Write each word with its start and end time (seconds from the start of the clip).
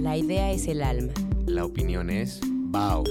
La 0.00 0.16
idea 0.16 0.50
es 0.50 0.66
el 0.66 0.82
alma. 0.82 1.12
La 1.44 1.62
opinión 1.62 2.08
es 2.08 2.40
Bao. 2.42 3.04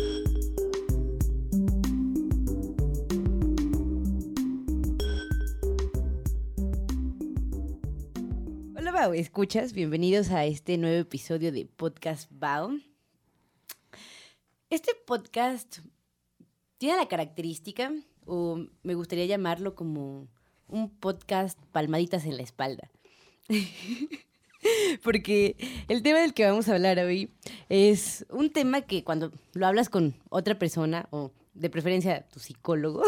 Hola 8.76 8.92
Bao, 8.92 9.14
¿escuchas? 9.14 9.74
Bienvenidos 9.74 10.32
a 10.32 10.46
este 10.46 10.80
nuevo 10.80 10.98
episodio 10.98 11.52
de 11.52 11.68
Podcast 11.68 12.28
Bao. 12.32 12.72
Este 14.72 14.94
podcast 15.06 15.82
tiene 16.80 16.98
la 16.98 17.08
característica, 17.08 17.94
o 18.26 18.66
me 18.82 18.96
gustaría 18.96 19.28
llamarlo 19.28 19.76
como 19.76 20.28
un 20.68 20.90
podcast 20.90 21.60
palmaditas 21.72 22.26
en 22.26 22.38
la 22.38 22.42
espalda. 22.42 22.90
Porque 25.04 25.56
el 25.88 26.04
tema 26.04 26.20
del 26.20 26.34
que 26.34 26.46
vamos 26.46 26.68
a 26.68 26.76
hablar 26.76 27.00
hoy 27.00 27.32
es 27.70 28.26
un 28.30 28.50
tema 28.52 28.82
que 28.82 29.04
cuando 29.04 29.32
lo 29.54 29.68
hablas 29.68 29.90
con 29.90 30.16
otra 30.30 30.58
persona, 30.58 31.08
o 31.12 31.32
de 31.54 31.70
preferencia 31.70 32.28
tu 32.28 32.40
psicólogo, 32.40 33.04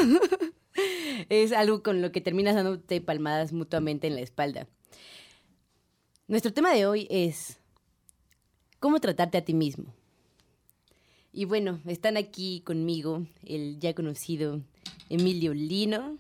es 1.30 1.52
algo 1.52 1.84
con 1.84 2.02
lo 2.02 2.12
que 2.12 2.22
terminas 2.22 2.56
dándote 2.56 3.02
palmadas 3.02 3.54
mutuamente 3.54 4.08
en 4.08 4.16
la 4.16 4.22
espalda. 4.22 4.68
Nuestro 6.28 6.54
tema 6.54 6.74
de 6.74 6.86
hoy 6.86 7.08
es 7.10 7.60
cómo 8.80 9.00
tratarte 9.00 9.38
a 9.38 9.46
ti 9.46 9.54
mismo. 9.54 9.94
Y 11.34 11.46
bueno, 11.46 11.80
están 11.86 12.18
aquí 12.18 12.62
conmigo 12.66 13.26
el 13.46 13.80
ya 13.80 13.94
conocido 13.94 14.62
Emilio 15.10 15.54
Lino. 15.54 16.18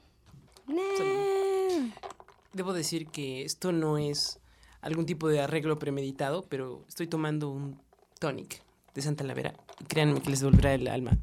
Debo 2.53 2.73
decir 2.73 3.07
que 3.07 3.43
esto 3.43 3.71
no 3.71 3.97
es 3.97 4.40
algún 4.81 5.05
tipo 5.05 5.27
de 5.27 5.41
arreglo 5.41 5.79
premeditado, 5.79 6.43
pero 6.49 6.85
estoy 6.87 7.07
tomando 7.07 7.49
un 7.49 7.79
tonic 8.19 8.61
de 8.93 9.01
Santa 9.01 9.23
Lavera. 9.23 9.53
Y 9.79 9.85
créanme 9.85 10.21
que 10.21 10.29
les 10.29 10.41
devolverá 10.41 10.73
el 10.73 10.87
alma. 10.87 11.17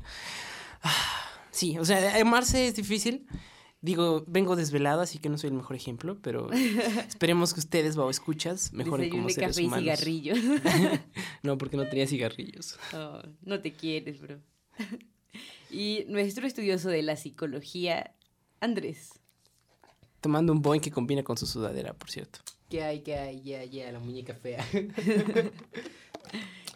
Ah, 0.82 1.40
sí, 1.50 1.78
o 1.78 1.84
sea, 1.84 2.20
amarse 2.20 2.68
es 2.68 2.74
difícil. 2.74 3.26
Digo, 3.80 4.24
vengo 4.26 4.56
desvelado, 4.56 5.02
así 5.02 5.18
que 5.18 5.28
no 5.28 5.38
soy 5.38 5.48
el 5.48 5.54
mejor 5.54 5.76
ejemplo, 5.76 6.18
pero 6.20 6.50
esperemos 7.08 7.54
que 7.54 7.60
ustedes, 7.60 7.96
o 7.96 8.10
escuchas, 8.10 8.72
mejoren 8.72 9.10
como 9.10 9.28
seres 9.28 9.50
café 9.50 9.62
y 9.62 9.66
humanos. 9.66 9.84
cigarrillos. 9.84 10.38
no, 11.42 11.58
porque 11.58 11.76
no 11.76 11.88
tenía 11.88 12.06
cigarrillos. 12.06 12.76
Oh, 12.92 13.22
no 13.42 13.60
te 13.60 13.72
quieres, 13.72 14.20
bro. 14.20 14.40
y 15.70 16.04
nuestro 16.08 16.46
estudioso 16.46 16.88
de 16.88 17.02
la 17.02 17.16
psicología, 17.16 18.14
Andrés. 18.60 19.20
Tomando 20.20 20.52
un 20.52 20.60
boing 20.60 20.80
que 20.80 20.90
combina 20.90 21.22
con 21.22 21.36
su 21.36 21.46
sudadera, 21.46 21.92
por 21.92 22.10
cierto. 22.10 22.40
¿Qué 22.68 22.82
hay? 22.82 23.00
¿Qué 23.00 23.16
hay? 23.16 23.40
Ya, 23.42 23.64
ya, 23.64 23.90
la 23.90 23.98
muñeca 23.98 24.34
fea. 24.34 24.62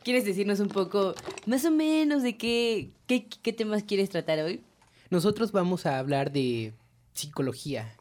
¿Quieres 0.05 0.25
decirnos 0.25 0.59
un 0.61 0.69
poco, 0.69 1.15
más 1.47 1.65
o 1.67 1.71
menos, 1.71 2.23
de 2.23 2.37
qué, 2.37 2.91
qué, 3.07 3.27
qué 3.29 3.53
temas 3.53 3.83
quieres 3.83 4.09
tratar 4.09 4.39
hoy? 4.41 4.63
Nosotros 5.11 5.53
vamos 5.53 5.85
a 5.85 5.99
hablar 5.99 6.33
de 6.33 6.73
psicología 7.13 7.95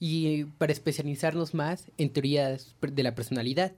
y 0.00 0.44
para 0.44 0.72
especializarnos 0.72 1.52
más 1.52 1.90
en 1.98 2.10
teorías 2.10 2.74
de 2.80 3.02
la 3.02 3.14
personalidad, 3.14 3.72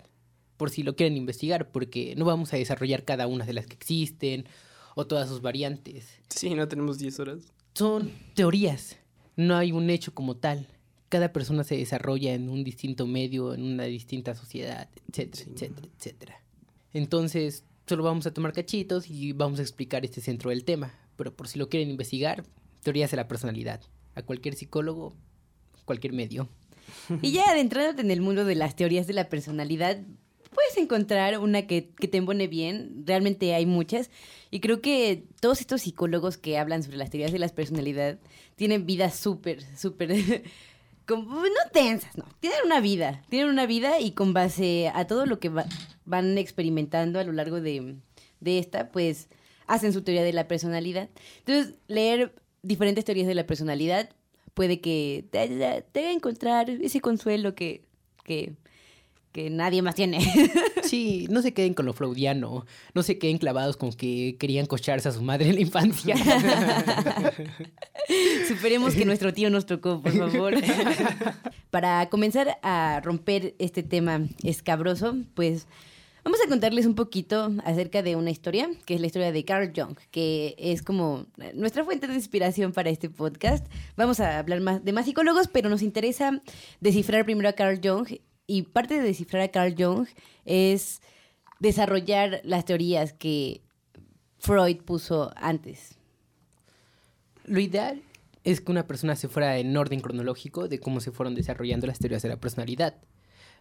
por 0.57 0.71
si 0.71 0.85
lo 0.85 0.95
quieren 0.95 1.17
investigar, 1.17 1.71
porque 1.71 2.15
no 2.17 2.25
vamos 2.25 2.53
a 2.53 2.57
desarrollar 2.57 3.05
cada 3.05 3.27
una 3.27 3.45
de 3.45 3.53
las 3.55 3.67
que 3.67 3.75
existen 3.75 4.47
o 4.95 5.07
todas 5.07 5.29
sus 5.29 5.43
variantes. 5.43 6.21
Sí, 6.29 6.55
no 6.55 6.69
tenemos 6.69 6.99
10 6.99 7.21
horas. 7.21 7.53
Son 7.75 8.13
teorías, 8.35 8.99
no 9.37 9.57
hay 9.57 9.73
un 9.73 9.91
hecho 9.91 10.15
como 10.15 10.37
tal. 10.37 10.69
Cada 11.09 11.33
persona 11.33 11.65
se 11.65 11.77
desarrolla 11.77 12.35
en 12.35 12.49
un 12.51 12.65
distinto 12.65 13.07
medio, 13.07 13.55
en 13.55 13.63
una 13.63 13.85
distinta 13.85 14.35
sociedad, 14.35 14.89
etcétera, 15.09 15.45
Sí. 15.45 15.51
etcétera, 15.55 15.89
etcétera. 15.99 16.43
Entonces, 16.93 17.65
solo 17.87 18.03
vamos 18.03 18.27
a 18.27 18.33
tomar 18.35 18.53
cachitos 18.53 19.09
y 19.09 19.33
vamos 19.33 19.59
a 19.59 19.63
explicar 19.63 20.05
este 20.05 20.21
centro 20.21 20.51
del 20.51 20.65
tema. 20.65 20.95
Pero 21.17 21.35
por 21.35 21.49
si 21.49 21.59
lo 21.59 21.69
quieren 21.69 21.91
investigar, 21.91 22.45
teorías 22.83 23.11
de 23.11 23.17
la 23.17 23.29
personalidad. 23.29 23.81
A 24.15 24.23
cualquier 24.23 24.55
psicólogo, 24.55 25.15
cualquier 25.85 26.13
medio. 26.13 26.49
Y 27.23 27.33
ya 27.33 27.45
adentrándote 27.51 28.03
en 28.03 28.11
el 28.11 28.21
mundo 28.21 28.45
de 28.45 28.55
las 28.55 28.75
teorías 28.77 29.07
de 29.07 29.13
la 29.13 29.29
personalidad, 29.29 29.99
puedes 30.55 30.77
encontrar 30.77 31.39
una 31.39 31.67
que, 31.67 31.91
que 31.99 32.09
te 32.09 32.19
embone 32.19 32.47
bien. 32.49 33.03
Realmente 33.07 33.55
hay 33.55 33.67
muchas. 33.67 34.11
Y 34.51 34.61
creo 34.61 34.81
que 34.81 35.25
todos 35.41 35.61
estos 35.61 35.83
psicólogos 35.83 36.37
que 36.39 36.59
hablan 36.59 36.83
sobre 36.83 36.97
las 36.97 37.11
teorías 37.11 37.33
de 37.33 37.39
la 37.39 37.49
personalidad 37.49 38.19
tienen 38.57 38.87
vidas 38.87 39.17
súper, 39.17 39.63
súper... 39.79 40.43
como- 41.09 41.41
no 41.43 41.71
tensas, 41.73 42.17
no. 42.17 42.25
Tienen 42.41 42.61
una 42.67 42.81
vida. 42.81 43.23
Tienen 43.31 43.49
una 43.51 43.67
vida 43.67 43.99
y 44.01 44.13
con 44.13 44.33
base 44.35 44.93
a 44.95 45.07
todo 45.07 45.27
lo 45.27 45.41
que 45.41 45.49
va- 45.49 45.67
van 46.05 46.39
experimentando 46.39 47.19
a 47.19 47.25
lo 47.25 47.33
largo 47.33 47.61
de, 47.61 47.97
de 48.41 48.59
esta, 48.59 48.91
pues 48.93 49.29
hacen 49.67 49.93
su 49.93 50.03
teoría 50.03 50.23
de 50.23 50.33
la 50.33 50.47
personalidad. 50.49 51.09
Entonces, 51.41 51.75
leer 51.89 52.35
diferentes 52.63 53.05
teorías 53.05 53.27
de 53.27 53.35
la 53.35 53.47
personalidad 53.47 54.11
puede 54.55 54.81
que 54.81 55.25
te, 55.31 55.49
te 55.93 56.01
haga 56.01 56.13
encontrar 56.13 56.69
ese 56.71 57.01
consuelo 57.01 57.55
que, 57.55 57.83
que, 58.25 58.55
que 59.33 59.51
nadie 59.51 59.83
más 59.83 59.95
tiene. 59.95 60.19
Sí, 60.89 61.27
no 61.31 61.43
se 61.43 61.53
queden 61.53 61.75
con 61.75 61.85
lo 61.85 61.93
freudiano, 61.93 62.65
no 62.95 63.03
se 63.03 63.19
queden 63.19 63.37
clavados 63.37 63.77
con 63.77 63.93
que 63.93 64.37
querían 64.39 64.67
cocharse 64.67 65.09
a 65.09 65.13
su 65.13 65.23
madre 65.23 65.51
en 65.51 65.57
la 65.57 65.61
infancia. 65.61 66.17
Superemos 68.49 68.95
que 68.95 69.05
nuestro 69.05 69.35
tío 69.35 69.51
nos 69.51 69.67
tocó, 69.67 70.01
por 70.01 70.13
favor. 70.13 70.55
Para 71.71 72.09
comenzar 72.09 72.59
a 72.63 73.03
romper 73.05 73.55
este 73.59 73.83
tema 73.83 74.23
escabroso, 74.43 75.15
pues 75.35 75.67
vamos 76.25 76.41
a 76.43 76.49
contarles 76.49 76.87
un 76.87 76.95
poquito 76.95 77.53
acerca 77.65 78.03
de 78.03 78.17
una 78.17 78.31
historia, 78.31 78.71
que 78.87 78.95
es 78.95 79.01
la 79.03 79.09
historia 79.09 79.31
de 79.31 79.45
Carl 79.45 79.73
Jung, 79.77 79.99
que 80.11 80.55
es 80.59 80.83
como 80.83 81.27
nuestra 81.53 81.85
fuente 81.85 82.07
de 82.07 82.15
inspiración 82.15 82.73
para 82.73 82.89
este 82.89 83.11
podcast. 83.11 83.67
Vamos 83.97 84.21
a 84.21 84.39
hablar 84.39 84.61
más 84.61 84.83
de 84.83 84.93
más 84.93 85.05
psicólogos, 85.05 85.49
pero 85.49 85.69
nos 85.69 85.83
interesa 85.83 86.41
descifrar 86.81 87.27
primero 87.27 87.51
a 87.51 87.53
Carl 87.53 87.79
Jung 87.83 88.09
y 88.49 88.63
parte 88.63 88.95
de 88.95 89.03
descifrar 89.03 89.43
a 89.43 89.49
Carl 89.49 89.75
Jung 89.79 90.09
es 90.45 91.01
desarrollar 91.61 92.41
las 92.43 92.65
teorías 92.65 93.13
que 93.13 93.61
Freud 94.39 94.79
puso 94.79 95.31
antes. 95.37 95.99
Lo 97.45 97.61
ideal 97.61 98.03
es 98.45 98.63
que 98.63 98.73
una 98.73 98.87
persona 98.87 99.17
se 99.17 99.29
fuera 99.29 99.59
en 99.59 99.77
orden 99.77 100.01
cronológico 100.01 100.67
de 100.67 100.81
cómo 100.81 101.01
se 101.01 101.13
fueron 101.13 101.35
desarrollando 101.35 101.87
las 101.87 101.99
teorías 101.99 102.23
de 102.23 102.31
la 102.31 102.41
personalidad. 102.41 102.97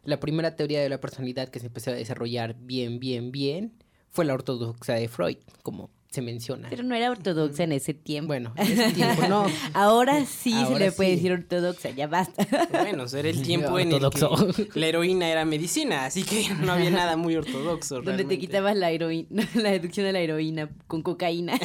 La 0.04 0.22
primera 0.22 0.56
teoría 0.56 0.82
de 0.82 0.90
la 0.90 1.02
personalidad 1.02 1.50
que 1.50 1.60
se 1.60 1.68
empezó 1.68 1.92
a 1.92 1.96
desarrollar 1.96 2.56
bien, 2.58 3.00
bien, 3.00 3.32
bien 3.32 3.74
fue 4.10 4.24
la 4.24 4.36
ortodoxa 4.36 4.94
de 4.94 5.10
Freud, 5.10 5.38
como 5.64 5.90
se 6.10 6.22
menciona. 6.22 6.70
Pero 6.70 6.84
no 6.84 6.96
era 6.96 7.12
ortodoxa 7.12 7.64
en 7.64 7.74
ese 7.74 7.94
tiempo. 7.94 8.28
Bueno, 8.28 8.54
en 8.56 8.72
ese 8.72 8.92
tiempo 8.94 9.28
no. 9.28 9.46
Ahora 9.74 10.26
sí 10.26 10.54
se 10.66 10.80
le 10.80 10.92
puede 10.92 11.12
sí. 11.12 11.16
decir 11.16 11.32
ortodoxa, 11.34 11.90
ya 11.90 12.08
basta. 12.08 12.48
Bueno, 12.72 13.06
era 13.06 13.30
el 13.30 13.42
tiempo 13.44 13.78
en 13.80 13.92
el 13.92 14.06
Ortodoxo. 14.06 14.70
que 14.72 14.80
la 14.80 14.88
heroína 14.88 15.30
era 15.30 15.44
medicina, 15.46 16.06
así 16.06 16.24
que 16.24 16.50
no 16.62 16.72
había 16.72 16.92
nada 16.92 17.18
muy 17.18 17.36
ortodoxo. 17.36 18.02
Donde 18.02 18.24
te 18.24 18.40
quitabas 18.40 18.76
la 18.76 18.92
heroína, 18.92 19.48
la 19.56 19.72
deducción 19.72 20.06
de 20.06 20.14
la 20.14 20.20
heroína 20.20 20.70
con 20.88 21.02
cocaína. 21.02 21.60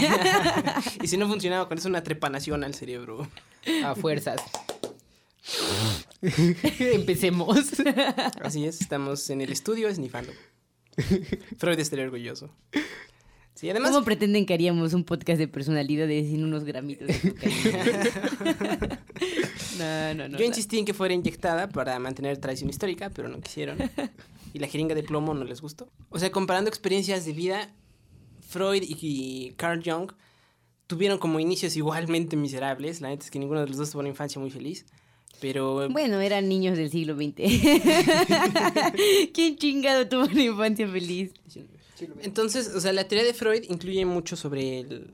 y 1.03 1.07
si 1.07 1.17
no 1.17 1.29
funcionaba 1.29 1.69
con 1.69 1.79
eso, 1.79 1.89
una 1.89 2.03
trepanación 2.03 2.65
al 2.65 2.75
cerebro. 2.75 3.29
A 3.85 3.95
fuerzas. 3.95 4.43
Empecemos. 6.79 7.73
Así 8.43 8.65
es, 8.65 8.81
estamos 8.81 9.31
en 9.31 9.41
el 9.41 9.53
estudio 9.53 9.89
esnifando. 9.89 10.33
Freud 11.59 11.79
estaría 11.79 12.05
orgulloso. 12.05 12.51
Sí, 13.55 13.69
además, 13.71 13.91
¿Cómo 13.91 14.05
pretenden 14.05 14.47
que 14.47 14.55
haríamos 14.55 14.95
un 14.95 15.05
podcast 15.05 15.39
de 15.39 15.47
personalidades 15.47 16.27
sin 16.29 16.43
unos 16.43 16.65
gramitos 16.65 17.07
de 17.07 17.15
no, 19.79 20.15
no, 20.15 20.29
no. 20.29 20.39
yo 20.39 20.45
insistí 20.45 20.79
en 20.79 20.85
que 20.85 20.95
fuera 20.95 21.15
inyectada 21.15 21.69
para 21.69 21.99
mantener 21.99 22.39
tradición 22.39 22.71
histórica, 22.71 23.11
pero 23.11 23.29
no 23.29 23.41
quisieron. 23.41 23.79
Y 24.55 24.59
la 24.59 24.67
jeringa 24.69 24.95
de 24.95 25.03
plomo 25.03 25.35
no 25.35 25.45
les 25.45 25.61
gustó. 25.61 25.89
O 26.09 26.19
sea, 26.19 26.31
comparando 26.31 26.69
experiencias 26.69 27.25
de 27.25 27.33
vida, 27.33 27.71
Freud 28.41 28.83
y 28.87 29.53
Carl 29.57 29.83
Jung 29.85 30.13
tuvieron 30.87 31.19
como 31.19 31.41
inicios 31.41 31.77
igualmente 31.77 32.37
miserables. 32.37 33.01
La 33.01 33.09
neta 33.09 33.25
es 33.25 33.31
que 33.31 33.39
ninguno 33.39 33.61
de 33.61 33.67
los 33.69 33.77
dos 33.77 33.91
tuvo 33.91 34.01
una 34.01 34.11
infancia 34.11 34.41
muy 34.41 34.51
feliz. 34.51 34.87
Pero 35.41 35.89
Bueno, 35.89 36.21
eran 36.21 36.49
niños 36.49 36.77
del 36.77 36.91
siglo 36.91 37.17
XX. 37.17 37.35
¿Quién 39.33 39.57
chingado 39.57 40.07
tuvo 40.09 40.25
una 40.25 40.43
infancia 40.43 40.87
feliz? 40.87 41.33
Entonces, 42.23 42.69
o 42.75 42.81
sea, 42.81 42.93
la 42.93 43.07
teoría 43.07 43.27
de 43.27 43.35
Freud 43.35 43.65
incluye 43.69 44.05
mucho 44.05 44.37
sobre 44.37 44.81
el, 44.81 45.13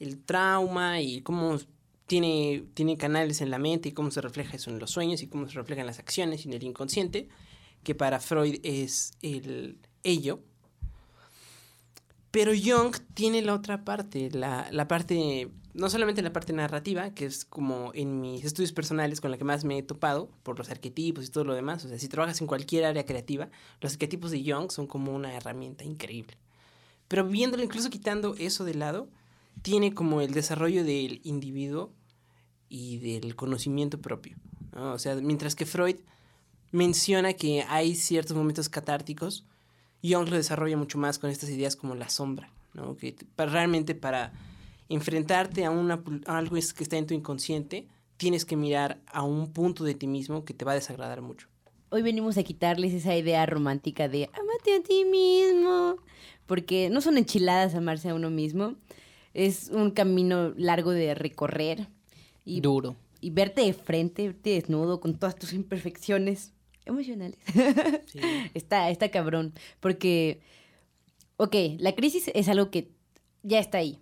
el 0.00 0.18
trauma 0.24 1.00
y 1.00 1.22
cómo 1.22 1.58
tiene, 2.06 2.64
tiene 2.74 2.96
canales 2.96 3.40
en 3.40 3.50
la 3.50 3.58
mente 3.58 3.88
y 3.88 3.92
cómo 3.92 4.10
se 4.10 4.20
refleja 4.20 4.56
eso 4.56 4.70
en 4.70 4.78
los 4.78 4.90
sueños 4.90 5.22
y 5.22 5.26
cómo 5.26 5.48
se 5.48 5.54
refleja 5.54 5.80
en 5.80 5.86
las 5.86 5.98
acciones 5.98 6.44
y 6.44 6.48
en 6.48 6.54
el 6.54 6.62
inconsciente, 6.62 7.28
que 7.82 7.94
para 7.94 8.20
Freud 8.20 8.60
es 8.62 9.12
el 9.22 9.78
ello. 10.02 10.40
Pero 12.30 12.52
Jung 12.52 12.94
tiene 13.14 13.42
la 13.42 13.54
otra 13.54 13.84
parte, 13.84 14.30
la, 14.30 14.68
la 14.70 14.86
parte, 14.86 15.48
no 15.76 15.90
solamente 15.90 16.22
la 16.22 16.32
parte 16.32 16.54
narrativa, 16.54 17.10
que 17.10 17.26
es 17.26 17.44
como 17.44 17.90
en 17.94 18.20
mis 18.20 18.44
estudios 18.44 18.72
personales 18.72 19.20
con 19.20 19.30
la 19.30 19.36
que 19.36 19.44
más 19.44 19.64
me 19.64 19.78
he 19.78 19.82
topado, 19.82 20.30
por 20.42 20.58
los 20.58 20.70
arquetipos 20.70 21.26
y 21.26 21.30
todo 21.30 21.44
lo 21.44 21.54
demás. 21.54 21.84
O 21.84 21.88
sea, 21.88 21.98
si 21.98 22.08
trabajas 22.08 22.40
en 22.40 22.46
cualquier 22.46 22.86
área 22.86 23.04
creativa, 23.04 23.50
los 23.80 23.92
arquetipos 23.92 24.30
de 24.30 24.42
Jung 24.42 24.70
son 24.70 24.86
como 24.86 25.14
una 25.14 25.34
herramienta 25.34 25.84
increíble. 25.84 26.38
Pero 27.08 27.26
viéndolo, 27.26 27.62
incluso 27.62 27.90
quitando 27.90 28.34
eso 28.38 28.64
de 28.64 28.74
lado, 28.74 29.08
tiene 29.62 29.92
como 29.92 30.22
el 30.22 30.32
desarrollo 30.32 30.82
del 30.82 31.20
individuo 31.24 31.92
y 32.70 32.98
del 32.98 33.36
conocimiento 33.36 34.00
propio. 34.00 34.36
¿no? 34.72 34.92
O 34.92 34.98
sea, 34.98 35.14
mientras 35.16 35.54
que 35.54 35.66
Freud 35.66 35.96
menciona 36.72 37.34
que 37.34 37.62
hay 37.68 37.94
ciertos 37.94 38.34
momentos 38.36 38.70
catárticos, 38.70 39.44
Jung 40.02 40.28
lo 40.28 40.36
desarrolla 40.36 40.76
mucho 40.76 40.96
más 40.96 41.18
con 41.18 41.30
estas 41.30 41.50
ideas 41.50 41.76
como 41.76 41.94
la 41.94 42.08
sombra, 42.08 42.50
¿no? 42.72 42.96
que 42.96 43.14
realmente 43.36 43.94
para 43.94 44.32
enfrentarte 44.88 45.64
a, 45.64 45.70
una, 45.70 46.02
a 46.26 46.38
algo 46.38 46.54
que 46.54 46.82
está 46.82 46.96
en 46.96 47.06
tu 47.06 47.14
inconsciente, 47.14 47.88
tienes 48.16 48.44
que 48.44 48.56
mirar 48.56 49.00
a 49.06 49.22
un 49.22 49.52
punto 49.52 49.84
de 49.84 49.94
ti 49.94 50.06
mismo 50.06 50.44
que 50.44 50.54
te 50.54 50.64
va 50.64 50.72
a 50.72 50.76
desagradar 50.76 51.22
mucho. 51.22 51.48
Hoy 51.90 52.02
venimos 52.02 52.36
a 52.36 52.42
quitarles 52.42 52.92
esa 52.92 53.16
idea 53.16 53.46
romántica 53.46 54.08
de 54.08 54.28
amate 54.32 54.74
a 54.74 54.82
ti 54.82 55.04
mismo, 55.04 55.96
porque 56.46 56.90
no 56.90 57.00
son 57.00 57.16
enchiladas 57.18 57.74
amarse 57.74 58.08
a 58.08 58.14
uno 58.14 58.30
mismo, 58.30 58.74
es 59.34 59.68
un 59.68 59.90
camino 59.90 60.52
largo 60.56 60.90
de 60.92 61.14
recorrer 61.14 61.88
y 62.44 62.60
Duro. 62.60 62.96
y 63.20 63.30
verte 63.30 63.60
de 63.62 63.72
frente, 63.72 64.28
verte 64.28 64.50
desnudo 64.50 65.00
con 65.00 65.18
todas 65.18 65.36
tus 65.36 65.52
imperfecciones 65.52 66.52
emocionales. 66.86 67.38
Sí. 68.06 68.20
está, 68.54 68.88
está 68.90 69.10
cabrón. 69.10 69.52
Porque, 69.80 70.40
ok, 71.36 71.54
la 71.78 71.94
crisis 71.94 72.30
es 72.34 72.48
algo 72.48 72.70
que 72.70 72.88
ya 73.42 73.58
está 73.58 73.78
ahí. 73.78 74.00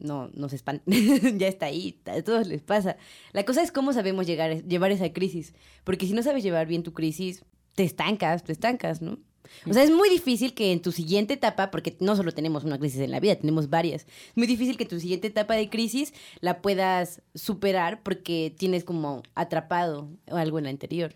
No, 0.00 0.30
no 0.34 0.48
se 0.48 0.56
espanten. 0.56 1.38
ya 1.38 1.46
está 1.46 1.66
ahí, 1.66 2.00
a 2.06 2.22
todos 2.22 2.46
les 2.46 2.62
pasa. 2.62 2.96
La 3.32 3.44
cosa 3.44 3.62
es 3.62 3.70
cómo 3.70 3.92
sabemos 3.92 4.26
llegar, 4.26 4.64
llevar 4.64 4.90
esa 4.90 5.12
crisis. 5.12 5.54
Porque 5.84 6.06
si 6.06 6.12
no 6.12 6.22
sabes 6.22 6.42
llevar 6.42 6.66
bien 6.66 6.82
tu 6.82 6.92
crisis, 6.92 7.44
te 7.74 7.84
estancas, 7.84 8.42
te 8.42 8.52
estancas, 8.52 9.02
¿no? 9.02 9.18
O 9.66 9.72
sea, 9.72 9.82
es 9.82 9.90
muy 9.90 10.08
difícil 10.08 10.54
que 10.54 10.72
en 10.72 10.80
tu 10.80 10.92
siguiente 10.92 11.34
etapa, 11.34 11.70
porque 11.70 11.96
no 12.00 12.16
solo 12.16 12.32
tenemos 12.32 12.64
una 12.64 12.78
crisis 12.78 13.00
en 13.00 13.10
la 13.10 13.20
vida, 13.20 13.36
tenemos 13.36 13.68
varias, 13.68 14.02
es 14.02 14.36
muy 14.36 14.46
difícil 14.46 14.76
que 14.76 14.86
tu 14.86 15.00
siguiente 15.00 15.28
etapa 15.28 15.54
de 15.54 15.68
crisis 15.68 16.14
la 16.40 16.62
puedas 16.62 17.22
superar 17.34 18.02
porque 18.02 18.54
tienes 18.56 18.84
como 18.84 19.22
atrapado 19.34 20.08
algo 20.28 20.58
en 20.58 20.64
la 20.64 20.70
anterior. 20.70 21.14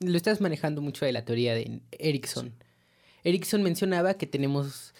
Lo 0.00 0.16
estás 0.16 0.40
manejando 0.40 0.82
mucho 0.82 1.04
de 1.04 1.12
la 1.12 1.24
teoría 1.24 1.54
de 1.54 1.80
Erickson. 1.92 2.52
Erickson 3.22 3.62
mencionaba 3.62 4.14
que 4.14 4.26
tenemos 4.26 4.92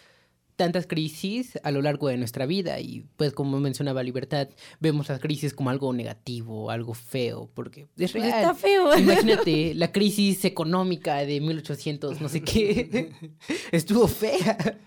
tantas 0.56 0.86
crisis 0.86 1.58
a 1.64 1.70
lo 1.70 1.82
largo 1.82 2.08
de 2.08 2.16
nuestra 2.16 2.46
vida 2.46 2.78
y 2.80 3.04
pues 3.16 3.32
como 3.32 3.58
mencionaba 3.60 4.02
Libertad, 4.02 4.48
vemos 4.80 5.08
las 5.08 5.20
crisis 5.20 5.52
como 5.52 5.70
algo 5.70 5.92
negativo, 5.92 6.70
algo 6.70 6.94
feo, 6.94 7.50
porque 7.54 7.88
es 7.96 8.12
Pues 8.12 8.24
real. 8.24 8.28
está 8.28 8.54
feo. 8.54 8.94
Imagínate 8.98 9.74
la 9.74 9.90
crisis 9.92 10.44
económica 10.44 11.16
de 11.16 11.40
1800, 11.40 12.20
no 12.20 12.28
sé 12.28 12.42
qué, 12.42 13.12
estuvo 13.72 14.06
fea. 14.08 14.78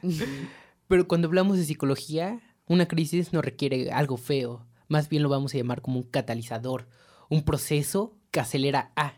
Pero 0.88 1.08
cuando 1.08 1.28
hablamos 1.28 1.58
de 1.58 1.66
psicología, 1.66 2.40
una 2.68 2.88
crisis 2.88 3.34
no 3.34 3.42
requiere 3.42 3.92
algo 3.92 4.18
feo, 4.18 4.66
más 4.88 5.10
bien 5.10 5.24
lo 5.24 5.30
vamos 5.30 5.54
a 5.54 5.58
llamar 5.58 5.82
como 5.82 5.98
un 6.00 6.04
catalizador, 6.06 6.88
un 7.30 7.44
proceso 7.44 8.18
que 8.32 8.40
acelera 8.40 8.92
A. 8.96 9.14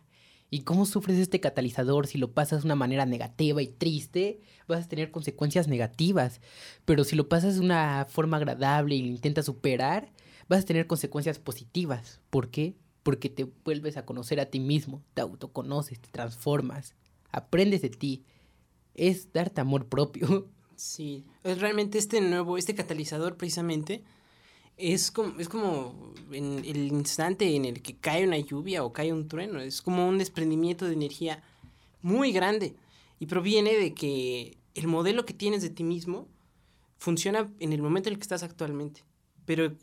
¿Y 0.51 0.61
cómo 0.61 0.85
sufres 0.85 1.17
este 1.19 1.39
catalizador 1.39 2.07
si 2.07 2.17
lo 2.17 2.31
pasas 2.31 2.61
de 2.63 2.67
una 2.67 2.75
manera 2.75 3.05
negativa 3.05 3.61
y 3.61 3.67
triste? 3.67 4.41
Vas 4.67 4.85
a 4.85 4.87
tener 4.87 5.11
consecuencias 5.11 5.67
negativas. 5.67 6.41
Pero 6.85 7.03
si 7.03 7.15
lo 7.15 7.29
pasas 7.29 7.55
de 7.55 7.61
una 7.61 8.07
forma 8.09 8.37
agradable 8.37 8.95
y 8.95 9.01
lo 9.01 9.07
intentas 9.09 9.45
superar, 9.45 10.11
vas 10.47 10.63
a 10.63 10.65
tener 10.65 10.87
consecuencias 10.87 11.37
positivas. 11.37 12.19
¿Por 12.29 12.49
qué? 12.49 12.75
Porque 13.03 13.29
te 13.29 13.45
vuelves 13.63 13.95
a 13.97 14.05
conocer 14.05 14.39
a 14.39 14.47
ti 14.47 14.59
mismo, 14.59 15.03
te 15.13 15.21
autoconoces, 15.21 15.99
te 15.99 16.09
transformas, 16.09 16.95
aprendes 17.31 17.81
de 17.81 17.89
ti. 17.89 18.25
Es 18.95 19.31
darte 19.31 19.61
amor 19.61 19.87
propio. 19.87 20.49
Sí, 20.79 21.25
es 21.43 21.59
realmente 21.59 21.97
este 21.97 22.21
nuevo, 22.21 22.57
este 22.57 22.73
catalizador 22.73 23.35
precisamente, 23.35 24.01
es 24.79 25.11
como, 25.11 25.37
es 25.39 25.49
como 25.49 26.13
en 26.31 26.59
el 26.59 26.87
instante 26.87 27.55
en 27.55 27.65
el 27.65 27.81
que 27.81 27.97
cae 27.97 28.25
una 28.25 28.37
lluvia 28.39 28.83
o 28.83 28.93
cae 28.93 29.11
un 29.11 29.27
trueno, 29.27 29.59
es 29.59 29.81
como 29.81 30.07
un 30.07 30.17
desprendimiento 30.17 30.85
de 30.85 30.93
energía 30.93 31.43
muy 32.01 32.31
grande 32.31 32.75
y 33.19 33.25
proviene 33.25 33.75
de 33.75 33.93
que 33.93 34.57
el 34.75 34.87
modelo 34.87 35.25
que 35.25 35.33
tienes 35.33 35.61
de 35.61 35.69
ti 35.69 35.83
mismo 35.83 36.27
funciona 36.97 37.51
en 37.59 37.73
el 37.73 37.81
momento 37.81 38.07
en 38.07 38.13
el 38.13 38.19
que 38.19 38.23
estás 38.23 38.43
actualmente. 38.43 39.03
Pero 39.45 39.75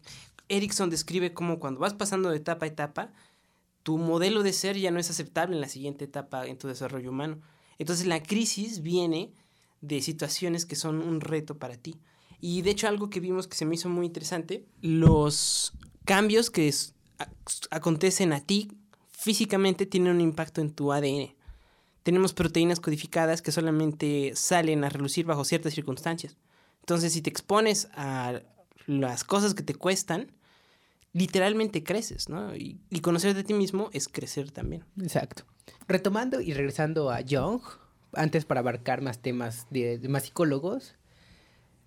Erickson 0.48 0.88
describe 0.88 1.34
cómo 1.34 1.58
cuando 1.58 1.80
vas 1.80 1.94
pasando 1.94 2.30
de 2.30 2.38
etapa 2.38 2.64
a 2.64 2.68
etapa, 2.68 3.12
tu 3.82 3.98
modelo 3.98 4.42
de 4.42 4.54
ser 4.54 4.78
ya 4.78 4.90
no 4.90 4.98
es 4.98 5.10
aceptable 5.10 5.56
en 5.56 5.60
la 5.60 5.68
siguiente 5.68 6.06
etapa 6.06 6.46
en 6.46 6.56
tu 6.56 6.68
desarrollo 6.68 7.10
humano. 7.10 7.40
Entonces 7.78 8.06
la 8.06 8.22
crisis 8.22 8.80
viene 8.80 9.32
de 9.82 10.00
situaciones 10.00 10.64
que 10.64 10.76
son 10.76 11.02
un 11.02 11.20
reto 11.20 11.58
para 11.58 11.76
ti. 11.76 11.96
Y 12.40 12.62
de 12.62 12.70
hecho 12.70 12.88
algo 12.88 13.10
que 13.10 13.20
vimos 13.20 13.46
que 13.46 13.56
se 13.56 13.64
me 13.64 13.74
hizo 13.74 13.88
muy 13.88 14.06
interesante, 14.06 14.64
los 14.82 15.72
cambios 16.04 16.50
que 16.50 16.72
acontecen 17.70 18.32
a 18.32 18.40
ti 18.40 18.70
físicamente 19.10 19.86
tienen 19.86 20.14
un 20.14 20.20
impacto 20.20 20.60
en 20.60 20.70
tu 20.70 20.92
ADN. 20.92 21.34
Tenemos 22.02 22.34
proteínas 22.34 22.78
codificadas 22.78 23.42
que 23.42 23.50
solamente 23.50 24.32
salen 24.36 24.84
a 24.84 24.88
relucir 24.88 25.26
bajo 25.26 25.44
ciertas 25.44 25.74
circunstancias. 25.74 26.36
Entonces, 26.80 27.12
si 27.12 27.22
te 27.22 27.30
expones 27.30 27.88
a 27.94 28.42
las 28.86 29.24
cosas 29.24 29.54
que 29.54 29.64
te 29.64 29.74
cuestan, 29.74 30.30
literalmente 31.12 31.82
creces, 31.82 32.28
¿no? 32.28 32.54
Y, 32.54 32.78
conocer 33.02 33.34
de 33.34 33.42
ti 33.42 33.54
mismo 33.54 33.90
es 33.92 34.06
crecer 34.06 34.50
también. 34.50 34.84
Exacto. 35.00 35.44
Retomando 35.88 36.40
y 36.40 36.52
regresando 36.52 37.10
a 37.10 37.20
Jung, 37.28 37.62
antes 38.12 38.44
para 38.44 38.60
abarcar 38.60 39.02
más 39.02 39.20
temas 39.20 39.66
de 39.70 39.98
más 40.08 40.24
psicólogos, 40.24 40.94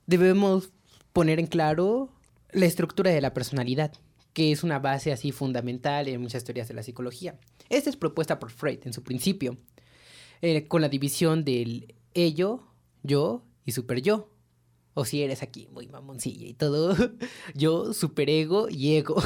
debemos 0.09 0.71
poner 1.13 1.39
en 1.39 1.47
claro 1.47 2.09
la 2.51 2.65
estructura 2.65 3.11
de 3.11 3.21
la 3.21 3.33
personalidad, 3.33 3.93
que 4.33 4.51
es 4.51 4.63
una 4.63 4.79
base 4.79 5.11
así 5.11 5.31
fundamental 5.31 6.07
en 6.07 6.21
muchas 6.21 6.43
teorías 6.43 6.67
de 6.67 6.73
la 6.73 6.83
psicología. 6.83 7.37
Esta 7.69 7.89
es 7.89 7.95
propuesta 7.95 8.39
por 8.39 8.49
Freud 8.49 8.79
en 8.85 8.93
su 8.93 9.03
principio, 9.03 9.57
eh, 10.41 10.67
con 10.67 10.81
la 10.81 10.89
división 10.89 11.45
del 11.45 11.93
ello, 12.15 12.63
yo 13.03 13.43
y 13.65 13.71
superyo. 13.71 14.31
O 14.95 15.05
si 15.05 15.21
eres 15.21 15.43
aquí 15.43 15.67
muy 15.71 15.87
mamoncilla 15.87 16.47
y 16.47 16.55
todo, 16.55 16.95
yo, 17.53 17.93
superego 17.93 18.67
y 18.67 18.95
ego. 18.95 19.21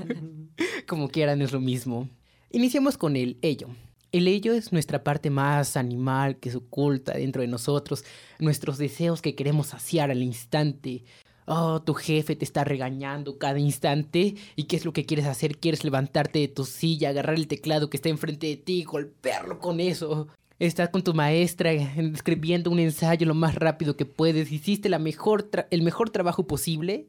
Como 0.86 1.08
quieran 1.08 1.42
es 1.42 1.52
lo 1.52 1.60
mismo. 1.60 2.08
Iniciamos 2.50 2.96
con 2.96 3.16
el 3.16 3.38
ello. 3.42 3.68
El 4.14 4.28
ello 4.28 4.52
es 4.52 4.70
nuestra 4.70 5.02
parte 5.02 5.28
más 5.28 5.76
animal 5.76 6.36
que 6.36 6.48
se 6.48 6.58
oculta 6.58 7.14
dentro 7.14 7.42
de 7.42 7.48
nosotros, 7.48 8.04
nuestros 8.38 8.78
deseos 8.78 9.20
que 9.20 9.34
queremos 9.34 9.66
saciar 9.66 10.12
al 10.12 10.22
instante. 10.22 11.02
Oh, 11.46 11.82
tu 11.82 11.94
jefe 11.94 12.36
te 12.36 12.44
está 12.44 12.62
regañando 12.62 13.38
cada 13.38 13.58
instante. 13.58 14.36
¿Y 14.54 14.64
qué 14.64 14.76
es 14.76 14.84
lo 14.84 14.92
que 14.92 15.04
quieres 15.04 15.26
hacer? 15.26 15.58
Quieres 15.58 15.82
levantarte 15.82 16.38
de 16.38 16.46
tu 16.46 16.64
silla, 16.64 17.08
agarrar 17.08 17.34
el 17.34 17.48
teclado 17.48 17.90
que 17.90 17.96
está 17.96 18.08
enfrente 18.08 18.46
de 18.46 18.56
ti 18.56 18.82
y 18.82 18.84
golpearlo 18.84 19.58
con 19.58 19.80
eso. 19.80 20.28
Estás 20.60 20.90
con 20.90 21.02
tu 21.02 21.12
maestra 21.12 21.72
escribiendo 21.72 22.70
un 22.70 22.78
ensayo 22.78 23.26
lo 23.26 23.34
más 23.34 23.56
rápido 23.56 23.96
que 23.96 24.06
puedes. 24.06 24.52
Hiciste 24.52 24.88
el 24.88 25.82
mejor 25.82 26.10
trabajo 26.10 26.46
posible. 26.46 27.08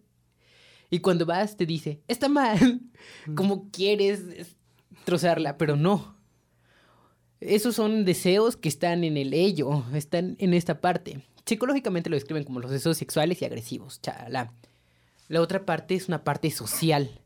Y 0.89 1.01
cuando 1.01 1.27
vas 1.27 1.55
te 1.55 1.67
dice, 1.67 2.01
está 2.07 2.29
mal. 2.29 2.81
Como 3.35 3.69
quieres 3.69 4.25
destrozarla, 4.89 5.59
pero 5.59 5.75
no. 5.75 6.14
Esos 7.39 7.75
son 7.75 8.05
deseos 8.05 8.55
que 8.55 8.69
están 8.69 9.03
en 9.03 9.17
el 9.17 9.33
ello, 9.33 9.83
están 9.93 10.35
en 10.39 10.53
esta 10.53 10.81
parte. 10.81 11.23
Psicológicamente 11.45 12.09
lo 12.09 12.15
describen 12.15 12.43
como 12.43 12.59
los 12.59 12.71
deseos 12.71 12.97
sexuales 12.97 13.41
y 13.41 13.45
agresivos. 13.45 14.01
Chala. 14.01 14.53
La 15.27 15.41
otra 15.41 15.65
parte 15.65 15.95
es 15.95 16.07
una 16.07 16.23
parte 16.23 16.49
social 16.51 17.21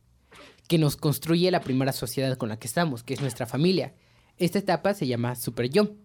que 0.67 0.77
nos 0.77 0.97
construye 0.97 1.51
la 1.51 1.61
primera 1.61 1.91
sociedad 1.91 2.37
con 2.37 2.49
la 2.49 2.59
que 2.59 2.67
estamos, 2.67 3.03
que 3.03 3.13
es 3.13 3.21
nuestra 3.21 3.45
familia. 3.45 3.93
Esta 4.37 4.59
etapa 4.59 4.93
se 4.93 5.07
llama 5.07 5.35
super 5.35 5.69
yo 5.69 5.95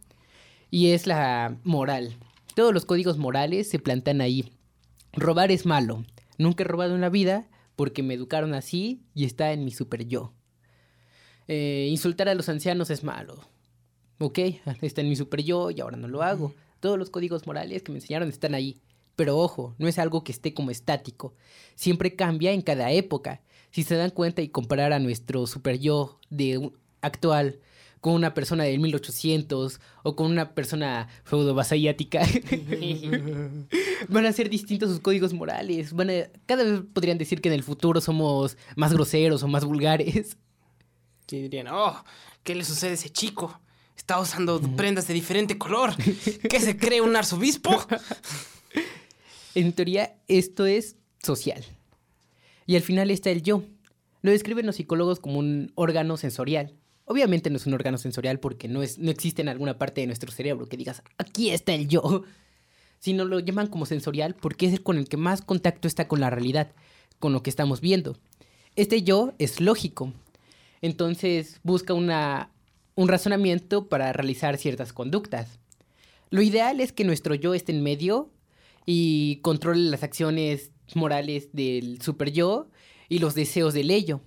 y 0.71 0.89
es 0.89 1.07
la 1.07 1.59
moral. 1.65 2.17
Todos 2.55 2.73
los 2.73 2.85
códigos 2.85 3.19
morales 3.19 3.69
se 3.69 3.79
plantan 3.79 4.21
ahí. 4.21 4.53
Robar 5.13 5.51
es 5.51 5.67
malo. 5.67 6.05
Nunca 6.39 6.65
he 6.65 6.67
robado 6.67 6.95
en 6.95 7.01
la 7.01 7.11
vida 7.11 7.49
porque 7.77 8.03
me 8.03 8.15
educaron 8.15 8.55
así 8.55 9.03
y 9.15 9.25
está 9.25 9.53
en 9.53 9.65
mi 9.65 9.71
super 9.71 10.07
yo. 10.07 10.33
Eh, 11.47 11.89
insultar 11.91 12.29
a 12.29 12.35
los 12.35 12.49
ancianos 12.49 12.91
es 12.91 13.05
malo. 13.05 13.54
Ok, 14.19 14.39
está 14.83 15.01
en 15.01 15.09
mi 15.09 15.17
super 15.17 15.43
yo 15.43 15.71
y 15.71 15.81
ahora 15.81 15.97
no 15.97 16.09
lo 16.09 16.23
hago. 16.23 16.55
Todos 16.81 16.99
los 16.99 17.11
códigos 17.11 17.47
morales 17.47 17.83
que 17.83 17.93
me 17.93 17.99
enseñaron 17.99 18.29
están 18.29 18.55
ahí. 18.55 18.81
Pero 19.17 19.39
ojo, 19.39 19.75
no 19.79 19.87
es 19.87 19.99
algo 19.99 20.25
que 20.25 20.33
esté 20.33 20.55
como 20.55 20.71
estático. 20.71 21.35
Siempre 21.77 22.17
cambia 22.17 22.53
en 22.53 22.63
cada 22.63 22.91
época. 22.91 23.43
Si 23.71 23.83
se 23.83 23.97
dan 23.97 24.11
cuenta 24.11 24.43
y 24.43 24.49
comparar 24.49 24.93
a 24.93 24.99
nuestro 24.99 25.47
super 25.47 25.79
yo 25.79 26.19
de 26.31 26.71
actual 27.01 27.61
con 28.01 28.13
una 28.13 28.35
persona 28.35 28.65
del 28.65 28.81
1800 28.81 29.81
o 30.03 30.15
con 30.15 30.31
una 30.31 30.55
persona 30.55 31.09
feudo-vasallática, 31.25 32.21
van 34.09 34.27
a 34.27 34.33
ser 34.33 34.51
distintos 34.51 34.91
sus 34.91 35.01
códigos 35.01 35.33
morales. 35.33 35.95
Van 35.95 36.11
a, 36.11 36.29
cada 36.45 36.65
vez 36.65 36.83
podrían 36.93 37.17
decir 37.17 37.41
que 37.41 37.49
en 37.49 37.55
el 37.55 37.63
futuro 37.63 38.03
somos 38.03 38.59
más 38.77 38.93
groseros 38.93 39.43
o 39.43 39.49
más 39.49 39.65
vulgares. 39.65 40.37
Dirían, 41.27 41.69
oh, 41.69 42.05
¿qué 42.43 42.55
le 42.55 42.65
sucede 42.65 42.91
a 42.91 42.95
ese 42.95 43.09
chico? 43.09 43.59
Está 43.97 44.21
usando 44.21 44.61
prendas 44.77 45.09
de 45.09 45.15
diferente 45.15 45.57
color. 45.57 45.95
¿Qué 45.97 46.61
se 46.61 46.77
cree 46.77 47.01
un 47.01 47.17
arzobispo? 47.17 47.71
En 49.55 49.73
teoría, 49.73 50.17
esto 50.27 50.67
es 50.67 50.97
social. 51.23 51.65
Y 52.67 52.75
al 52.77 52.83
final 52.83 53.11
está 53.11 53.31
el 53.31 53.43
yo. 53.43 53.63
Lo 54.23 54.33
describen 54.33 54.67
los 54.67 54.77
psicólogos 54.77 55.21
como 55.21 55.39
un 55.39 55.71
órgano 55.77 56.17
sensorial. 56.17 56.75
Obviamente 57.05 57.51
no 57.51 57.57
es 57.57 57.67
un 57.67 57.75
órgano 57.75 57.99
sensorial 57.99 58.41
porque 58.41 58.69
no, 58.69 58.83
es, 58.83 58.99
no 58.99 59.11
existe 59.11 59.43
en 59.43 59.49
alguna 59.49 59.79
parte 59.79 60.01
de 60.01 60.07
nuestro 60.07 60.33
cerebro 60.33 60.67
que 60.67 60.77
digas, 60.77 61.03
aquí 61.19 61.51
está 61.51 61.75
el 61.75 61.89
yo. 61.89 62.25
Sino 62.99 63.25
lo 63.25 63.39
llaman 63.39 63.67
como 63.67 63.87
sensorial 63.87 64.35
porque 64.35 64.67
es 64.67 64.73
el 64.73 64.83
con 64.83 64.99
el 64.99 65.09
que 65.09 65.19
más 65.19 65.43
contacto 65.43 65.87
está 65.87 66.09
con 66.09 66.21
la 66.21 66.31
realidad, 66.31 66.73
con 67.19 67.33
lo 67.33 67.43
que 67.43 67.51
estamos 67.51 67.81
viendo. 67.81 68.17
Este 68.77 69.03
yo 69.03 69.35
es 69.39 69.61
lógico. 69.61 70.13
Entonces 70.81 71.61
busca 71.63 71.95
una, 71.95 72.51
un 72.95 73.09
razonamiento 73.09 73.89
para 73.89 74.13
realizar 74.13 74.57
ciertas 74.57 74.93
conductas. 74.93 75.59
Lo 76.31 76.43
ideal 76.43 76.81
es 76.81 76.93
que 76.93 77.05
nuestro 77.05 77.35
yo 77.35 77.55
esté 77.55 77.73
en 77.73 77.83
medio 77.83 78.31
y 78.87 79.37
controle 79.37 79.91
las 79.91 80.03
acciones 80.03 80.71
morales 80.95 81.51
del 81.53 82.01
super 82.03 82.33
yo 82.33 82.69
y 83.09 83.19
los 83.19 83.35
deseos 83.35 83.75
del 83.75 83.91
ello. 83.91 84.21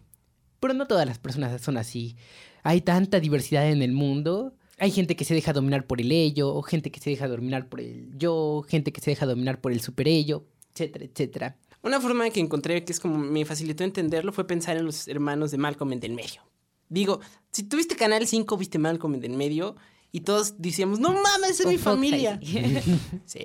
Pero 0.60 0.74
no 0.74 0.88
todas 0.88 1.06
las 1.06 1.20
personas 1.20 1.62
son 1.62 1.78
así. 1.78 2.16
Hay 2.64 2.82
tanta 2.82 3.20
diversidad 3.20 3.70
en 3.70 3.82
el 3.82 3.92
mundo. 3.92 4.56
Hay 4.80 4.92
gente 4.92 5.16
que 5.16 5.26
se 5.26 5.34
deja 5.34 5.54
dominar 5.54 5.86
por 5.86 6.02
el 6.02 6.12
ello, 6.12 6.62
gente 6.62 6.92
que 6.92 7.00
se 7.00 7.10
deja 7.10 7.28
dominar 7.28 7.68
por 7.68 7.82
el 7.82 8.12
yo, 8.18 8.64
gente 8.68 8.92
que 8.92 9.02
se 9.02 9.12
deja 9.12 9.26
dominar 9.26 9.60
por 9.60 9.72
el 9.72 9.82
super 9.82 10.08
ello, 10.08 10.46
etcétera, 10.74 11.06
etcétera. 11.06 11.58
Una 11.82 12.02
forma 12.02 12.30
que 12.30 12.40
encontré 12.40 12.84
que 12.84 12.92
es 12.92 13.00
como 13.00 13.18
me 13.18 13.46
facilitó 13.46 13.84
entenderlo 13.84 14.32
fue 14.34 14.46
pensar 14.46 14.78
en 14.78 14.86
los 14.86 15.08
hermanos 15.08 15.52
de 15.52 15.58
Malcolm 15.58 15.94
en 15.94 16.04
el 16.04 16.14
medio. 16.14 16.47
Digo, 16.90 17.20
si 17.52 17.64
tuviste 17.64 17.96
Canal 17.96 18.28
5, 18.28 18.58
viste 18.58 18.80
Malcolm 18.80 19.16
en 19.16 19.24
el 19.24 19.34
medio 19.34 19.76
y 20.12 20.22
todos 20.22 20.56
decíamos, 20.58 21.00
no 21.00 21.14
mames, 21.14 21.60
es 21.60 21.66
mi 21.66 21.78
familia. 21.78 22.40
sí. 23.26 23.42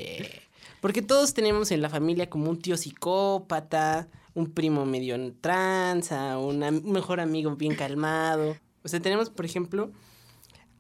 Porque 0.81 1.03
todos 1.03 1.35
tenemos 1.35 1.71
en 1.71 1.83
la 1.83 1.89
familia 1.89 2.29
como 2.29 2.51
un 2.51 2.59
tío 2.59 2.77
psicópata, 2.77 4.09
un 4.35 4.51
primo 4.51 4.87
medio 4.87 5.15
en 5.15 5.39
tranza, 5.41 6.39
un 6.39 6.59
mejor 6.85 7.21
amigo 7.21 7.55
bien 7.57 7.75
calmado. 7.75 8.57
O 8.83 8.89
sea, 8.89 9.01
tenemos, 9.01 9.31
por 9.31 9.45
ejemplo, 9.45 9.93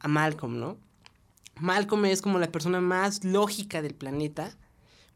a 0.00 0.08
Malcolm, 0.08 0.58
¿no? 0.58 0.78
Malcolm 1.60 2.06
es 2.06 2.22
como 2.22 2.38
la 2.38 2.50
persona 2.50 2.80
más 2.80 3.24
lógica 3.24 3.82
del 3.82 3.94
planeta, 3.94 4.56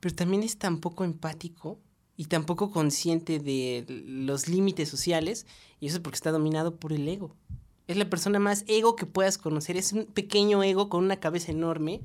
pero 0.00 0.15
también 0.15 0.43
es 0.43 0.59
tan 0.59 0.79
poco 0.79 1.05
empático 1.05 1.81
y 2.17 2.26
tan 2.26 2.45
poco 2.45 2.71
consciente 2.71 3.38
de 3.38 3.85
los 3.88 4.49
límites 4.49 4.88
sociales, 4.88 5.47
y 5.80 5.87
eso 5.87 5.97
es 5.97 6.02
porque 6.02 6.16
está 6.16 6.33
dominado 6.33 6.76
por 6.76 6.92
el 6.92 7.06
ego. 7.09 7.35
Es 7.87 7.97
la 7.97 8.11
persona 8.11 8.38
más 8.38 8.64
ego 8.66 8.97
que 8.97 9.06
puedas 9.06 9.38
conocer, 9.38 9.76
es 9.76 9.92
un 9.92 10.06
pequeño 10.06 10.62
ego 10.62 10.88
con 10.88 11.04
una 11.04 11.16
cabeza 11.16 11.52
enorme 11.52 12.00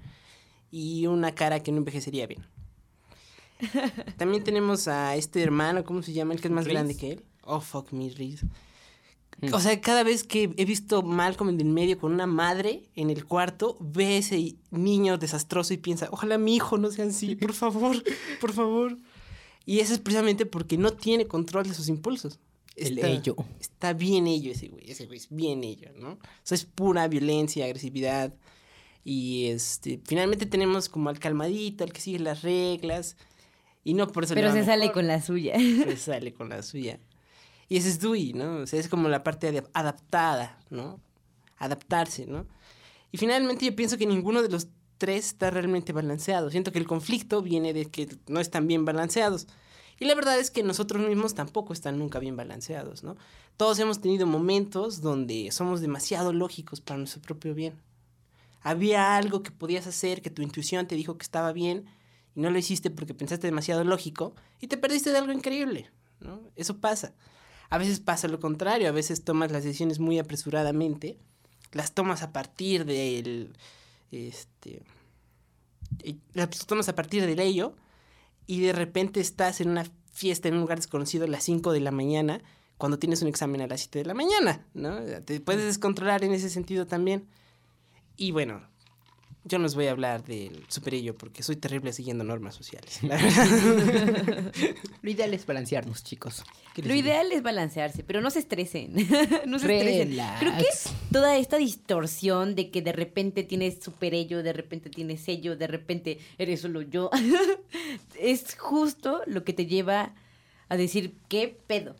y 0.69 1.07
una 1.07 1.33
cara 1.33 1.61
que 1.61 1.71
no 1.71 1.79
envejecería 1.79 2.27
bien. 2.27 2.45
También 4.17 4.43
tenemos 4.43 4.87
a 4.87 5.15
este 5.15 5.41
hermano, 5.41 5.83
¿cómo 5.83 6.01
se 6.01 6.13
llama? 6.13 6.33
El 6.33 6.41
que 6.41 6.47
es 6.47 6.53
más 6.53 6.67
grande 6.67 6.95
que 6.95 7.13
él. 7.13 7.23
Oh, 7.43 7.61
fuck 7.61 7.91
me, 7.91 8.09
Reese. 8.09 8.45
Mm. 9.41 9.53
O 9.53 9.59
sea, 9.59 9.79
cada 9.81 10.03
vez 10.03 10.23
que 10.23 10.53
he 10.55 10.65
visto 10.65 11.01
Malcolm 11.01 11.49
en 11.49 11.59
el 11.59 11.67
medio 11.67 11.97
con 11.97 12.13
una 12.13 12.27
madre 12.27 12.89
en 12.95 13.09
el 13.09 13.25
cuarto, 13.25 13.77
ve 13.79 14.17
ese 14.17 14.55
niño 14.69 15.17
desastroso 15.17 15.73
y 15.73 15.77
piensa, 15.77 16.09
ojalá 16.11 16.37
mi 16.37 16.55
hijo 16.55 16.77
no 16.77 16.91
sea 16.91 17.05
así, 17.05 17.35
por 17.35 17.53
favor, 17.53 18.03
por 18.39 18.53
favor. 18.53 18.97
Y 19.65 19.79
eso 19.79 19.93
es 19.93 19.99
precisamente 19.99 20.45
porque 20.45 20.77
no 20.77 20.91
tiene 20.91 21.27
control 21.27 21.67
de 21.67 21.73
sus 21.73 21.87
impulsos. 21.87 22.39
El 22.75 23.03
ello. 23.03 23.35
Está 23.59 23.93
bien 23.93 24.27
ello 24.27 24.51
ese 24.51 24.67
güey, 24.67 24.89
ese 24.89 25.05
güey 25.05 25.17
es 25.17 25.29
bien 25.29 25.63
ello, 25.63 25.91
¿no? 25.95 26.11
O 26.13 26.19
sea, 26.43 26.55
es 26.55 26.65
pura 26.65 27.07
violencia, 27.07 27.65
agresividad. 27.65 28.33
Y 29.03 29.47
este, 29.47 29.99
finalmente 30.05 30.45
tenemos 30.45 30.87
como 30.87 31.09
al 31.09 31.19
calmadito, 31.19 31.83
al 31.83 31.91
que 31.91 32.01
sigue 32.01 32.19
las 32.19 32.43
reglas. 32.43 33.17
Y 33.83 33.93
no 33.93 34.07
por 34.07 34.23
eso 34.23 34.35
Pero 34.35 34.51
se 34.51 34.63
sale 34.63 34.91
con 34.91 35.07
la 35.07 35.21
suya. 35.21 35.55
Se 35.57 35.97
sale 35.97 36.33
con 36.33 36.49
la 36.49 36.61
suya. 36.61 36.99
Y 37.67 37.77
ese 37.77 37.89
es 37.89 37.99
Dewey, 37.99 38.33
¿no? 38.33 38.57
O 38.57 38.67
sea, 38.67 38.79
es 38.79 38.89
como 38.89 39.09
la 39.09 39.23
parte 39.23 39.63
adaptada, 39.73 40.59
¿no? 40.69 40.99
Adaptarse, 41.57 42.25
¿no? 42.25 42.45
Y 43.11 43.17
finalmente 43.17 43.65
yo 43.65 43.75
pienso 43.75 43.97
que 43.97 44.05
ninguno 44.05 44.41
de 44.41 44.49
los 44.49 44.67
tres 44.97 45.27
está 45.27 45.49
realmente 45.49 45.93
balanceado. 45.93 46.51
Siento 46.51 46.71
que 46.71 46.79
el 46.79 46.87
conflicto 46.87 47.41
viene 47.41 47.73
de 47.73 47.85
que 47.85 48.07
no 48.27 48.39
están 48.39 48.67
bien 48.67 48.85
balanceados. 48.85 49.47
Y 50.01 50.05
la 50.05 50.15
verdad 50.15 50.39
es 50.39 50.49
que 50.49 50.63
nosotros 50.63 51.07
mismos 51.07 51.35
tampoco 51.35 51.73
están 51.73 51.99
nunca 51.99 52.17
bien 52.17 52.35
balanceados, 52.35 53.03
¿no? 53.03 53.17
Todos 53.55 53.77
hemos 53.77 54.01
tenido 54.01 54.25
momentos 54.25 55.01
donde 55.01 55.51
somos 55.51 55.79
demasiado 55.79 56.33
lógicos 56.33 56.81
para 56.81 56.97
nuestro 56.97 57.21
propio 57.21 57.53
bien. 57.53 57.75
Había 58.61 59.15
algo 59.15 59.43
que 59.43 59.51
podías 59.51 59.85
hacer, 59.85 60.23
que 60.23 60.31
tu 60.31 60.41
intuición 60.41 60.87
te 60.87 60.95
dijo 60.95 61.19
que 61.19 61.21
estaba 61.21 61.51
bien, 61.53 61.85
y 62.33 62.41
no 62.41 62.49
lo 62.49 62.57
hiciste 62.57 62.89
porque 62.89 63.13
pensaste 63.13 63.45
demasiado 63.45 63.83
lógico 63.83 64.33
y 64.59 64.65
te 64.65 64.75
perdiste 64.75 65.11
de 65.11 65.19
algo 65.19 65.33
increíble, 65.33 65.91
¿no? 66.19 66.41
Eso 66.55 66.79
pasa. 66.79 67.13
A 67.69 67.77
veces 67.77 67.99
pasa 67.99 68.27
lo 68.27 68.39
contrario, 68.39 68.89
a 68.89 68.93
veces 68.93 69.23
tomas 69.23 69.51
las 69.51 69.63
decisiones 69.63 69.99
muy 69.99 70.17
apresuradamente, 70.17 71.19
las 71.73 71.93
tomas 71.93 72.23
a 72.23 72.33
partir 72.33 72.85
del, 72.85 73.53
este, 74.09 74.81
las 76.33 76.49
tomas 76.65 76.89
a 76.89 76.95
partir 76.95 77.23
del 77.23 77.39
ello 77.39 77.75
y 78.47 78.61
de 78.61 78.73
repente 78.73 79.19
estás 79.19 79.61
en 79.61 79.69
una 79.69 79.85
fiesta 80.11 80.47
en 80.47 80.55
un 80.55 80.61
lugar 80.61 80.77
desconocido 80.79 81.25
a 81.25 81.27
las 81.27 81.43
5 81.43 81.71
de 81.71 81.79
la 81.79 81.91
mañana 81.91 82.41
cuando 82.77 82.97
tienes 82.99 83.21
un 83.21 83.27
examen 83.27 83.61
a 83.61 83.67
las 83.67 83.81
7 83.81 83.99
de 83.99 84.05
la 84.05 84.13
mañana, 84.13 84.65
¿no? 84.73 84.99
Te 85.23 85.39
puedes 85.39 85.65
descontrolar 85.65 86.23
en 86.23 86.33
ese 86.33 86.49
sentido 86.49 86.87
también. 86.87 87.27
Y 88.17 88.31
bueno, 88.31 88.70
yo 89.43 89.57
no 89.57 89.63
les 89.63 89.73
voy 89.73 89.87
a 89.87 89.91
hablar 89.91 90.23
del 90.23 90.63
superello 90.67 91.17
porque 91.17 91.41
soy 91.41 91.55
terrible 91.55 91.93
siguiendo 91.93 92.23
normas 92.23 92.53
sociales. 92.53 92.99
Lo 95.01 95.09
ideal 95.09 95.33
es 95.33 95.47
balancearnos, 95.47 96.03
chicos. 96.03 96.43
Lo 96.75 96.93
ideal 96.93 97.31
es 97.31 97.41
balancearse, 97.41 98.03
pero 98.03 98.21
no 98.21 98.29
se 98.29 98.39
estresen. 98.39 98.93
no 99.47 99.57
se 99.57 99.77
estresen. 99.77 100.19
Creo 100.39 100.57
que 100.57 100.65
toda 101.11 101.37
esta 101.37 101.57
distorsión 101.57 102.53
de 102.53 102.69
que 102.69 102.83
de 102.83 102.91
repente 102.91 103.43
tienes 103.43 103.83
superello, 103.83 104.43
de 104.43 104.53
repente 104.53 104.91
tienes 104.91 105.21
sello, 105.21 105.55
de 105.55 105.67
repente 105.67 106.19
eres 106.37 106.61
solo 106.61 106.83
yo, 106.83 107.09
es 108.19 108.55
justo 108.55 109.23
lo 109.25 109.43
que 109.43 109.53
te 109.53 109.65
lleva 109.65 110.13
a 110.69 110.77
decir, 110.77 111.15
¿qué 111.29 111.57
pedo? 111.65 111.95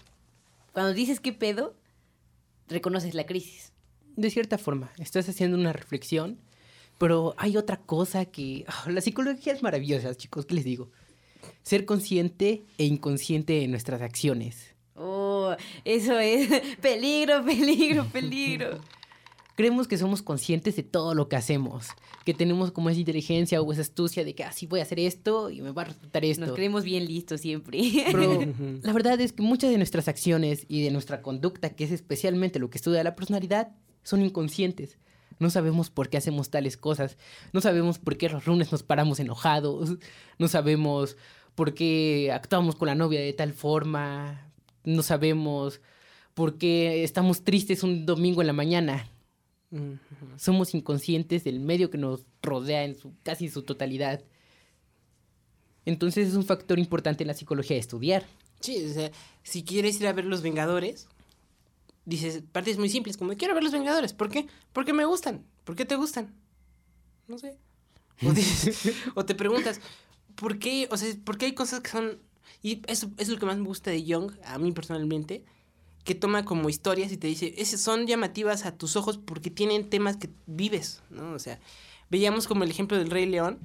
Cuando 0.73 0.93
dices 0.93 1.19
qué 1.19 1.33
pedo, 1.33 1.75
reconoces 2.67 3.15
la 3.15 3.25
crisis. 3.25 3.73
De 4.15 4.29
cierta 4.29 4.59
forma, 4.59 4.91
estás 4.99 5.27
haciendo 5.27 5.57
una 5.57 5.73
reflexión 5.73 6.37
pero 7.01 7.33
hay 7.37 7.57
otra 7.57 7.77
cosa 7.77 8.25
que... 8.25 8.63
La 8.85 9.01
psicología 9.01 9.53
es 9.53 9.63
maravillosa, 9.63 10.13
chicos, 10.13 10.45
¿qué 10.45 10.53
les 10.53 10.63
digo? 10.63 10.91
Ser 11.63 11.85
consciente 11.85 12.63
e 12.77 12.85
inconsciente 12.85 13.53
de 13.53 13.67
nuestras 13.67 14.03
acciones. 14.03 14.75
Oh, 14.93 15.55
eso 15.83 16.19
es 16.19 16.47
peligro, 16.81 17.43
peligro, 17.43 18.05
peligro. 18.05 18.79
Creemos 19.55 19.87
que 19.87 19.97
somos 19.97 20.21
conscientes 20.21 20.75
de 20.75 20.83
todo 20.83 21.15
lo 21.15 21.27
que 21.27 21.37
hacemos, 21.37 21.87
que 22.23 22.35
tenemos 22.35 22.71
como 22.71 22.91
esa 22.91 22.99
inteligencia 22.99 23.63
o 23.63 23.71
esa 23.71 23.81
astucia 23.81 24.23
de 24.23 24.35
que 24.35 24.43
así 24.43 24.67
ah, 24.67 24.69
voy 24.69 24.79
a 24.81 24.83
hacer 24.83 24.99
esto 24.99 25.49
y 25.49 25.61
me 25.61 25.71
va 25.71 25.81
a 25.81 25.85
resultar 25.85 26.23
esto. 26.23 26.45
Nos 26.45 26.53
creemos 26.53 26.83
bien 26.83 27.05
listos 27.05 27.41
siempre. 27.41 27.81
Pero 28.11 28.45
la 28.83 28.93
verdad 28.93 29.19
es 29.21 29.33
que 29.33 29.41
muchas 29.41 29.71
de 29.71 29.77
nuestras 29.77 30.07
acciones 30.07 30.65
y 30.67 30.83
de 30.83 30.91
nuestra 30.91 31.23
conducta, 31.23 31.71
que 31.71 31.83
es 31.83 31.91
especialmente 31.91 32.59
lo 32.59 32.69
que 32.69 32.77
estudia 32.77 33.03
la 33.03 33.15
personalidad, 33.15 33.71
son 34.03 34.21
inconscientes. 34.21 34.99
No 35.41 35.49
sabemos 35.49 35.89
por 35.89 36.09
qué 36.09 36.17
hacemos 36.17 36.51
tales 36.51 36.77
cosas. 36.77 37.17
No 37.51 37.61
sabemos 37.61 37.97
por 37.97 38.15
qué 38.15 38.29
los 38.29 38.45
lunes 38.45 38.71
nos 38.71 38.83
paramos 38.83 39.19
enojados. 39.19 39.97
No 40.37 40.47
sabemos 40.47 41.17
por 41.55 41.73
qué 41.73 42.31
actuamos 42.31 42.75
con 42.75 42.87
la 42.87 42.93
novia 42.93 43.19
de 43.19 43.33
tal 43.33 43.51
forma. 43.51 44.51
No 44.83 45.01
sabemos 45.01 45.81
por 46.35 46.59
qué 46.59 47.03
estamos 47.03 47.43
tristes 47.43 47.81
un 47.81 48.05
domingo 48.05 48.41
en 48.41 48.47
la 48.47 48.53
mañana. 48.53 49.09
Somos 50.37 50.75
inconscientes 50.75 51.43
del 51.43 51.59
medio 51.59 51.89
que 51.89 51.97
nos 51.97 52.23
rodea 52.43 52.83
en 52.83 52.95
su 52.95 53.11
casi 53.23 53.49
su 53.49 53.63
totalidad. 53.63 54.21
Entonces 55.85 56.27
es 56.27 56.35
un 56.35 56.45
factor 56.45 56.77
importante 56.77 57.23
en 57.23 57.29
la 57.29 57.33
psicología 57.33 57.77
de 57.77 57.81
estudiar. 57.81 58.27
Sí, 58.59 58.85
o 58.85 58.93
sea, 58.93 59.09
si 59.41 59.63
quieres 59.63 59.99
ir 59.99 60.05
a 60.05 60.13
ver 60.13 60.25
Los 60.25 60.43
Vengadores, 60.43 61.07
dices 62.05 62.43
partes 62.51 62.77
muy 62.77 62.89
simples, 62.89 63.17
como 63.17 63.33
quiero 63.35 63.53
ver 63.53 63.63
los 63.63 63.71
Vengadores. 63.73 64.13
¿Por 64.13 64.29
qué? 64.29 64.47
Porque 64.73 64.93
me 64.93 65.05
gustan. 65.05 65.43
¿Por 65.63 65.75
qué 65.75 65.85
te 65.85 65.95
gustan? 65.95 66.33
No 67.27 67.37
sé. 67.37 67.57
O, 69.15 69.25
te 69.25 69.35
preguntas, 69.35 69.79
¿por 70.35 70.59
qué? 70.59 70.87
O 70.91 70.97
sea, 70.97 71.13
¿por 71.23 71.37
qué 71.37 71.47
hay 71.47 71.53
cosas 71.53 71.81
que 71.81 71.89
son... 71.89 72.19
Y 72.63 72.81
eso, 72.87 73.09
es 73.17 73.29
lo 73.29 73.37
que 73.39 73.45
más 73.45 73.57
me 73.57 73.65
gusta 73.65 73.89
de 73.91 74.03
Young, 74.03 74.33
a 74.45 74.57
mí 74.59 74.71
personalmente, 74.71 75.43
que 76.03 76.13
toma 76.15 76.45
como 76.45 76.69
historias 76.69 77.11
y 77.11 77.17
te 77.17 77.27
dice, 77.27 77.53
esas 77.57 77.81
son 77.81 78.05
llamativas 78.05 78.65
a 78.65 78.75
tus 78.75 78.95
ojos 78.95 79.17
porque 79.17 79.49
tienen 79.49 79.89
temas 79.89 80.17
que 80.17 80.29
vives, 80.45 81.01
¿no? 81.09 81.31
O 81.33 81.39
sea, 81.39 81.59
veíamos 82.09 82.47
como 82.47 82.63
el 82.63 82.69
ejemplo 82.71 82.97
del 82.97 83.09
Rey 83.09 83.25
León. 83.25 83.59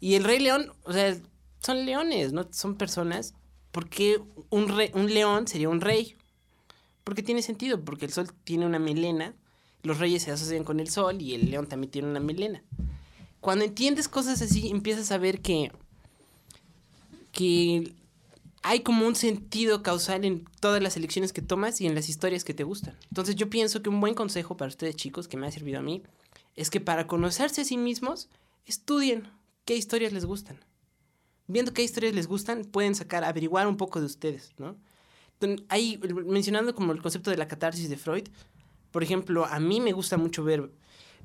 Y 0.00 0.14
el 0.14 0.24
Rey 0.24 0.40
León, 0.40 0.72
o 0.84 0.92
sea, 0.92 1.16
son 1.60 1.86
leones, 1.86 2.32
¿no? 2.32 2.46
Son 2.50 2.74
personas. 2.76 3.34
¿Por 3.72 3.88
qué 3.88 4.20
un, 4.50 4.68
re- 4.68 4.92
un 4.94 5.12
león 5.12 5.46
sería 5.48 5.68
un 5.68 5.80
rey? 5.80 6.16
Porque 7.08 7.22
tiene 7.22 7.40
sentido, 7.40 7.82
porque 7.82 8.04
el 8.04 8.12
sol 8.12 8.30
tiene 8.44 8.66
una 8.66 8.78
melena, 8.78 9.34
los 9.82 9.98
reyes 9.98 10.24
se 10.24 10.30
asocian 10.30 10.62
con 10.62 10.78
el 10.78 10.90
sol 10.90 11.22
y 11.22 11.32
el 11.32 11.50
león 11.50 11.66
también 11.66 11.90
tiene 11.90 12.06
una 12.06 12.20
melena. 12.20 12.62
Cuando 13.40 13.64
entiendes 13.64 14.08
cosas 14.08 14.42
así, 14.42 14.68
empiezas 14.68 15.10
a 15.10 15.16
ver 15.16 15.40
que, 15.40 15.72
que 17.32 17.94
hay 18.62 18.80
como 18.80 19.06
un 19.06 19.14
sentido 19.14 19.82
causal 19.82 20.26
en 20.26 20.44
todas 20.60 20.82
las 20.82 20.98
elecciones 20.98 21.32
que 21.32 21.40
tomas 21.40 21.80
y 21.80 21.86
en 21.86 21.94
las 21.94 22.10
historias 22.10 22.44
que 22.44 22.52
te 22.52 22.62
gustan. 22.62 22.94
Entonces 23.04 23.36
yo 23.36 23.48
pienso 23.48 23.80
que 23.80 23.88
un 23.88 24.02
buen 24.02 24.12
consejo 24.12 24.58
para 24.58 24.68
ustedes 24.68 24.94
chicos, 24.94 25.28
que 25.28 25.38
me 25.38 25.46
ha 25.46 25.50
servido 25.50 25.78
a 25.78 25.82
mí, 25.82 26.02
es 26.56 26.68
que 26.68 26.82
para 26.82 27.06
conocerse 27.06 27.62
a 27.62 27.64
sí 27.64 27.78
mismos, 27.78 28.28
estudien 28.66 29.28
qué 29.64 29.76
historias 29.76 30.12
les 30.12 30.26
gustan. 30.26 30.62
Viendo 31.46 31.72
qué 31.72 31.82
historias 31.82 32.14
les 32.14 32.26
gustan, 32.26 32.66
pueden 32.66 32.94
sacar, 32.94 33.24
averiguar 33.24 33.66
un 33.66 33.78
poco 33.78 33.98
de 33.98 34.04
ustedes, 34.04 34.52
¿no? 34.58 34.76
Ahí, 35.68 36.00
mencionando 36.26 36.74
como 36.74 36.92
el 36.92 37.02
concepto 37.02 37.30
de 37.30 37.36
la 37.36 37.48
catarsis 37.48 37.88
de 37.88 37.96
Freud, 37.96 38.28
por 38.90 39.02
ejemplo, 39.02 39.44
a 39.44 39.60
mí 39.60 39.80
me 39.80 39.92
gusta 39.92 40.16
mucho 40.16 40.44
ver 40.44 40.70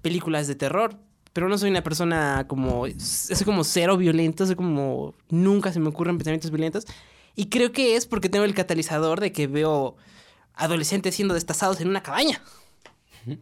películas 0.02 0.48
de 0.48 0.56
terror, 0.56 0.96
pero 1.32 1.50
no 1.50 1.58
soy 1.58 1.72
una 1.72 1.84
persona 1.84 2.46
como, 2.48 2.86
soy 3.00 3.46
como 3.46 3.64
cero 3.64 3.98
violento, 3.98 4.46
soy 4.46 4.56
como, 4.56 5.16
nunca 5.30 5.74
se 5.74 5.80
me 5.80 5.90
ocurren 5.90 6.18
pensamientos 6.18 6.52
violentos, 6.52 6.86
y 7.36 7.48
creo 7.48 7.72
que 7.72 7.96
es 7.96 8.06
porque 8.06 8.30
tengo 8.30 8.46
el 8.46 8.54
catalizador 8.54 9.20
de 9.20 9.32
que 9.32 9.48
veo 9.48 9.96
adolescentes 10.54 11.16
siendo 11.16 11.34
destazados 11.34 11.82
en 11.82 11.88
una 11.88 12.04
cabaña. 12.04 12.42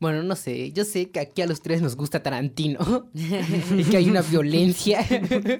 Bueno, 0.00 0.22
no 0.22 0.36
sé, 0.36 0.70
yo 0.72 0.84
sé 0.84 1.08
que 1.08 1.18
aquí 1.18 1.40
a 1.40 1.46
los 1.46 1.62
tres 1.62 1.80
nos 1.80 1.96
gusta 1.96 2.22
Tarantino 2.22 3.08
y 3.14 3.84
que 3.84 3.96
hay 3.96 4.10
una 4.10 4.20
violencia 4.20 5.02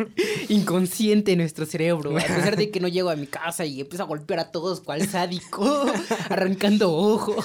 inconsciente 0.51 1.33
en 1.33 1.39
nuestro 1.39 1.65
cerebro, 1.65 2.11
a 2.11 2.21
pesar 2.21 2.57
de 2.57 2.71
que 2.71 2.79
no 2.79 2.89
llego 2.89 3.09
a 3.09 3.17
mi 3.17 3.27
casa 3.27 3.65
y 3.65 3.81
empiezo 3.81 4.03
a 4.03 4.07
golpear 4.07 4.41
a 4.41 4.51
todos 4.51 4.83
cual 4.83 5.09
sádico, 5.09 5.87
arrancando 6.29 6.93
ojos, 6.93 7.43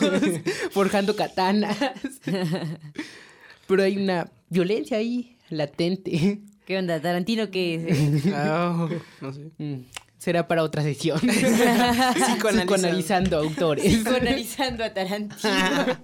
forjando 0.72 1.16
katanas. 1.16 1.78
Pero 3.68 3.84
hay 3.84 3.96
una 3.96 4.30
violencia 4.50 4.98
ahí, 4.98 5.38
latente. 5.50 6.42
¿Qué 6.66 6.78
onda? 6.78 7.00
¿Tarantino 7.00 7.50
qué 7.50 7.76
es? 7.76 8.26
eh? 8.26 9.02
no 9.22 9.32
sé. 9.34 9.52
Será 10.20 10.50
para 10.50 10.64
otra 10.64 10.84
sesión. 10.84 11.18
Psicoanalizando. 11.22 12.60
Psicoanalizando 12.60 13.38
autores. 13.38 13.86
Psicoanalizando 13.86 14.84
a 14.84 14.94
Tarantino. 14.94 15.50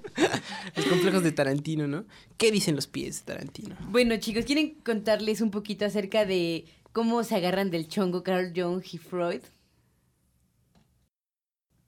Los 0.76 0.86
complejos 0.86 1.22
de 1.22 1.34
Tarantino, 1.34 1.86
¿no? 1.86 2.06
¿Qué 2.38 2.50
dicen 2.50 2.78
los 2.78 2.88
pies 2.88 3.20
de 3.20 3.34
Tarantino? 3.34 3.76
Bueno, 3.90 4.16
chicos, 4.16 4.46
¿quieren 4.46 4.76
contarles 4.86 5.42
un 5.42 5.52
poquito 5.52 5.86
acerca 5.86 6.26
de 6.26 6.64
cómo 6.94 7.24
se 7.26 7.36
agarran 7.36 7.72
del 7.72 7.90
chongo 7.90 8.24
Carl 8.24 8.54
Jung 8.56 8.82
y 8.90 8.98
Freud? 8.98 9.42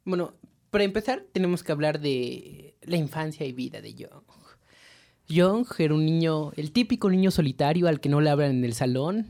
Bueno, 0.04 0.34
para 0.70 0.84
empezar 0.84 1.26
tenemos 1.32 1.64
que 1.64 1.72
hablar 1.72 2.02
de 2.02 2.76
la 2.82 2.98
infancia 2.98 3.46
y 3.46 3.54
vida 3.54 3.80
de 3.80 3.94
Jung. 3.94 4.24
Jung 5.30 5.66
era 5.80 5.94
un 5.94 6.06
niño, 6.06 6.52
el 6.58 6.74
típico 6.74 7.10
niño 7.10 7.32
solitario 7.32 7.88
al 7.88 8.02
que 8.02 8.10
no 8.10 8.20
le 8.20 8.30
hablan 8.30 8.52
en 8.52 8.66
el 8.66 8.74
salón, 8.74 9.28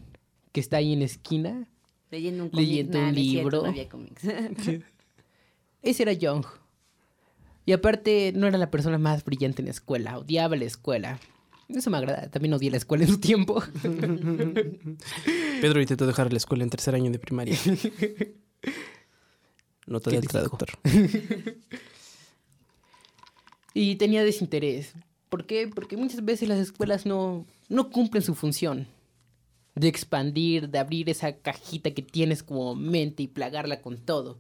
que 0.52 0.62
está 0.62 0.78
ahí 0.78 0.94
en 0.94 1.00
la 1.00 1.06
esquina. 1.06 1.68
Leyendo 2.12 2.44
un 2.46 2.50
cómic. 2.50 2.66
Leyendo 2.68 3.00
Nah, 3.02 3.10
un 3.10 3.16
libro. 3.16 3.62
no 3.64 3.68
había 3.70 3.90
cómics. 3.90 4.24
Ese 5.82 6.04
era 6.04 6.14
Jung. 6.20 6.46
Y 7.66 7.74
aparte 7.74 8.32
no 8.36 8.48
era 8.48 8.58
la 8.58 8.72
persona 8.72 8.98
más 8.98 9.24
brillante 9.26 9.62
en 9.62 9.66
la 9.66 9.72
escuela, 9.72 10.18
odiaba 10.18 10.56
la 10.56 10.64
escuela. 10.66 11.20
Eso 11.68 11.90
me 11.90 11.98
agrada, 11.98 12.30
también 12.30 12.54
odié 12.54 12.72
la 12.72 12.78
escuela 12.78 13.04
en 13.04 13.10
su 13.12 13.20
tiempo. 13.20 13.62
Pedro 15.62 15.82
intentó 15.82 16.08
dejar 16.08 16.32
la 16.32 16.38
escuela 16.38 16.64
en 16.64 16.70
tercer 16.70 16.96
año 16.96 17.12
de 17.12 17.20
primaria. 17.20 17.58
Nota 19.86 20.10
¿Qué 20.12 20.18
del 20.18 20.28
traductor. 20.30 20.70
Y 23.74 23.96
tenía 23.98 24.24
desinterés. 24.24 24.94
¿Por 25.30 25.46
qué? 25.46 25.68
Porque 25.68 25.98
muchas 25.98 26.24
veces 26.24 26.48
las 26.48 26.60
escuelas 26.60 27.06
no, 27.06 27.46
no 27.70 27.90
cumplen 27.90 28.24
su 28.24 28.34
función. 28.34 28.88
De 29.80 29.88
expandir, 29.88 30.70
de 30.70 30.80
abrir 30.80 31.10
esa 31.10 31.38
cajita 31.38 31.92
que 31.92 32.02
tienes 32.02 32.44
como 32.44 32.76
mente 32.76 33.24
y 33.24 33.28
plagarla 33.28 33.82
con 33.82 33.98
todo. 33.98 34.40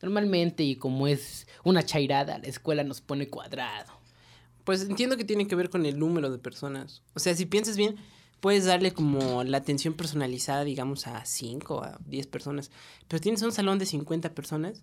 Normalmente, 0.00 0.62
y 0.62 0.76
como 0.76 1.08
es 1.08 1.46
una 1.64 1.84
chairada, 1.84 2.38
la 2.38 2.46
escuela 2.46 2.84
nos 2.84 3.00
pone 3.00 3.28
cuadrado. 3.28 3.92
Pues 4.64 4.82
entiendo 4.82 5.16
que 5.16 5.24
tiene 5.24 5.46
que 5.46 5.56
ver 5.56 5.70
con 5.70 5.86
el 5.86 5.98
número 5.98 6.30
de 6.30 6.38
personas. 6.38 7.02
O 7.14 7.20
sea, 7.20 7.34
si 7.34 7.46
piensas 7.46 7.76
bien, 7.76 7.96
puedes 8.40 8.64
darle 8.64 8.92
como 8.92 9.44
la 9.44 9.58
atención 9.58 9.94
personalizada, 9.94 10.64
digamos, 10.64 11.06
a 11.06 11.24
5 11.24 11.82
a 11.82 11.98
10 12.06 12.26
personas. 12.26 12.70
Pero 13.08 13.20
tienes 13.20 13.42
un 13.42 13.52
salón 13.52 13.78
de 13.78 13.86
50 13.86 14.34
personas, 14.34 14.82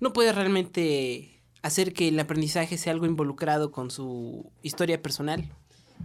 no 0.00 0.12
puedes 0.12 0.34
realmente 0.34 1.42
hacer 1.62 1.92
que 1.92 2.08
el 2.08 2.20
aprendizaje 2.20 2.78
sea 2.78 2.92
algo 2.92 3.06
involucrado 3.06 3.72
con 3.72 3.90
su 3.90 4.50
historia 4.62 5.02
personal. 5.02 5.50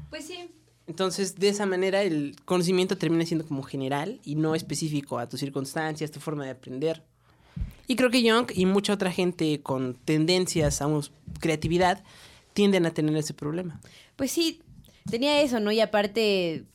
Pues 0.10 0.26
sí. 0.26 0.50
Entonces, 0.88 1.36
de 1.36 1.48
esa 1.50 1.66
manera, 1.66 2.02
el 2.04 2.36
conocimiento 2.46 2.98
termina 2.98 3.26
siendo 3.26 3.46
como 3.48 3.64
general 3.64 4.20
y 4.26 4.36
no 4.36 4.54
específico 4.56 5.18
a 5.18 5.30
tus 5.30 5.40
circunstancias, 5.40 6.12
tu 6.12 6.20
forma 6.20 6.44
de 6.46 6.52
aprender. 6.52 7.04
Y 7.88 7.96
creo 7.96 8.10
que 8.10 8.22
Young 8.24 8.52
y 8.54 8.66
mucha 8.66 8.94
otra 8.94 9.12
gente 9.12 9.62
con 9.62 9.96
tendencias 10.06 10.82
a 10.82 10.88
un- 10.88 11.04
creatividad 11.40 12.04
tienden 12.54 12.86
a 12.86 12.94
tener 12.94 13.16
ese 13.16 13.34
problema. 13.34 13.80
Pues 14.16 14.32
sí, 14.32 14.62
tenía 15.10 15.42
eso, 15.42 15.60
¿no? 15.60 15.72
Y 15.72 15.80
aparte, 15.80 16.66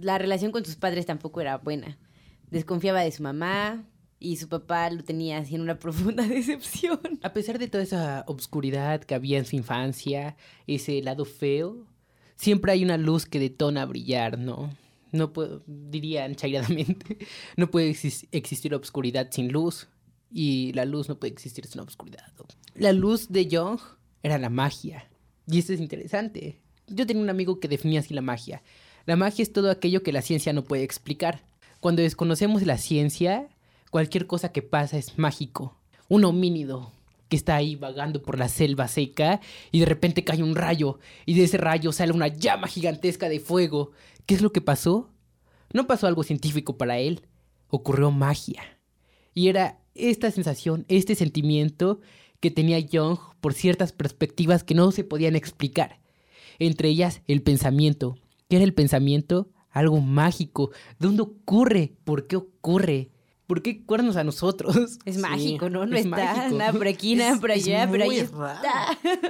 la 0.00 0.18
relación 0.18 0.52
con 0.52 0.64
sus 0.64 0.76
padres 0.76 1.06
tampoco 1.06 1.40
era 1.40 1.56
buena. 1.58 1.96
Desconfiaba 2.50 3.00
de 3.02 3.12
su 3.12 3.22
mamá 3.22 3.84
y 4.20 4.36
su 4.36 4.48
papá 4.48 4.88
lo 4.90 5.02
tenía 5.04 5.38
así 5.38 5.54
en 5.54 5.60
una 5.62 5.78
profunda 5.78 6.26
decepción. 6.26 7.00
A 7.22 7.32
pesar 7.32 7.58
de 7.58 7.68
toda 7.68 7.82
esa 7.84 8.24
obscuridad 8.26 9.02
que 9.02 9.14
había 9.14 9.38
en 9.38 9.44
su 9.46 9.56
infancia, 9.56 10.36
ese 10.66 11.00
lado 11.02 11.24
feo, 11.24 11.86
siempre 12.36 12.72
hay 12.72 12.84
una 12.84 12.96
luz 12.96 13.26
que 13.26 13.38
detona 13.38 13.84
brillar, 13.86 14.38
¿no? 14.38 14.74
No 15.12 15.32
puedo, 15.32 15.62
dirían 15.66 16.34
chairadamente, 16.36 17.18
no 17.56 17.70
puede 17.70 17.90
exis- 17.90 18.26
existir 18.32 18.74
obscuridad 18.74 19.28
sin 19.30 19.52
luz 19.52 19.88
y 20.32 20.72
la 20.72 20.84
luz 20.84 21.08
no 21.08 21.18
puede 21.18 21.32
existir 21.32 21.66
sin 21.66 21.80
obscuridad. 21.80 22.24
La 22.74 22.92
luz 22.92 23.28
de 23.30 23.46
Young 23.46 23.78
era 24.22 24.38
la 24.38 24.50
magia 24.50 25.08
y 25.46 25.58
esto 25.58 25.72
es 25.72 25.80
interesante. 25.80 26.60
Yo 26.88 27.06
tenía 27.06 27.22
un 27.22 27.30
amigo 27.30 27.60
que 27.60 27.68
definía 27.68 28.00
así 28.00 28.12
la 28.12 28.20
magia. 28.22 28.62
La 29.06 29.16
magia 29.16 29.42
es 29.42 29.52
todo 29.52 29.70
aquello 29.70 30.02
que 30.02 30.12
la 30.12 30.22
ciencia 30.22 30.52
no 30.52 30.64
puede 30.64 30.82
explicar. 30.82 31.44
Cuando 31.80 32.02
desconocemos 32.02 32.62
la 32.66 32.78
ciencia, 32.78 33.48
cualquier 33.90 34.26
cosa 34.26 34.50
que 34.50 34.62
pasa 34.62 34.98
es 34.98 35.18
mágico. 35.18 35.78
Un 36.08 36.24
homínido 36.24 36.90
está 37.34 37.56
ahí 37.56 37.76
vagando 37.76 38.22
por 38.22 38.38
la 38.38 38.48
selva 38.48 38.88
seca 38.88 39.40
y 39.70 39.80
de 39.80 39.86
repente 39.86 40.24
cae 40.24 40.42
un 40.42 40.54
rayo 40.54 40.98
y 41.26 41.34
de 41.34 41.44
ese 41.44 41.58
rayo 41.58 41.92
sale 41.92 42.12
una 42.12 42.28
llama 42.28 42.68
gigantesca 42.68 43.28
de 43.28 43.40
fuego. 43.40 43.92
¿Qué 44.26 44.34
es 44.34 44.42
lo 44.42 44.52
que 44.52 44.60
pasó? 44.60 45.10
No 45.72 45.86
pasó 45.86 46.06
algo 46.06 46.22
científico 46.22 46.76
para 46.76 46.98
él, 46.98 47.26
ocurrió 47.68 48.10
magia. 48.10 48.62
Y 49.34 49.48
era 49.48 49.80
esta 49.94 50.30
sensación, 50.30 50.84
este 50.88 51.14
sentimiento 51.14 52.00
que 52.40 52.50
tenía 52.50 52.78
Young 52.78 53.18
por 53.40 53.54
ciertas 53.54 53.92
perspectivas 53.92 54.64
que 54.64 54.74
no 54.74 54.92
se 54.92 55.04
podían 55.04 55.36
explicar. 55.36 56.00
Entre 56.58 56.88
ellas 56.88 57.22
el 57.26 57.42
pensamiento. 57.42 58.16
¿Qué 58.48 58.56
era 58.56 58.64
el 58.64 58.74
pensamiento? 58.74 59.50
Algo 59.70 60.00
mágico. 60.00 60.70
¿De 60.98 61.06
dónde 61.08 61.22
ocurre? 61.22 61.94
¿Por 62.04 62.26
qué 62.26 62.36
ocurre? 62.36 63.10
¿Por 63.46 63.60
qué 63.62 63.82
cuernos 63.84 64.16
a 64.16 64.24
nosotros? 64.24 64.76
Es 65.04 65.16
Sí, 65.16 65.20
mágico, 65.20 65.68
¿no? 65.70 65.84
No 65.86 65.96
es 65.96 66.04
está 66.06 66.16
mágico. 66.34 66.56
nada 66.58 66.72
por 66.72 66.88
aquí, 66.88 67.14
nada 67.14 67.34
Es- 67.34 67.40
por 67.40 67.50
es 67.50 67.64
allá, 67.64 67.88
pero 67.90 68.04
ahí 68.04 68.18
está. 68.18 68.60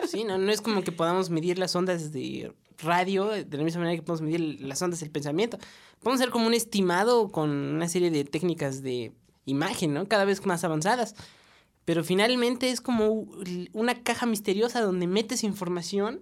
Sí, 0.09 0.25
no, 0.25 0.39
no 0.39 0.53
es 0.53 0.61
como 0.61 0.83
que 0.83 0.93
podamos 0.93 1.31
medir 1.31 1.59
las 1.59 1.75
ondas 1.75 2.13
de 2.13 2.53
radio 2.79 3.27
de 3.27 3.57
la 3.59 3.65
misma 3.65 3.81
manera 3.83 3.97
que 3.97 4.03
podemos 4.03 4.23
medir 4.23 4.61
las 4.61 4.81
ondas 4.83 5.01
del 5.01 5.11
pensamiento. 5.11 5.59
Podemos 6.01 6.21
hacer 6.21 6.31
como 6.33 6.47
un 6.47 6.55
estimado 6.55 7.29
con 7.31 7.51
una 7.51 7.89
serie 7.89 8.11
de 8.11 8.25
técnicas 8.25 8.83
de 8.83 9.13
imagen, 9.47 9.95
¿no? 9.95 10.07
Cada 10.07 10.25
vez 10.25 10.45
más 10.47 10.65
avanzadas. 10.65 11.15
Pero 11.85 12.03
finalmente 12.03 12.71
es 12.71 12.81
como 12.81 13.27
una 13.73 13.95
caja 14.03 14.27
misteriosa 14.27 14.81
donde 14.81 15.07
metes 15.07 15.45
información. 15.45 16.21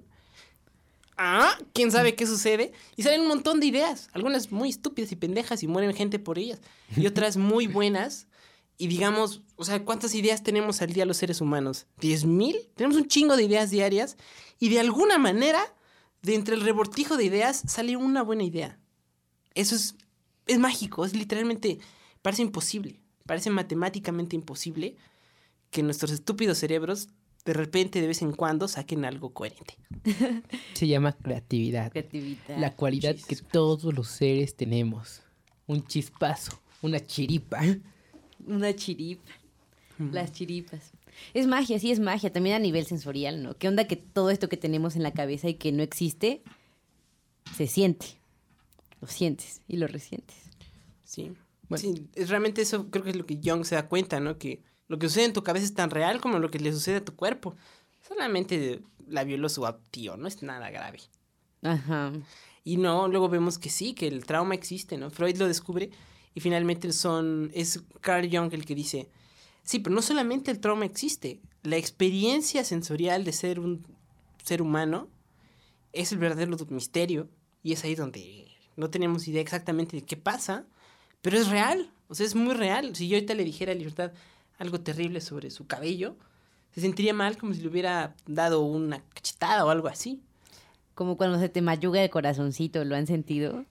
Ah, 1.25 1.57
quién 1.73 1.93
sabe 1.93 2.17
qué 2.17 2.27
sucede. 2.27 2.73
Y 2.97 3.05
salen 3.05 3.21
un 3.21 3.29
montón 3.29 3.61
de 3.61 3.67
ideas. 3.67 4.11
Algunas 4.13 4.51
muy 4.51 4.71
estúpidas 4.71 5.13
y 5.13 5.17
pendejas 5.17 5.63
y 5.63 5.69
mueren 5.69 5.95
gente 5.95 6.19
por 6.19 6.37
ellas. 6.37 6.61
Y 6.97 7.07
otras 7.07 7.37
muy 7.37 7.69
buenas. 7.69 8.27
Y 8.77 8.89
digamos, 8.89 9.41
o 9.55 9.65
sea, 9.65 9.85
¿cuántas 9.85 10.17
ideas 10.17 10.43
tenemos 10.43 10.83
al 10.83 10.93
día 10.93 11.07
los 11.07 11.19
seres 11.19 11.41
humanos? 11.41 11.87
¿Diez 12.01 12.25
mil? 12.25 12.57
Tenemos 12.75 12.97
un 12.97 13.07
chingo 13.07 13.37
de 13.37 13.45
ideas 13.45 13.71
diarias. 13.71 14.17
Y 14.59 14.69
de 14.71 14.81
alguna 14.81 15.17
manera, 15.17 15.61
de 16.23 16.35
entre 16.35 16.57
el 16.57 16.63
rebortijo 16.63 17.17
de 17.17 17.27
ideas, 17.27 17.63
sale 17.69 17.97
una 17.97 18.25
buena 18.25 18.43
idea. 18.43 18.81
Eso 19.55 19.77
es, 19.77 19.95
es 20.49 20.59
mágico. 20.59 21.05
Es 21.05 21.15
literalmente, 21.15 21.79
parece 22.21 22.43
imposible. 22.43 23.01
Parece 23.27 23.49
matemáticamente 23.51 24.35
imposible 24.35 24.97
que 25.71 25.85
nuestros 25.85 26.11
estúpidos 26.11 26.59
cerebros 26.59 27.11
de 27.45 27.53
repente, 27.53 28.01
de 28.01 28.07
vez 28.07 28.23
en 28.23 28.33
cuando, 28.33 28.69
saquen 28.69 29.05
algo 29.05 29.33
coherente. 29.33 29.77
Se 30.75 30.87
llama 30.87 31.13
creatividad. 31.13 31.91
Creatividad. 31.91 32.59
La 32.59 32.75
cualidad 32.75 33.17
que 33.17 33.37
todos 33.37 33.93
los 33.95 34.09
seres 34.09 34.55
tenemos. 34.55 35.23
Un 35.67 35.85
chispazo, 35.85 36.61
una 36.83 37.05
chiripa. 37.05 37.61
Una 38.47 38.75
chiripa. 38.75 39.31
Mm. 39.99 40.13
Las 40.13 40.33
chiripas. 40.33 40.93
Es 41.35 41.47
magia, 41.47 41.79
sí 41.79 41.91
es 41.91 42.01
magia, 42.01 42.33
también 42.33 42.57
a 42.57 42.59
nivel 42.59 42.87
sensorial, 42.87 43.43
¿no? 43.43 43.55
¿Qué 43.55 43.69
onda 43.69 43.87
que 43.87 43.97
todo 43.97 44.31
esto 44.31 44.49
que 44.49 44.57
tenemos 44.57 44.97
en 44.97 45.03
la 45.03 45.13
cabeza 45.13 45.49
y 45.49 45.55
que 45.55 45.73
no 45.73 45.83
existe, 45.83 46.43
se 47.57 47.67
siente? 47.67 48.07
Lo 49.01 49.09
sientes 49.09 49.61
y 49.69 49.77
lo 49.77 49.87
resientes. 49.89 50.37
Sí. 51.05 51.33
Bueno. 51.69 51.83
Sí, 51.83 52.09
es 52.15 52.29
realmente 52.29 52.63
eso 52.63 52.89
creo 52.91 53.05
que 53.05 53.11
es 53.11 53.17
lo 53.17 53.27
que 53.27 53.41
Jung 53.43 53.65
se 53.65 53.75
da 53.75 53.89
cuenta, 53.89 54.21
¿no? 54.21 54.39
Que 54.39 54.63
lo 54.93 54.99
que 54.99 55.09
sucede 55.09 55.25
en 55.25 55.33
tu 55.33 55.43
cabeza 55.43 55.65
es 55.65 55.73
tan 55.73 55.89
real 55.89 56.21
como 56.21 56.39
lo 56.39 56.51
que 56.51 56.59
le 56.59 56.71
sucede 56.71 56.97
a 56.97 57.05
tu 57.05 57.17
cuerpo. 57.17 57.57
Solamente 58.07 58.83
la 59.09 59.25
violó 59.25 59.49
su 59.49 59.67
tío, 59.91 60.19
no 60.19 60.29
es 60.29 60.43
nada 60.43 60.69
grave. 60.69 61.01
Ajá. 61.63 62.13
Y 62.63 62.77
no, 62.77 63.09
luego 63.09 63.31
vemos 63.31 63.59
que 63.59 63.71
sí, 63.71 63.95
que 63.95 64.07
el 64.07 64.27
trauma 64.27 64.55
existe, 64.55 64.99
¿no? 64.99 65.09
Freud 65.09 65.39
lo 65.39 65.49
descubre 65.49 65.89
y 66.35 66.41
finalmente 66.41 66.93
son, 66.93 67.51
es 67.55 67.83
Carl 68.03 68.29
Jung 68.31 68.53
el 68.53 68.67
que 68.67 68.75
dice, 68.75 69.09
sí, 69.63 69.79
pero 69.79 69.95
no 69.95 70.03
solamente 70.03 70.51
el 70.51 70.61
trauma 70.61 70.85
existe, 70.85 71.41
la 71.63 71.79
experiencia 71.79 72.63
sensorial 72.63 73.25
de 73.25 73.33
ser 73.33 73.61
un 73.61 73.87
ser 74.45 74.61
humano 74.61 75.09
es 75.95 76.13
el 76.13 76.19
verdadero 76.19 76.55
misterio 76.69 77.31
y 77.63 77.73
es 77.73 77.83
ahí 77.85 77.95
donde 77.95 78.47
no 78.77 78.91
tenemos 78.91 79.27
idea 79.27 79.41
exactamente 79.41 79.97
de 79.97 80.03
qué 80.03 80.19
pasa, 80.19 80.67
pero 81.23 81.39
es 81.39 81.49
real, 81.49 81.91
o 82.09 82.15
sea, 82.15 82.27
es 82.27 82.35
muy 82.35 82.53
real. 82.53 82.95
Si 82.95 83.09
yo 83.09 83.17
ahorita 83.17 83.33
le 83.33 83.45
dijera 83.45 83.73
a 83.73 83.75
Libertad 83.75 84.13
algo 84.59 84.81
terrible 84.81 85.21
sobre 85.21 85.51
su 85.51 85.67
cabello, 85.67 86.17
se 86.73 86.81
sentiría 86.81 87.13
mal 87.13 87.37
como 87.37 87.55
si 87.55 87.61
le 87.61 87.69
hubiera 87.69 88.15
dado 88.27 88.63
una 88.63 89.03
cachetada 89.15 89.65
o 89.65 89.71
algo 89.71 89.89
así. 89.89 90.23
Como 90.95 91.17
cuando 91.17 91.39
se 91.39 91.49
te 91.49 91.63
mayuga 91.63 92.03
el 92.03 92.11
corazoncito, 92.11 92.85
¿lo 92.85 92.97
han 92.97 93.07
sentido? 93.07 93.65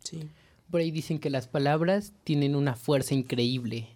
Sí. 0.00 0.28
Por 0.70 0.80
ahí 0.80 0.90
dicen 0.90 1.18
que 1.18 1.30
las 1.30 1.48
palabras 1.48 2.12
tienen 2.24 2.56
una 2.56 2.74
fuerza 2.74 3.14
increíble. 3.14 3.88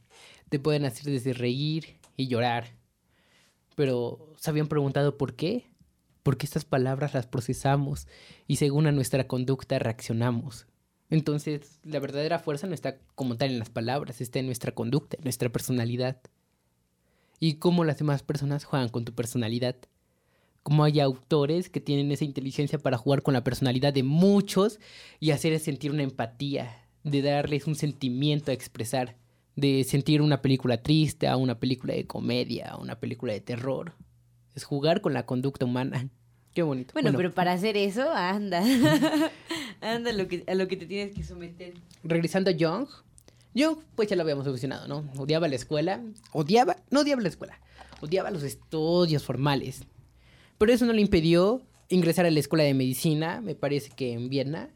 Te 0.49 0.59
pueden 0.59 0.85
hacer 0.85 1.05
desde 1.05 1.33
reír 1.33 1.99
y 2.17 2.29
llorar. 2.29 2.75
Pero, 3.75 4.35
¿se 4.37 4.51
habían 4.51 4.69
preguntado 4.69 5.17
por 5.17 5.35
qué? 5.35 5.67
Porque 6.23 6.47
estas 6.47 6.65
palabras 6.65 7.15
las 7.15 7.27
procesamos 7.27 8.07
y 8.47 8.57
según 8.57 8.87
a 8.87 8.93
nuestra 8.93 9.27
conducta 9.27 9.79
reaccionamos. 9.79 10.67
Entonces, 11.11 11.81
la 11.85 12.01
verdadera 12.01 12.39
fuerza 12.39 12.67
no 12.67 12.75
está 12.75 12.99
como 13.15 13.37
tal 13.37 13.51
en 13.51 13.59
las 13.59 13.71
palabras, 13.71 14.21
está 14.21 14.39
en 14.39 14.47
nuestra 14.47 14.73
conducta, 14.73 15.17
en 15.17 15.25
nuestra 15.25 15.49
personalidad. 15.49 16.21
Y 17.41 17.55
cómo 17.55 17.85
las 17.85 17.99
demás 17.99 18.23
personas 18.23 18.65
juegan 18.65 18.89
con 18.89 19.05
tu 19.05 19.15
personalidad. 19.15 19.77
Como 20.63 20.85
hay 20.85 21.01
autores 21.01 21.71
que 21.71 21.81
tienen 21.81 22.13
esa 22.13 22.25
inteligencia 22.25 22.79
para 22.79 22.99
jugar 22.99 23.23
con 23.23 23.33
la 23.33 23.45
personalidad 23.45 23.95
de 23.95 24.03
muchos 24.03 24.81
y 25.19 25.31
hacer 25.31 25.59
sentir 25.61 25.93
una 25.93 26.03
empatía, 26.03 26.85
de 27.05 27.23
darles 27.23 27.67
un 27.67 27.75
sentimiento 27.75 28.51
a 28.51 28.55
expresar, 28.55 29.17
de 29.57 29.85
sentir 29.85 30.21
una 30.21 30.43
película 30.43 30.83
triste 30.83 31.27
a 31.27 31.37
una 31.37 31.59
película 31.59 31.95
de 31.95 32.07
comedia, 32.07 32.71
a 32.73 32.77
una 32.77 33.01
película 33.01 33.33
de 33.33 33.41
terror. 33.41 33.95
Es 34.55 34.65
jugar 34.65 35.01
con 35.01 35.15
la 35.15 35.25
conducta 35.25 35.65
humana. 35.65 36.09
Qué 36.55 36.63
bonito. 36.63 36.93
Bueno, 36.93 37.13
pero 37.17 37.33
para 37.33 37.53
hacer 37.53 37.77
eso, 37.77 38.11
anda. 38.13 38.63
anda 39.81 40.11
a 40.11 40.13
lo, 40.13 40.29
que, 40.29 40.45
a 40.47 40.55
lo 40.55 40.69
que 40.69 40.77
te 40.77 40.87
tienes 40.87 41.15
que 41.15 41.23
someter. 41.23 41.75
regresando 42.03 42.51
a 42.51 42.53
Young, 42.53 42.89
Young, 43.55 43.79
pues 43.95 44.09
ya 44.09 44.17
lo 44.17 44.23
habíamos 44.23 44.45
solucionado, 44.45 44.87
¿no? 44.89 45.11
Odiaba 45.17 45.49
la 45.49 45.57
escuela, 45.57 46.03
odiaba, 46.33 46.77
no 46.91 47.01
odiaba 47.01 47.23
la 47.23 47.29
escuela, 47.29 47.59
odiaba 48.01 48.31
los 48.31 48.43
estudios 48.43 49.25
formales. 49.25 49.83
Pero 50.59 50.73
eso 50.73 50.87
no 50.87 50.93
le 50.93 51.01
impidió 51.01 51.63
ingresar 51.89 52.27
a 52.27 52.31
la 52.31 52.41
escuela 52.41 52.65
de 52.65 52.75
medicina, 52.75 53.41
me 53.41 53.55
parece 53.55 53.91
que 53.91 54.13
en 54.13 54.29
Viena, 54.29 54.71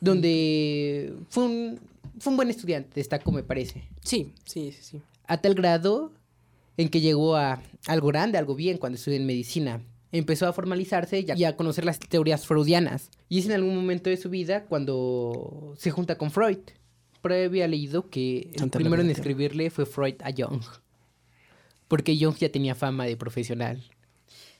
donde 0.00 1.14
fue 1.28 1.44
un, 1.44 1.80
fue 2.18 2.32
un 2.32 2.36
buen 2.36 2.50
estudiante, 2.50 2.90
destacó, 2.94 3.30
me 3.30 3.42
parece. 3.42 3.84
Sí, 4.02 4.32
sí, 4.44 4.72
sí, 4.72 4.82
sí. 4.82 5.02
A 5.26 5.38
tal 5.40 5.54
grado 5.54 6.12
en 6.76 6.88
que 6.88 7.00
llegó 7.00 7.36
a 7.36 7.62
algo 7.86 8.08
grande, 8.08 8.38
algo 8.38 8.54
bien 8.54 8.78
cuando 8.78 8.96
estudió 8.96 9.18
en 9.18 9.26
medicina. 9.26 9.82
Empezó 10.12 10.46
a 10.46 10.52
formalizarse 10.52 11.20
y 11.20 11.30
a, 11.30 11.36
y 11.36 11.44
a 11.44 11.56
conocer 11.56 11.84
las 11.84 11.98
teorías 11.98 12.46
freudianas. 12.46 13.10
Y 13.28 13.38
es 13.38 13.46
en 13.46 13.52
algún 13.52 13.74
momento 13.74 14.10
de 14.10 14.16
su 14.16 14.30
vida 14.30 14.64
cuando 14.64 15.74
se 15.78 15.90
junta 15.90 16.16
con 16.18 16.30
Freud. 16.30 16.58
Ahí 17.30 17.44
había 17.44 17.68
leído 17.68 18.10
que 18.10 18.50
el 18.52 18.58
Santa 18.58 18.78
primero 18.78 19.02
en 19.02 19.10
escribirle 19.10 19.70
fue 19.70 19.86
Freud 19.86 20.16
a 20.22 20.32
Jung. 20.32 20.62
Porque 21.88 22.16
Jung 22.18 22.36
ya 22.36 22.50
tenía 22.50 22.74
fama 22.74 23.04
de 23.04 23.16
profesional. 23.16 23.82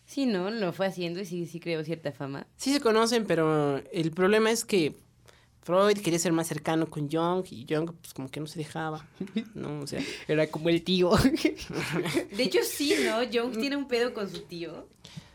Sí, 0.06 0.26
¿no? 0.26 0.50
Lo 0.50 0.72
fue 0.72 0.86
haciendo 0.86 1.20
y 1.20 1.26
sí, 1.26 1.46
sí 1.46 1.58
creó 1.58 1.82
cierta 1.84 2.12
fama. 2.12 2.46
Sí 2.56 2.72
se 2.72 2.80
conocen, 2.80 3.24
pero 3.26 3.78
el 3.92 4.10
problema 4.10 4.50
es 4.50 4.64
que 4.64 4.94
Freud 5.62 5.96
quería 5.98 6.18
ser 6.18 6.32
más 6.32 6.48
cercano 6.48 6.90
con 6.90 7.10
Jung 7.10 7.44
y 7.50 7.66
Jung 7.68 7.92
pues 8.00 8.12
como 8.12 8.28
que 8.28 8.40
no 8.40 8.46
se 8.46 8.58
dejaba, 8.58 9.06
¿no? 9.54 9.80
O 9.80 9.86
sea, 9.86 10.02
Era 10.28 10.46
como 10.48 10.68
el 10.68 10.82
tío. 10.82 11.10
De 12.36 12.42
hecho, 12.42 12.58
sí, 12.64 12.94
¿no? 13.04 13.18
Jung 13.32 13.56
tiene 13.58 13.76
un 13.76 13.88
pedo 13.88 14.12
con 14.12 14.28
su 14.30 14.40
tío. 14.42 14.88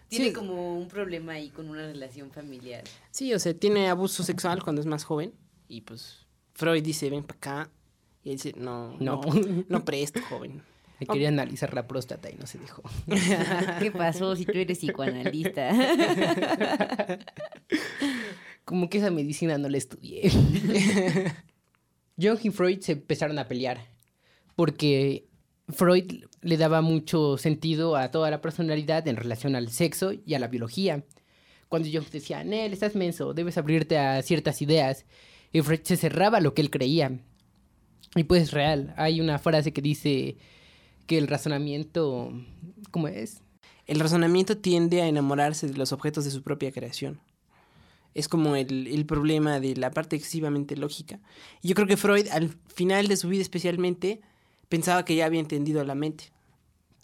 Tiene 0.10 0.28
Sí. 0.28 0.34
como 0.34 0.78
un 0.78 0.88
problema 0.88 1.34
ahí 1.34 1.50
con 1.50 1.70
una 1.70 1.86
relación 1.86 2.32
familiar. 2.32 2.84
sí, 3.12 3.34
o 3.34 3.40
sea, 3.40 3.54
tiene 3.54 3.90
abuso 3.90 4.24
sexual 4.24 4.64
cuando 4.64 4.82
es 4.82 4.88
más 4.88 5.04
joven 5.04 5.34
y 5.68 5.82
pues 5.82 6.26
Freud 6.54 6.82
dice, 6.84 7.10
ven 7.10 7.24
para 7.24 7.38
acá. 7.38 7.70
Y 8.24 8.32
él 8.32 8.36
dice, 8.38 8.54
no, 8.58 8.96
no, 9.00 9.22
No. 9.22 9.22
no 9.70 9.86
presto, 9.86 10.22
joven. 10.30 10.62
Le 11.00 11.06
quería 11.06 11.28
analizar 11.28 11.74
la 11.76 11.88
próstata 11.88 12.32
y 12.32 12.36
no 12.36 12.48
se 12.48 12.58
dejó. 12.58 12.82
¿Qué 13.80 13.92
pasó 13.92 14.36
si 14.36 14.46
tú 14.46 14.54
eres 14.58 14.80
psicoanalista? 14.80 15.70
Como 18.66 18.90
que 18.90 18.98
esa 18.98 19.12
medicina 19.12 19.58
no 19.58 19.70
la 19.70 19.78
estudié. 19.78 20.30
Jung 22.20 22.40
y 22.44 22.50
Freud 22.50 22.80
se 22.82 22.94
empezaron 22.94 23.38
a 23.40 23.48
pelear 23.48 23.86
porque 24.56 25.27
Freud 25.70 26.24
le 26.42 26.58
daba 26.58 26.82
mucho 26.82 27.38
sentido 27.38 27.98
a 27.98 28.10
toda 28.10 28.32
la 28.32 28.42
personalidad 28.42 29.08
en 29.08 29.18
relación 29.18 29.56
al 29.56 29.70
sexo 29.70 30.14
y 30.26 30.34
a 30.34 30.40
la 30.40 30.48
biología. 30.48 31.04
Cuando 31.68 31.90
Jung 31.92 32.10
decía, 32.10 32.44
Nel, 32.44 32.72
estás 32.72 32.96
menso, 32.96 33.34
debes 33.34 33.58
abrirte 33.58 33.98
a 33.98 34.22
ciertas 34.22 34.62
ideas. 34.62 35.06
Y 35.52 35.62
Freud 35.62 35.82
se 35.84 35.98
cerraba 35.98 36.40
lo 36.40 36.54
que 36.54 36.62
él 36.62 36.70
creía. 36.70 37.20
Y 38.16 38.24
pues 38.24 38.44
es 38.44 38.52
real. 38.52 38.94
Hay 38.98 39.20
una 39.20 39.40
frase 39.40 39.74
que 39.74 39.82
dice 39.82 40.38
que 41.06 41.18
el 41.18 41.28
razonamiento... 41.28 42.32
¿Cómo 42.92 43.10
es? 43.10 43.42
El 43.86 44.00
razonamiento 44.00 44.58
tiende 44.58 45.02
a 45.02 45.08
enamorarse 45.08 45.68
de 45.68 45.78
los 45.78 45.92
objetos 45.92 46.24
de 46.24 46.32
su 46.32 46.44
propia 46.44 46.72
creación. 46.72 47.20
Es 48.14 48.30
como 48.30 48.56
el, 48.56 48.88
el 48.88 49.06
problema 49.06 49.60
de 49.60 49.76
la 49.76 49.92
parte 49.92 50.16
excesivamente 50.16 50.78
lógica. 50.78 51.20
Y 51.62 51.68
yo 51.68 51.76
creo 51.76 51.88
que 51.88 51.98
Freud, 51.98 52.28
al 52.32 52.56
final 52.74 53.08
de 53.08 53.18
su 53.18 53.28
vida 53.28 53.42
especialmente, 53.42 54.22
pensaba 54.70 55.06
que 55.06 55.16
ya 55.16 55.26
había 55.26 55.40
entendido 55.40 55.84
la 55.84 55.96
mente. 55.96 56.26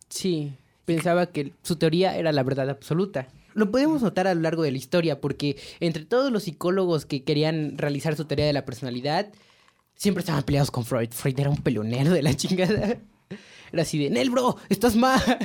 Sí, 0.09 0.53
pensaba 0.85 1.27
que 1.27 1.53
su 1.63 1.75
teoría 1.77 2.17
era 2.17 2.31
la 2.31 2.43
verdad 2.43 2.69
absoluta. 2.69 3.27
Lo 3.53 3.71
podemos 3.71 4.01
notar 4.01 4.27
a 4.27 4.33
lo 4.33 4.41
largo 4.41 4.63
de 4.63 4.71
la 4.71 4.77
historia, 4.77 5.21
porque 5.21 5.57
entre 5.79 6.05
todos 6.05 6.31
los 6.31 6.43
psicólogos 6.43 7.05
que 7.05 7.23
querían 7.23 7.77
realizar 7.77 8.15
su 8.15 8.25
teoría 8.25 8.45
de 8.45 8.53
la 8.53 8.65
personalidad, 8.65 9.31
siempre 9.95 10.21
estaban 10.21 10.43
peleados 10.43 10.71
con 10.71 10.85
Freud. 10.85 11.09
Freud 11.11 11.39
era 11.39 11.49
un 11.49 11.61
pelonero 11.61 12.11
de 12.11 12.21
la 12.21 12.33
chingada. 12.37 12.97
Era 13.71 13.81
así 13.81 13.97
de, 13.97 14.09
Nel, 14.09 14.29
bro, 14.29 14.57
estás 14.69 14.95
mal. 14.95 15.19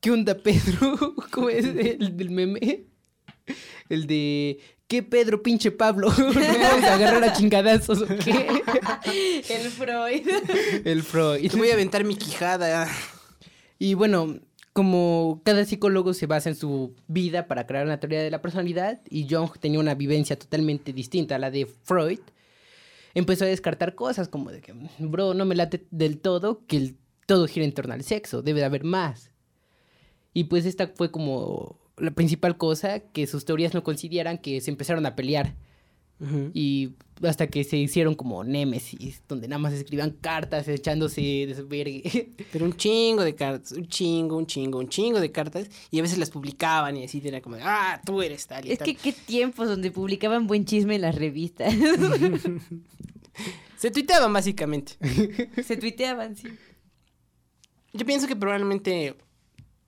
¿Qué 0.00 0.10
onda, 0.10 0.34
Pedro? 0.36 1.14
¿Cómo 1.30 1.48
es 1.48 1.64
el 1.64 2.16
del 2.16 2.30
meme? 2.30 2.84
El 3.88 4.06
de, 4.06 4.58
¿qué 4.94 5.02
Pedro, 5.02 5.42
pinche 5.42 5.72
Pablo? 5.72 6.06
¿Nos 6.06 6.34
vamos 6.34 6.84
a 6.84 6.94
agarrar 6.94 7.24
a 7.24 7.32
chingadazos 7.32 8.02
o 8.02 8.06
qué? 8.06 8.62
El 9.48 9.70
Freud. 9.70 10.28
El 10.84 11.02
Freud. 11.02 11.50
Te 11.50 11.56
voy 11.56 11.70
a 11.70 11.74
aventar 11.74 12.04
mi 12.04 12.14
quijada. 12.14 12.86
Y 13.80 13.94
bueno, 13.94 14.38
como 14.72 15.42
cada 15.44 15.64
psicólogo 15.64 16.14
se 16.14 16.26
basa 16.26 16.48
en 16.48 16.54
su 16.54 16.94
vida 17.08 17.48
para 17.48 17.66
crear 17.66 17.86
una 17.86 17.98
teoría 17.98 18.22
de 18.22 18.30
la 18.30 18.40
personalidad, 18.40 19.00
y 19.10 19.26
Jung 19.28 19.50
tenía 19.58 19.80
una 19.80 19.96
vivencia 19.96 20.38
totalmente 20.38 20.92
distinta 20.92 21.34
a 21.34 21.38
la 21.40 21.50
de 21.50 21.66
Freud, 21.66 22.20
empezó 23.14 23.46
a 23.46 23.48
descartar 23.48 23.96
cosas 23.96 24.28
como 24.28 24.52
de 24.52 24.60
que, 24.60 24.74
bro, 25.00 25.34
no 25.34 25.44
me 25.44 25.56
late 25.56 25.88
del 25.90 26.20
todo 26.20 26.64
que 26.68 26.76
el, 26.76 26.96
todo 27.26 27.48
gira 27.48 27.64
en 27.64 27.72
torno 27.72 27.94
al 27.94 28.04
sexo, 28.04 28.42
debe 28.42 28.60
de 28.60 28.66
haber 28.66 28.84
más. 28.84 29.32
Y 30.32 30.44
pues 30.44 30.66
esta 30.66 30.86
fue 30.86 31.10
como 31.10 31.83
la 31.96 32.10
principal 32.10 32.56
cosa 32.56 33.00
que 33.00 33.26
sus 33.26 33.44
teorías 33.44 33.74
no 33.74 33.82
coincidieran, 33.84 34.38
que 34.38 34.60
se 34.60 34.70
empezaron 34.70 35.06
a 35.06 35.14
pelear. 35.16 35.54
Y 36.54 36.92
hasta 37.22 37.48
que 37.48 37.64
se 37.64 37.76
hicieron 37.76 38.14
como 38.14 38.44
némesis, 38.44 39.20
donde 39.28 39.46
nada 39.46 39.58
más 39.58 39.74
escribían 39.74 40.10
cartas 40.10 40.66
echándose 40.68 41.20
de 41.20 41.54
su 41.54 41.68
vergue. 41.68 42.30
Pero 42.52 42.64
un 42.64 42.74
chingo 42.74 43.22
de 43.22 43.34
cartas, 43.34 43.72
un 43.72 43.86
chingo, 43.88 44.38
un 44.38 44.46
chingo, 44.46 44.78
un 44.78 44.88
chingo 44.88 45.20
de 45.20 45.30
cartas. 45.30 45.68
Y 45.90 45.98
a 45.98 46.02
veces 46.02 46.16
las 46.16 46.30
publicaban 46.30 46.96
y 46.96 47.04
así 47.04 47.20
era 47.22 47.42
como, 47.42 47.56
de, 47.56 47.62
ah, 47.64 48.00
tú 48.06 48.22
eres 48.22 48.46
tal 48.46 48.64
y 48.66 48.72
Es 48.72 48.78
tal. 48.78 48.86
que 48.86 48.94
qué 48.94 49.12
tiempos 49.12 49.68
donde 49.68 49.90
publicaban 49.90 50.46
buen 50.46 50.64
chisme 50.64 50.94
en 50.94 51.02
las 51.02 51.14
revistas. 51.14 51.74
Se 53.76 53.90
tuiteaban 53.90 54.32
básicamente. 54.32 54.92
Se 55.62 55.76
tuiteaban, 55.76 56.36
sí. 56.36 56.48
Yo 57.92 58.06
pienso 58.06 58.26
que 58.26 58.34
probablemente 58.36 59.14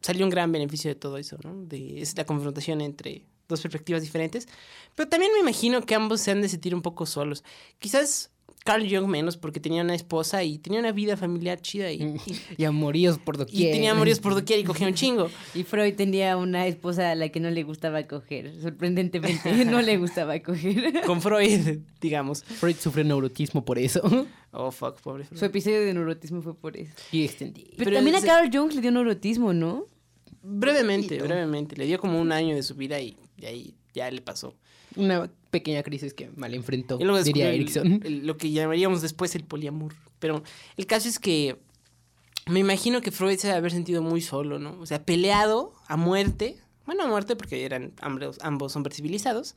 salió 0.07 0.25
un 0.25 0.31
gran 0.31 0.53
beneficio 0.53 0.89
de 0.89 0.95
todo 0.95 1.19
eso, 1.19 1.37
¿no? 1.43 1.65
De 1.65 2.01
es 2.01 2.17
la 2.17 2.25
confrontación 2.25 2.81
entre 2.81 3.25
dos 3.49 3.61
perspectivas 3.61 4.03
diferentes. 4.03 4.47
Pero 4.95 5.09
también 5.09 5.33
me 5.33 5.41
imagino 5.41 5.81
que 5.83 5.97
ambos 5.97 6.21
se 6.21 6.31
han 6.31 6.43
de 6.43 6.49
sentir 6.49 6.75
un 6.75 6.83
poco 6.83 7.07
solos. 7.07 7.43
Quizás 7.81 8.31
Carl 8.65 8.85
Jung 8.89 9.09
menos 9.09 9.37
porque 9.37 9.59
tenía 9.61 9.83
una 9.83 9.95
esposa 9.95 10.45
y 10.45 10.59
tenía 10.59 10.79
una 10.81 10.93
vida 10.93 11.17
familiar 11.17 11.61
chida 11.61 11.91
y, 11.93 12.03
y, 12.03 12.41
Y 12.59 12.65
amoríos 12.65 13.19
por 13.19 13.35
y 13.37 13.39
doquier. 13.39 13.73
tenía 13.73 13.93
amores 13.93 14.19
por 14.21 14.35
doquier 14.35 14.61
y 14.61 14.65
cogía 14.65 14.87
un 14.87 14.95
chingo. 14.95 15.29
Y 15.55 15.65
Freud 15.65 15.95
tenía 15.95 16.37
una 16.37 16.67
esposa 16.67 17.11
a 17.11 17.15
la 17.17 17.29
que 17.29 17.41
no 17.41 17.51
le 17.51 17.63
gustaba 17.65 18.07
coger. 18.07 18.61
Sorprendentemente, 18.61 19.65
no 19.65 19.83
le 19.83 19.97
gustaba 19.97 20.39
coger. 20.41 21.03
Con 21.05 21.21
Freud, 21.21 21.79
digamos. 22.01 22.45
Freud 22.45 22.77
sufre 22.77 23.03
neurotismo 23.05 23.65
por 23.65 23.79
eso. 23.79 24.03
Oh, 24.59 24.71
fuck, 24.71 24.99
pobre 25.03 25.25
Freud. 25.25 25.39
Su 25.39 25.45
episodio 25.45 25.83
de 25.83 25.93
neurotismo 25.93 26.41
fue 26.41 26.55
por 26.55 26.79
eso. 26.79 26.91
Y 27.13 27.27
extendí. 27.27 27.65
Pero, 27.73 27.77
Pero 27.77 27.97
también 27.97 28.17
a 28.17 28.23
Carl 28.23 28.49
Jung 28.51 28.73
le 28.73 28.81
dio 28.81 28.91
neurotismo, 28.91 29.53
¿no? 29.53 29.85
Brevemente, 30.49 31.19
brevemente. 31.21 31.77
Le 31.77 31.87
dio 31.87 31.99
como 31.99 32.21
un 32.21 32.31
año 32.33 32.55
de 32.55 32.63
su 32.63 32.75
vida 32.75 33.01
y, 33.01 33.17
ahí 33.45 33.75
ya 33.95 34.11
le 34.11 34.21
pasó. 34.21 34.55
Una 34.95 35.31
pequeña 35.51 35.83
crisis 35.83 36.15
que 36.15 36.31
mal 36.37 36.55
enfrentó, 36.55 36.99
Y 37.01 37.05
luego 37.05 37.23
diría 37.23 37.51
Erickson. 37.53 38.01
el- 38.05 38.07
el- 38.07 38.27
lo 38.27 38.37
que 38.37 38.51
llamaríamos 38.51 39.03
después 39.03 39.35
el 39.35 39.45
poliamor. 39.45 39.95
Pero 40.19 40.43
el 40.77 40.87
caso 40.87 41.09
es 41.09 41.19
que 41.19 41.57
me 42.49 42.61
imagino 42.61 43.01
que 43.01 43.11
Freud 43.11 43.37
se 43.39 43.49
debe 43.49 43.59
haber 43.59 43.73
sentido 43.73 44.03
muy 44.03 44.21
solo, 44.21 44.59
¿no? 44.59 44.79
O 44.81 44.87
sea, 44.87 45.03
peleado 45.05 45.73
a 45.89 45.97
muerte. 45.97 46.57
Bueno, 46.87 47.03
a 47.03 47.07
muerte 47.09 47.35
porque 47.35 47.65
eran 47.65 47.93
ambos, 48.01 48.39
ambos 48.41 48.77
hombres 48.77 48.97
civilizados. 48.97 49.57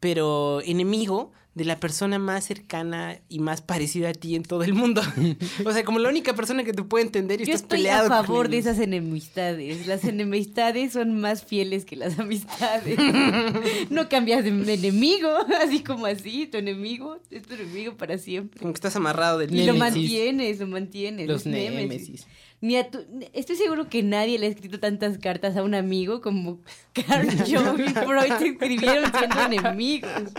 Pero 0.00 0.60
enemigo 0.62 1.32
de 1.54 1.64
la 1.64 1.78
persona 1.78 2.18
más 2.18 2.44
cercana 2.44 3.20
y 3.28 3.38
más 3.38 3.62
parecida 3.62 4.08
a 4.08 4.12
ti 4.12 4.34
en 4.34 4.42
todo 4.42 4.64
el 4.64 4.74
mundo. 4.74 5.02
o 5.64 5.72
sea, 5.72 5.84
como 5.84 6.00
la 6.00 6.08
única 6.08 6.34
persona 6.34 6.64
que 6.64 6.72
te 6.72 6.82
puede 6.82 7.04
entender 7.04 7.40
y 7.40 7.44
Yo 7.44 7.54
estás 7.54 7.62
estoy 7.62 7.78
peleado 7.78 8.06
a 8.12 8.24
favor 8.24 8.48
de 8.48 8.58
esas 8.58 8.78
enemistades. 8.80 9.86
Las 9.86 10.04
enemistades 10.04 10.92
son 10.92 11.20
más 11.20 11.44
fieles 11.44 11.84
que 11.84 11.94
las 11.94 12.18
amistades. 12.18 12.98
no 13.90 14.08
cambias 14.08 14.42
de 14.44 14.50
enemigo, 14.50 15.30
así 15.62 15.84
como 15.84 16.06
así. 16.06 16.46
Tu 16.46 16.58
enemigo 16.58 17.18
es 17.30 17.42
tu 17.42 17.54
enemigo 17.54 17.96
para 17.96 18.18
siempre. 18.18 18.58
Como 18.58 18.72
que 18.72 18.78
estás 18.78 18.96
amarrado 18.96 19.38
del 19.38 19.54
Y 19.54 19.64
lo 19.64 19.74
mantienes, 19.74 20.58
lo 20.58 20.66
mantienes. 20.66 21.28
Los 21.28 21.42
es 21.42 21.46
némesis. 21.46 21.88
némesis. 21.88 22.26
Ni 22.64 22.76
a 22.76 22.90
tu- 22.90 23.04
estoy 23.34 23.56
seguro 23.56 23.88
que 23.90 24.02
nadie 24.02 24.38
le 24.38 24.46
ha 24.46 24.48
escrito 24.48 24.80
tantas 24.80 25.18
cartas 25.18 25.54
a 25.58 25.62
un 25.62 25.74
amigo 25.74 26.22
como 26.22 26.60
Carl 26.94 27.28
Jung 27.46 27.78
y 27.78 27.90
Freud 27.92 28.32
se 28.38 28.48
escribieron 28.48 29.12
siendo 29.12 29.40
enemigos. 29.44 30.32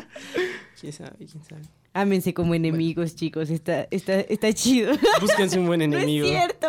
¿Quién 0.81 0.91
sabe? 0.91 1.17
¿Quién 1.17 1.43
sabe? 1.47 1.61
Ámense 1.93 2.33
como 2.33 2.55
enemigos, 2.55 3.15
chicos. 3.15 3.51
Está, 3.51 3.87
está, 3.91 4.21
está 4.21 4.51
chido. 4.53 4.93
Búsquense 5.21 5.59
un 5.59 5.67
buen 5.67 5.79
No 5.87 5.97
enemigo. 5.97 6.25
es 6.25 6.31
cierto. 6.31 6.67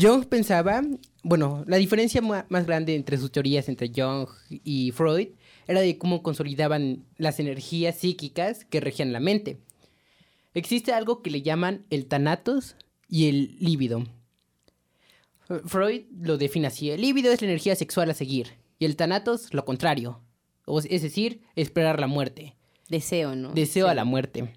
Jung 0.00 0.24
pensaba, 0.24 0.82
bueno, 1.22 1.62
la 1.66 1.76
diferencia 1.76 2.22
más 2.22 2.66
grande 2.66 2.94
entre 2.94 3.18
sus 3.18 3.30
teorías 3.30 3.68
entre 3.68 3.90
Jung 3.94 4.26
y 4.64 4.92
Freud 4.92 5.28
era 5.68 5.80
de 5.82 5.98
cómo 5.98 6.22
consolidaban 6.22 7.04
las 7.18 7.38
energías 7.40 7.96
psíquicas 7.98 8.64
que 8.64 8.80
regían 8.80 9.12
la 9.12 9.20
mente. 9.20 9.58
Existe 10.54 10.92
algo 10.92 11.22
que 11.22 11.30
le 11.30 11.42
llaman 11.42 11.84
el 11.90 12.06
tanatos 12.06 12.74
y 13.10 13.28
el 13.28 13.56
líbido. 13.60 14.04
Freud 15.66 16.02
lo 16.22 16.38
define 16.38 16.68
así, 16.68 16.90
el 16.90 17.00
líbido 17.00 17.32
es 17.32 17.40
la 17.42 17.48
energía 17.48 17.74
sexual 17.74 18.08
a 18.10 18.14
seguir 18.14 18.52
y 18.78 18.84
el 18.84 18.94
tanatos 18.96 19.52
lo 19.52 19.64
contrario, 19.64 20.20
o- 20.64 20.78
es 20.78 21.02
decir, 21.02 21.40
esperar 21.56 21.98
la 21.98 22.06
muerte, 22.06 22.54
Deseo, 22.88 23.34
¿no? 23.34 23.52
deseo 23.52 23.88
a 23.88 23.94
la 23.94 24.04
muerte. 24.04 24.52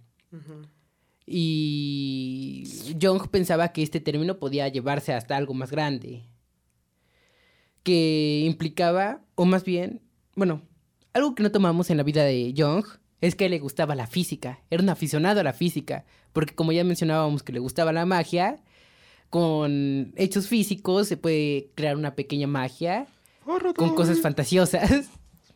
Y 1.26 2.64
Jung 3.02 3.28
pensaba 3.30 3.70
que 3.72 3.82
este 3.82 4.00
término 4.00 4.38
podía 4.40 4.68
llevarse 4.68 5.14
hasta 5.14 5.38
algo 5.38 5.54
más 5.54 5.72
grande. 5.72 6.24
Que 7.84 8.44
implicaba, 8.46 9.22
o 9.36 9.46
más 9.46 9.64
bien, 9.64 10.02
bueno, 10.36 10.62
algo 11.14 11.34
que 11.36 11.44
no 11.44 11.52
tomamos 11.52 11.90
en 11.90 11.98
la 11.98 12.04
vida 12.04 12.24
de 12.24 12.54
Jung 12.56 12.86
es 13.24 13.36
que 13.36 13.48
le 13.48 13.58
gustaba 13.60 13.96
la 13.96 14.06
física. 14.06 14.60
Era 14.70 14.84
un 14.84 14.90
aficionado 14.90 15.40
a 15.40 15.44
la 15.44 15.54
física. 15.54 16.04
Porque 16.34 16.54
como 16.54 16.74
ya 16.74 16.84
mencionábamos 16.84 17.42
que 17.42 17.54
le 17.54 17.60
gustaba 17.60 17.94
la 17.94 18.06
magia, 18.06 18.62
con 19.30 20.12
hechos 20.18 20.50
físicos 20.50 21.08
se 21.08 21.16
puede 21.16 21.72
crear 21.74 21.96
una 21.96 22.16
pequeña 22.16 22.48
magia 22.48 23.08
con 23.78 23.96
cosas 23.96 24.20
fantasiosas. 24.20 25.10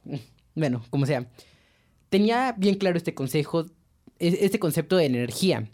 bueno, 0.55 0.81
como 0.89 1.05
sea. 1.05 1.29
Tenía 2.07 2.53
bien 2.57 2.75
claro 2.75 2.95
este 2.95 3.13
consejo, 3.13 3.65
e- 4.17 4.39
este 4.41 4.59
concepto 4.59 4.95
de 4.95 5.05
energía. 5.05 5.69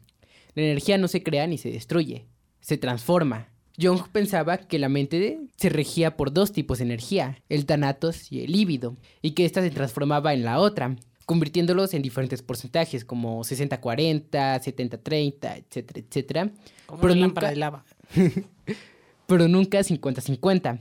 La 0.56 0.64
energía 0.64 0.98
no 0.98 1.08
se 1.08 1.22
crea 1.22 1.46
ni 1.46 1.60
se 1.60 1.70
destruye, 1.70 2.26
se 2.60 2.78
transforma. 2.78 3.50
Jung 3.80 4.02
pensaba 4.12 4.58
que 4.58 4.80
la 4.80 4.90
mente 4.90 5.42
se 5.58 5.70
regía 5.70 6.18
por 6.18 6.34
dos 6.34 6.54
tipos 6.54 6.80
de 6.80 6.86
energía, 6.86 7.38
el 7.50 7.68
thanatos 7.68 8.32
y 8.32 8.44
el 8.44 8.52
líbido, 8.52 8.98
y 9.22 9.32
que 9.32 9.46
ésta 9.46 9.62
se 9.62 9.70
transformaba 9.70 10.34
en 10.34 10.44
la 10.44 10.60
otra, 10.60 10.96
convirtiéndolos 11.26 11.94
en 11.94 12.02
diferentes 12.02 12.42
porcentajes 12.42 13.06
como 13.06 13.42
60-40, 13.44 14.30
70-30, 14.30 15.58
etcétera, 15.68 16.00
etcétera 16.00 16.52
Como 16.86 17.02
Pero 17.02 17.14
una 17.14 17.28
nunca- 17.28 17.50
de 17.50 17.56
lava. 17.56 17.86
pero 19.28 19.48
nunca 19.48 19.80
50-50. 19.80 20.80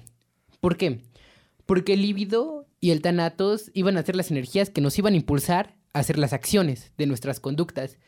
¿Por 0.61 0.77
qué? 0.77 1.01
Porque 1.67 1.95
el 1.95 2.03
líbido 2.03 2.67
y 2.81 2.91
el 2.91 3.01
tanatos 3.03 3.71
iban 3.75 3.97
a 3.97 4.03
ser 4.03 4.17
las 4.17 4.31
energías 4.31 4.71
que 4.71 4.81
nos 4.81 4.99
iban 4.99 5.15
a 5.15 5.17
impulsar 5.17 5.77
a 5.93 6.01
hacer 6.01 6.19
las 6.19 6.33
acciones 6.33 6.93
de 6.99 7.07
nuestras 7.07 7.39
conductas. 7.41 7.99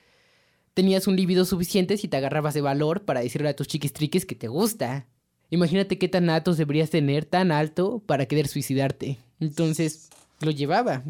Tenías 0.74 1.06
un 1.06 1.16
líbido 1.16 1.44
suficiente 1.44 1.96
si 1.96 2.08
te 2.08 2.16
agarrabas 2.16 2.54
de 2.54 2.60
valor 2.60 3.04
para 3.04 3.20
decirle 3.20 3.48
a 3.48 3.56
tus 3.56 3.68
chiquistriques 3.68 4.26
que 4.26 4.34
te 4.34 4.48
gusta. 4.48 5.06
Imagínate 5.50 5.98
qué 5.98 6.08
tanatos 6.08 6.56
deberías 6.56 6.90
tener 6.90 7.24
tan 7.26 7.52
alto 7.52 8.02
para 8.04 8.26
querer 8.26 8.48
suicidarte. 8.48 9.18
Entonces, 9.38 10.08
lo 10.40 10.50
llevaba. 10.50 11.04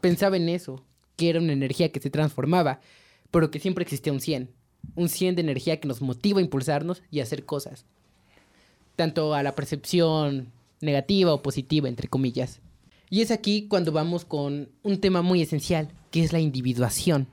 Pensaba 0.00 0.36
en 0.36 0.48
eso, 0.48 0.84
que 1.16 1.30
era 1.30 1.40
una 1.40 1.52
energía 1.52 1.90
que 1.90 2.00
se 2.00 2.10
transformaba, 2.10 2.80
pero 3.30 3.50
que 3.50 3.60
siempre 3.60 3.82
existía 3.82 4.12
un 4.12 4.20
100. 4.20 4.50
Un 4.94 5.08
100 5.08 5.36
de 5.36 5.42
energía 5.42 5.80
que 5.80 5.88
nos 5.88 6.00
motiva 6.00 6.38
a 6.38 6.42
impulsarnos 6.42 7.02
y 7.10 7.20
a 7.20 7.24
hacer 7.24 7.44
cosas 7.44 7.84
tanto 8.98 9.32
a 9.32 9.44
la 9.44 9.54
percepción 9.54 10.50
negativa 10.80 11.32
o 11.32 11.40
positiva, 11.40 11.88
entre 11.88 12.08
comillas. 12.08 12.60
Y 13.08 13.22
es 13.22 13.30
aquí 13.30 13.68
cuando 13.68 13.92
vamos 13.92 14.24
con 14.24 14.70
un 14.82 15.00
tema 15.00 15.22
muy 15.22 15.40
esencial, 15.40 15.88
que 16.10 16.24
es 16.24 16.32
la 16.32 16.40
individuación. 16.40 17.28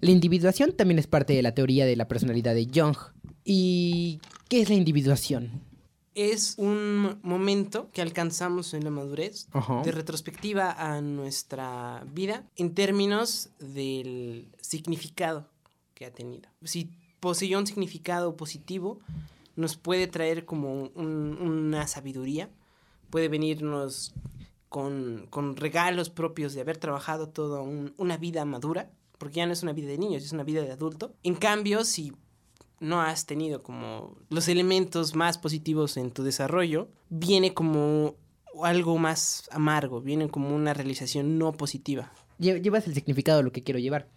La 0.00 0.10
individuación 0.10 0.72
también 0.72 0.98
es 0.98 1.06
parte 1.06 1.34
de 1.34 1.42
la 1.42 1.54
teoría 1.54 1.86
de 1.86 1.94
la 1.94 2.08
personalidad 2.08 2.52
de 2.52 2.66
Jung. 2.74 2.96
¿Y 3.44 4.20
qué 4.48 4.60
es 4.60 4.68
la 4.70 4.74
individuación? 4.74 5.62
Es 6.20 6.54
un 6.58 7.20
momento 7.22 7.90
que 7.92 8.02
alcanzamos 8.02 8.74
en 8.74 8.82
la 8.82 8.90
madurez 8.90 9.46
Ajá. 9.52 9.82
de 9.82 9.92
retrospectiva 9.92 10.72
a 10.72 11.00
nuestra 11.00 12.04
vida 12.12 12.44
en 12.56 12.74
términos 12.74 13.50
del 13.60 14.48
significado 14.60 15.46
que 15.94 16.06
ha 16.06 16.12
tenido. 16.12 16.48
Si 16.64 16.90
poseyó 17.20 17.56
un 17.60 17.68
significado 17.68 18.36
positivo, 18.36 18.98
nos 19.54 19.76
puede 19.76 20.08
traer 20.08 20.44
como 20.44 20.90
un- 20.96 21.38
una 21.40 21.86
sabiduría, 21.86 22.50
puede 23.10 23.28
venirnos 23.28 24.12
con, 24.68 25.28
con 25.30 25.56
regalos 25.56 26.10
propios 26.10 26.52
de 26.52 26.62
haber 26.62 26.78
trabajado 26.78 27.28
toda 27.28 27.60
un- 27.60 27.94
una 27.96 28.16
vida 28.16 28.44
madura, 28.44 28.90
porque 29.18 29.36
ya 29.36 29.46
no 29.46 29.52
es 29.52 29.62
una 29.62 29.72
vida 29.72 29.86
de 29.88 29.98
niños, 29.98 30.24
es 30.24 30.32
una 30.32 30.42
vida 30.44 30.62
de 30.62 30.72
adulto. 30.72 31.14
En 31.22 31.36
cambio, 31.36 31.84
si 31.84 32.12
no 32.80 33.00
has 33.00 33.26
tenido 33.26 33.62
como 33.62 34.16
los 34.30 34.48
elementos 34.48 35.14
más 35.14 35.38
positivos 35.38 35.96
en 35.96 36.10
tu 36.10 36.22
desarrollo, 36.22 36.88
viene 37.10 37.54
como 37.54 38.14
algo 38.62 38.98
más 38.98 39.48
amargo, 39.52 40.00
viene 40.00 40.28
como 40.28 40.54
una 40.54 40.74
realización 40.74 41.38
no 41.38 41.52
positiva. 41.52 42.12
Lle- 42.38 42.60
Llevas 42.62 42.86
el 42.86 42.94
significado 42.94 43.38
de 43.38 43.44
lo 43.44 43.52
que 43.52 43.62
quiero 43.62 43.78
llevar. 43.80 44.08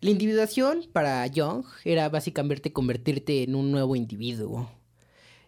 La 0.00 0.10
individuación 0.10 0.84
para 0.92 1.26
Jung 1.34 1.64
era 1.84 2.08
básicamente 2.08 2.72
convertirte 2.72 3.42
en 3.42 3.54
un 3.54 3.72
nuevo 3.72 3.96
individuo. 3.96 4.70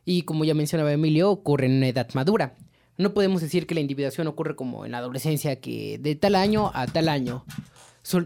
Y 0.06 0.22
como 0.22 0.44
ya 0.44 0.54
mencionaba 0.54 0.90
Emilio, 0.92 1.30
ocurre 1.30 1.66
en 1.66 1.76
una 1.76 1.88
edad 1.88 2.08
madura. 2.14 2.56
No 2.96 3.12
podemos 3.12 3.42
decir 3.42 3.66
que 3.66 3.74
la 3.74 3.80
individuación 3.80 4.26
ocurre 4.26 4.56
como 4.56 4.86
en 4.86 4.92
la 4.92 4.98
adolescencia, 4.98 5.60
que 5.60 5.98
de 5.98 6.16
tal 6.16 6.34
año 6.34 6.70
a 6.74 6.86
tal 6.86 7.08
año. 7.10 7.44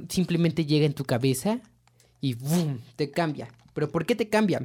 Simplemente 0.09 0.65
llega 0.65 0.87
en 0.87 0.95
tu 0.95 1.05
cabeza 1.05 1.61
y 2.23 2.35
¡boom! 2.35 2.81
te 2.97 3.11
cambia. 3.11 3.49
¿Pero 3.75 3.91
por 3.91 4.07
qué 4.07 4.15
te 4.15 4.31
cambia? 4.31 4.65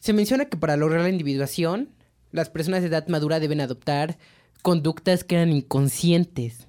Se 0.00 0.12
menciona 0.12 0.46
que 0.46 0.58
para 0.58 0.76
lograr 0.76 1.02
la 1.02 1.08
individuación, 1.08 1.94
las 2.32 2.50
personas 2.50 2.82
de 2.82 2.88
edad 2.88 3.06
madura 3.08 3.40
deben 3.40 3.60
adoptar 3.60 4.18
conductas 4.62 5.22
que 5.22 5.36
eran 5.36 5.52
inconscientes. 5.52 6.66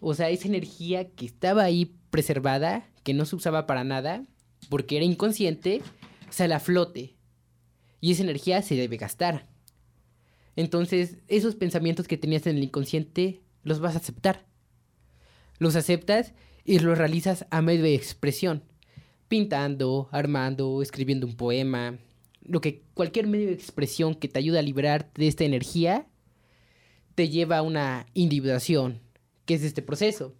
O 0.00 0.14
sea, 0.14 0.30
esa 0.30 0.48
energía 0.48 1.10
que 1.10 1.26
estaba 1.26 1.62
ahí 1.64 1.94
preservada, 2.10 2.88
que 3.02 3.14
no 3.14 3.26
se 3.26 3.36
usaba 3.36 3.66
para 3.66 3.84
nada, 3.84 4.24
porque 4.70 4.96
era 4.96 5.04
inconsciente, 5.04 5.82
sale 6.30 6.54
a 6.54 6.60
flote. 6.60 7.14
Y 8.00 8.12
esa 8.12 8.22
energía 8.22 8.62
se 8.62 8.74
debe 8.74 8.96
gastar. 8.96 9.48
Entonces, 10.56 11.18
esos 11.28 11.56
pensamientos 11.56 12.08
que 12.08 12.16
tenías 12.16 12.46
en 12.46 12.56
el 12.56 12.64
inconsciente, 12.64 13.42
los 13.62 13.80
vas 13.80 13.96
a 13.96 13.98
aceptar. 13.98 14.46
Los 15.58 15.76
aceptas 15.76 16.32
y 16.64 16.78
lo 16.78 16.94
realizas 16.94 17.46
a 17.50 17.62
medio 17.62 17.82
de 17.82 17.94
expresión, 17.94 18.62
pintando, 19.28 20.08
armando, 20.12 20.82
escribiendo 20.82 21.26
un 21.26 21.36
poema, 21.36 21.98
lo 22.42 22.60
que 22.60 22.82
cualquier 22.94 23.26
medio 23.26 23.46
de 23.46 23.54
expresión 23.54 24.14
que 24.14 24.28
te 24.28 24.38
ayude 24.38 24.58
a 24.58 24.62
liberar 24.62 25.10
de 25.14 25.28
esta 25.28 25.44
energía 25.44 26.06
te 27.14 27.28
lleva 27.28 27.58
a 27.58 27.62
una 27.62 28.06
individuación, 28.14 29.00
que 29.44 29.54
es 29.54 29.62
este 29.62 29.82
proceso. 29.82 30.34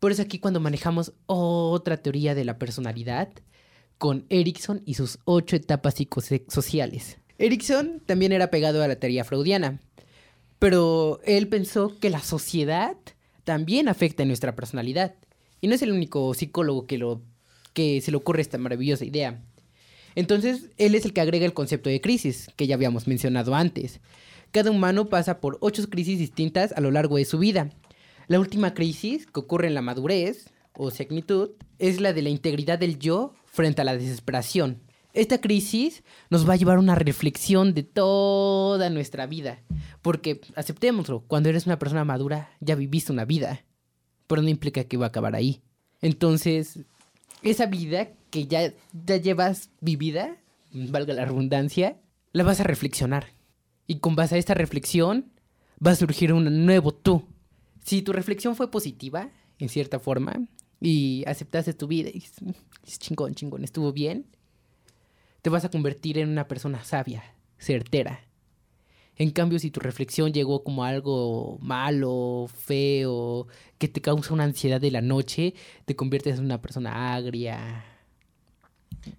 Por 0.00 0.12
eso 0.12 0.22
aquí 0.22 0.38
cuando 0.38 0.60
manejamos 0.60 1.12
otra 1.26 1.96
teoría 1.96 2.34
de 2.34 2.44
la 2.44 2.58
personalidad 2.58 3.30
con 3.98 4.26
Erickson 4.28 4.82
y 4.86 4.94
sus 4.94 5.18
ocho 5.24 5.56
etapas 5.56 5.94
psicosociales. 5.94 7.18
Erickson 7.38 8.00
también 8.06 8.32
era 8.32 8.50
pegado 8.50 8.82
a 8.82 8.88
la 8.88 8.96
teoría 8.96 9.24
freudiana, 9.24 9.80
pero 10.58 11.20
él 11.24 11.48
pensó 11.48 11.98
que 11.98 12.10
la 12.10 12.20
sociedad 12.20 12.96
también 13.44 13.88
afecta 13.88 14.22
a 14.22 14.26
nuestra 14.26 14.54
personalidad. 14.54 15.14
Y 15.60 15.68
no 15.68 15.74
es 15.74 15.82
el 15.82 15.92
único 15.92 16.32
psicólogo 16.34 16.86
que, 16.86 16.98
lo, 16.98 17.22
que 17.72 18.00
se 18.00 18.10
le 18.10 18.16
ocurre 18.16 18.42
esta 18.42 18.58
maravillosa 18.58 19.04
idea. 19.04 19.42
Entonces, 20.14 20.70
él 20.78 20.94
es 20.94 21.04
el 21.04 21.12
que 21.12 21.20
agrega 21.20 21.46
el 21.46 21.54
concepto 21.54 21.90
de 21.90 22.00
crisis, 22.00 22.48
que 22.56 22.66
ya 22.66 22.74
habíamos 22.74 23.06
mencionado 23.06 23.54
antes. 23.54 24.00
Cada 24.50 24.70
humano 24.70 25.08
pasa 25.08 25.40
por 25.40 25.58
ocho 25.60 25.88
crisis 25.88 26.18
distintas 26.18 26.72
a 26.72 26.80
lo 26.80 26.90
largo 26.90 27.16
de 27.16 27.24
su 27.24 27.38
vida. 27.38 27.70
La 28.26 28.40
última 28.40 28.74
crisis, 28.74 29.26
que 29.26 29.40
ocurre 29.40 29.68
en 29.68 29.74
la 29.74 29.82
madurez 29.82 30.50
o 30.74 30.90
segnitud, 30.90 31.50
es 31.78 32.00
la 32.00 32.12
de 32.12 32.22
la 32.22 32.30
integridad 32.30 32.78
del 32.78 32.98
yo 32.98 33.34
frente 33.46 33.82
a 33.82 33.84
la 33.84 33.96
desesperación. 33.96 34.80
Esta 35.14 35.40
crisis 35.40 36.02
nos 36.30 36.48
va 36.48 36.54
a 36.54 36.56
llevar 36.56 36.76
a 36.76 36.80
una 36.80 36.94
reflexión 36.94 37.74
de 37.74 37.82
toda 37.82 38.90
nuestra 38.90 39.26
vida. 39.26 39.60
Porque, 40.02 40.40
aceptémoslo, 40.54 41.24
cuando 41.26 41.48
eres 41.48 41.66
una 41.66 41.78
persona 41.78 42.04
madura, 42.04 42.50
ya 42.60 42.74
viviste 42.74 43.12
una 43.12 43.24
vida. 43.24 43.64
Pero 44.28 44.42
no 44.42 44.48
implica 44.48 44.84
que 44.84 44.96
va 44.96 45.06
a 45.06 45.08
acabar 45.08 45.34
ahí. 45.34 45.60
Entonces, 46.00 46.78
esa 47.42 47.66
vida 47.66 48.10
que 48.30 48.46
ya, 48.46 48.72
ya 49.04 49.16
llevas 49.16 49.70
vivida, 49.80 50.36
valga 50.72 51.14
la 51.14 51.24
redundancia, 51.24 51.96
la 52.32 52.44
vas 52.44 52.60
a 52.60 52.64
reflexionar. 52.64 53.32
Y 53.88 53.98
con 53.98 54.14
base 54.14 54.36
a 54.36 54.38
esta 54.38 54.54
reflexión, 54.54 55.32
va 55.84 55.92
a 55.92 55.96
surgir 55.96 56.32
un 56.32 56.66
nuevo 56.66 56.92
tú. 56.92 57.24
Si 57.84 58.02
tu 58.02 58.12
reflexión 58.12 58.54
fue 58.54 58.70
positiva, 58.70 59.30
en 59.58 59.68
cierta 59.68 59.98
forma, 59.98 60.46
y 60.80 61.24
aceptaste 61.26 61.74
tu 61.74 61.88
vida 61.88 62.10
y 62.12 62.22
es 62.86 62.98
chingón, 62.98 63.34
chingón, 63.34 63.64
estuvo 63.64 63.92
bien, 63.92 64.26
te 65.42 65.50
vas 65.50 65.64
a 65.64 65.70
convertir 65.70 66.18
en 66.18 66.28
una 66.28 66.46
persona 66.48 66.84
sabia, 66.84 67.34
certera. 67.58 68.27
En 69.18 69.30
cambio, 69.30 69.58
si 69.58 69.70
tu 69.70 69.80
reflexión 69.80 70.32
llegó 70.32 70.62
como 70.62 70.84
algo 70.84 71.58
malo, 71.60 72.46
feo, 72.54 73.48
que 73.78 73.88
te 73.88 74.00
causa 74.00 74.32
una 74.32 74.44
ansiedad 74.44 74.80
de 74.80 74.92
la 74.92 75.00
noche, 75.00 75.54
te 75.84 75.96
conviertes 75.96 76.38
en 76.38 76.44
una 76.44 76.62
persona 76.62 77.14
agria. 77.14 77.84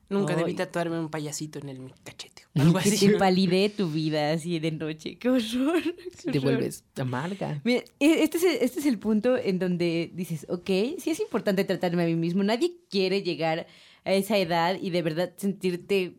Nunca 0.09 0.35
debí 0.35 0.51
Ay. 0.51 0.55
tatuarme 0.55 0.99
un 0.99 1.09
payasito 1.09 1.59
en 1.59 1.69
el 1.69 1.93
cachete. 2.03 2.43
Algo 2.55 2.77
así. 2.79 3.07
te 3.07 3.17
palide 3.17 3.69
tu 3.69 3.89
vida 3.89 4.31
así 4.31 4.59
de 4.59 4.71
noche. 4.71 5.17
¡Qué 5.17 5.29
horror! 5.29 5.81
qué 6.23 6.31
Te 6.31 6.39
vuelves 6.39 6.83
amarga. 6.97 7.61
Mira, 7.63 7.83
e- 7.99 8.23
este 8.23 8.37
es, 8.37 8.43
el, 8.43 8.57
este 8.61 8.79
es 8.79 8.85
el 8.85 8.99
punto 8.99 9.37
en 9.37 9.59
donde 9.59 10.11
dices, 10.13 10.45
ok, 10.49 10.69
sí 10.97 11.09
es 11.11 11.19
importante 11.19 11.63
tratarme 11.63 12.03
a 12.03 12.07
mí 12.07 12.15
mismo. 12.15 12.43
Nadie 12.43 12.73
quiere 12.89 13.21
llegar 13.21 13.67
a 14.05 14.13
esa 14.13 14.37
edad 14.37 14.77
y 14.81 14.89
de 14.91 15.01
verdad 15.01 15.33
sentirte 15.37 16.15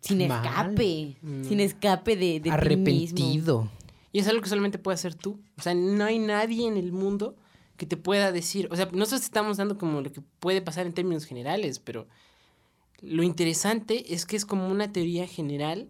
sin 0.00 0.26
Mal. 0.28 0.44
escape. 0.44 1.16
Mm. 1.22 1.44
Sin 1.44 1.60
escape 1.60 2.16
de, 2.16 2.40
de 2.40 2.40
ti 2.40 2.50
mismo. 2.50 2.54
Arrepentido. 2.54 3.70
Y 4.12 4.18
es 4.18 4.28
algo 4.28 4.42
que 4.42 4.48
solamente 4.48 4.78
puedes 4.78 5.00
hacer 5.00 5.14
tú. 5.14 5.40
O 5.58 5.62
sea, 5.62 5.74
no 5.74 6.04
hay 6.04 6.18
nadie 6.18 6.66
en 6.66 6.76
el 6.76 6.92
mundo 6.92 7.36
que 7.76 7.86
te 7.86 7.96
pueda 7.96 8.32
decir. 8.32 8.68
O 8.70 8.76
sea, 8.76 8.86
nosotros 8.92 9.22
estamos 9.22 9.56
dando 9.56 9.78
como 9.78 10.00
lo 10.00 10.12
que 10.12 10.20
puede 10.40 10.62
pasar 10.62 10.86
en 10.86 10.92
términos 10.92 11.24
generales, 11.24 11.78
pero 11.78 12.08
lo 13.00 13.22
interesante 13.22 14.12
es 14.12 14.26
que 14.26 14.36
es 14.36 14.44
como 14.44 14.68
una 14.68 14.92
teoría 14.92 15.26
general 15.26 15.88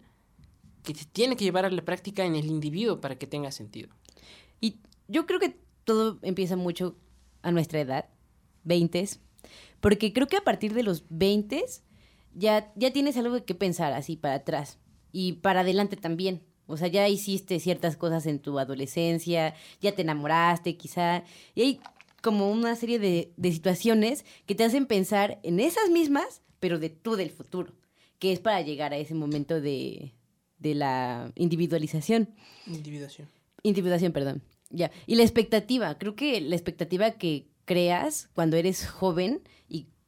que 0.85 0.94
te 0.94 1.05
tiene 1.05 1.37
que 1.37 1.44
llevar 1.44 1.64
a 1.64 1.70
la 1.70 1.85
práctica 1.85 2.25
en 2.25 2.37
el 2.37 2.46
individuo 2.46 3.01
para 3.01 3.18
que 3.18 3.27
tenga 3.27 3.51
sentido. 3.51 3.88
Y 4.61 4.77
yo 5.09 5.27
creo 5.27 5.40
que 5.40 5.59
todo 5.85 6.18
empieza 6.23 6.57
mucho 6.57 6.96
a 7.42 7.51
nuestra 7.51 7.81
edad, 7.81 8.09
20 8.64 9.09
porque 9.81 10.12
creo 10.12 10.27
que 10.27 10.37
a 10.37 10.44
partir 10.44 10.75
de 10.75 10.83
los 10.83 11.05
20 11.09 11.64
ya, 12.35 12.73
ya 12.77 12.93
tienes 12.93 13.16
algo 13.16 13.45
que 13.45 13.55
pensar 13.55 13.93
así 13.93 14.16
para 14.16 14.35
atrás 14.35 14.79
y 15.12 15.35
para 15.35 15.61
adelante 15.61 15.97
también. 15.97 16.43
O 16.66 16.77
sea, 16.77 16.88
ya 16.88 17.09
hiciste 17.09 17.59
ciertas 17.59 17.97
cosas 17.97 18.27
en 18.27 18.38
tu 18.38 18.59
adolescencia, 18.59 19.55
ya 19.81 19.93
te 19.93 20.03
enamoraste 20.03 20.77
quizá, 20.77 21.25
y 21.55 21.62
hay 21.62 21.81
como 22.23 22.51
una 22.51 22.77
serie 22.77 22.99
de, 22.99 23.33
de 23.37 23.53
situaciones 23.53 24.25
que 24.47 24.55
te 24.55 24.64
hacen 24.64 24.87
pensar 24.87 25.40
en 25.43 25.59
esas 25.59 25.90
mismas, 25.90 26.43
pero 26.61 26.79
de 26.79 26.90
tú 26.90 27.16
del 27.16 27.31
futuro, 27.31 27.73
que 28.19 28.33
es 28.33 28.38
para 28.38 28.61
llegar 28.61 28.93
a 28.93 28.99
ese 28.99 29.14
momento 29.14 29.61
de, 29.61 30.12
de 30.59 30.75
la 30.75 31.33
individualización. 31.35 32.29
Individuación. 32.66 33.29
Individuación, 33.62 34.12
perdón. 34.12 34.43
Ya. 34.69 34.93
Y 35.07 35.16
la 35.16 35.23
expectativa. 35.23 35.99
Creo 35.99 36.14
que 36.14 36.40
la 36.40 36.55
expectativa 36.55 37.11
que 37.12 37.49
creas 37.64 38.29
cuando 38.35 38.57
eres 38.57 38.87
joven 38.87 39.43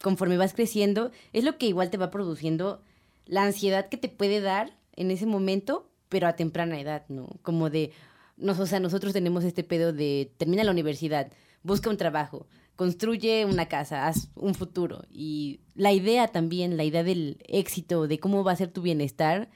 conforme 0.02 0.36
vas 0.36 0.52
creciendo 0.52 1.10
es 1.32 1.44
lo 1.44 1.56
que 1.58 1.66
igual 1.66 1.90
te 1.90 1.96
va 1.96 2.10
produciendo 2.10 2.82
la 3.26 3.44
ansiedad 3.44 3.88
que 3.88 3.96
te 3.96 4.08
puede 4.08 4.40
dar 4.40 4.76
en 4.96 5.10
ese 5.10 5.26
momento, 5.26 5.88
pero 6.08 6.26
a 6.26 6.34
temprana 6.36 6.78
edad, 6.80 7.04
¿no? 7.08 7.28
Como 7.42 7.70
de, 7.70 7.92
nos, 8.36 8.58
o 8.58 8.66
sea, 8.66 8.80
nosotros 8.80 9.12
tenemos 9.12 9.44
este 9.44 9.64
pedo 9.64 9.92
de 9.92 10.30
termina 10.36 10.64
la 10.64 10.70
universidad, 10.72 11.30
busca 11.62 11.88
un 11.88 11.96
trabajo, 11.96 12.46
construye 12.76 13.44
una 13.46 13.68
casa, 13.68 14.06
haz 14.08 14.28
un 14.34 14.54
futuro. 14.54 15.04
Y 15.10 15.60
la 15.74 15.92
idea 15.92 16.28
también, 16.28 16.76
la 16.76 16.84
idea 16.84 17.04
del 17.04 17.38
éxito, 17.46 18.08
de 18.08 18.18
cómo 18.18 18.42
va 18.44 18.52
a 18.52 18.56
ser 18.56 18.68
tu 18.72 18.82
bienestar, 18.82 19.48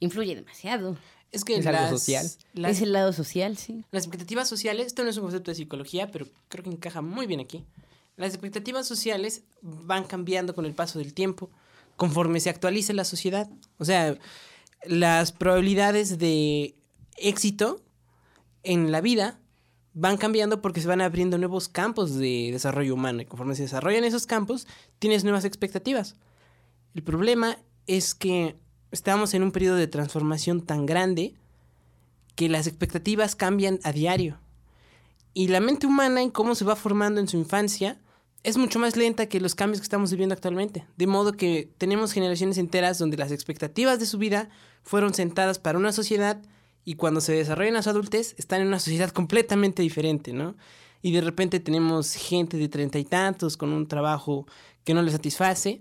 influye 0.00 0.34
demasiado. 0.34 0.96
Es 1.30 1.44
que 1.44 1.56
Es 1.56 1.66
algo 1.66 1.80
las, 1.80 1.90
social. 1.90 2.26
las- 2.54 2.72
Es 2.72 2.82
el 2.82 2.92
lado 2.92 3.12
social, 3.12 3.56
sí. 3.56 3.84
Las 3.90 4.04
expectativas 4.04 4.48
sociales, 4.48 4.86
esto 4.88 5.02
no 5.04 5.10
es 5.10 5.16
un 5.16 5.22
concepto 5.24 5.50
de 5.50 5.54
psicología, 5.56 6.10
pero 6.10 6.26
creo 6.48 6.64
que 6.64 6.70
encaja 6.70 7.00
muy 7.02 7.26
bien 7.26 7.40
aquí. 7.40 7.64
Las 8.22 8.34
expectativas 8.34 8.86
sociales 8.86 9.42
van 9.62 10.04
cambiando 10.04 10.54
con 10.54 10.64
el 10.64 10.74
paso 10.74 11.00
del 11.00 11.12
tiempo, 11.12 11.50
conforme 11.96 12.38
se 12.38 12.50
actualiza 12.50 12.92
la 12.92 13.04
sociedad. 13.04 13.50
O 13.78 13.84
sea, 13.84 14.16
las 14.84 15.32
probabilidades 15.32 16.18
de 16.18 16.76
éxito 17.16 17.82
en 18.62 18.92
la 18.92 19.00
vida 19.00 19.40
van 19.92 20.18
cambiando 20.18 20.62
porque 20.62 20.80
se 20.80 20.86
van 20.86 21.00
abriendo 21.00 21.36
nuevos 21.36 21.68
campos 21.68 22.14
de 22.14 22.50
desarrollo 22.52 22.94
humano. 22.94 23.22
Y 23.22 23.24
conforme 23.24 23.56
se 23.56 23.62
desarrollan 23.62 24.04
esos 24.04 24.28
campos, 24.28 24.68
tienes 25.00 25.24
nuevas 25.24 25.44
expectativas. 25.44 26.14
El 26.94 27.02
problema 27.02 27.58
es 27.88 28.14
que 28.14 28.54
estamos 28.92 29.34
en 29.34 29.42
un 29.42 29.50
periodo 29.50 29.74
de 29.74 29.88
transformación 29.88 30.64
tan 30.64 30.86
grande 30.86 31.34
que 32.36 32.48
las 32.48 32.68
expectativas 32.68 33.34
cambian 33.34 33.80
a 33.82 33.90
diario. 33.90 34.38
Y 35.34 35.48
la 35.48 35.58
mente 35.58 35.88
humana 35.88 36.22
en 36.22 36.30
cómo 36.30 36.54
se 36.54 36.64
va 36.64 36.76
formando 36.76 37.20
en 37.20 37.26
su 37.26 37.36
infancia 37.36 37.98
es 38.44 38.56
mucho 38.56 38.78
más 38.78 38.96
lenta 38.96 39.26
que 39.26 39.40
los 39.40 39.54
cambios 39.54 39.80
que 39.80 39.84
estamos 39.84 40.10
viviendo 40.10 40.34
actualmente. 40.34 40.84
De 40.96 41.06
modo 41.06 41.32
que 41.32 41.70
tenemos 41.78 42.12
generaciones 42.12 42.58
enteras 42.58 42.98
donde 42.98 43.16
las 43.16 43.30
expectativas 43.30 44.00
de 44.00 44.06
su 44.06 44.18
vida 44.18 44.48
fueron 44.82 45.14
sentadas 45.14 45.58
para 45.58 45.78
una 45.78 45.92
sociedad 45.92 46.42
y 46.84 46.94
cuando 46.94 47.20
se 47.20 47.32
desarrollan 47.32 47.74
las 47.74 47.86
adultez 47.86 48.34
están 48.38 48.60
en 48.60 48.68
una 48.68 48.80
sociedad 48.80 49.10
completamente 49.10 49.82
diferente, 49.82 50.32
¿no? 50.32 50.56
Y 51.02 51.12
de 51.12 51.20
repente 51.20 51.60
tenemos 51.60 52.14
gente 52.14 52.56
de 52.56 52.68
treinta 52.68 52.98
y 52.98 53.04
tantos 53.04 53.56
con 53.56 53.72
un 53.72 53.86
trabajo 53.86 54.46
que 54.84 54.94
no 54.94 55.02
les 55.02 55.12
satisface, 55.12 55.80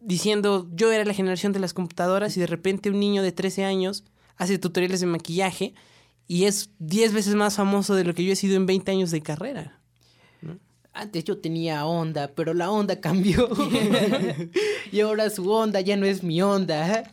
diciendo 0.00 0.68
yo 0.72 0.92
era 0.92 1.04
la 1.04 1.14
generación 1.14 1.52
de 1.52 1.60
las 1.60 1.74
computadoras 1.74 2.36
y 2.36 2.40
de 2.40 2.46
repente 2.46 2.90
un 2.90 3.00
niño 3.00 3.22
de 3.22 3.32
13 3.32 3.64
años 3.64 4.04
hace 4.36 4.58
tutoriales 4.58 5.00
de 5.00 5.06
maquillaje 5.06 5.74
y 6.28 6.44
es 6.44 6.70
10 6.78 7.12
veces 7.14 7.34
más 7.34 7.56
famoso 7.56 7.96
de 7.96 8.04
lo 8.04 8.14
que 8.14 8.24
yo 8.24 8.32
he 8.32 8.36
sido 8.36 8.56
en 8.56 8.66
20 8.66 8.92
años 8.92 9.10
de 9.10 9.22
carrera. 9.22 9.77
Antes 10.98 11.22
yo 11.22 11.38
tenía 11.38 11.86
onda, 11.86 12.32
pero 12.34 12.54
la 12.54 12.72
onda 12.72 12.96
cambió. 13.00 13.48
y 14.90 14.98
ahora 14.98 15.30
su 15.30 15.48
onda 15.48 15.80
ya 15.80 15.96
no 15.96 16.06
es 16.06 16.24
mi 16.24 16.42
onda. 16.42 17.04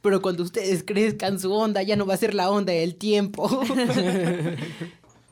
Pero 0.00 0.22
cuando 0.22 0.44
ustedes 0.44 0.84
crezcan, 0.84 1.40
su 1.40 1.52
onda 1.52 1.82
ya 1.82 1.96
no 1.96 2.06
va 2.06 2.14
a 2.14 2.18
ser 2.18 2.34
la 2.34 2.50
onda 2.50 2.72
del 2.72 2.94
tiempo. 2.94 3.48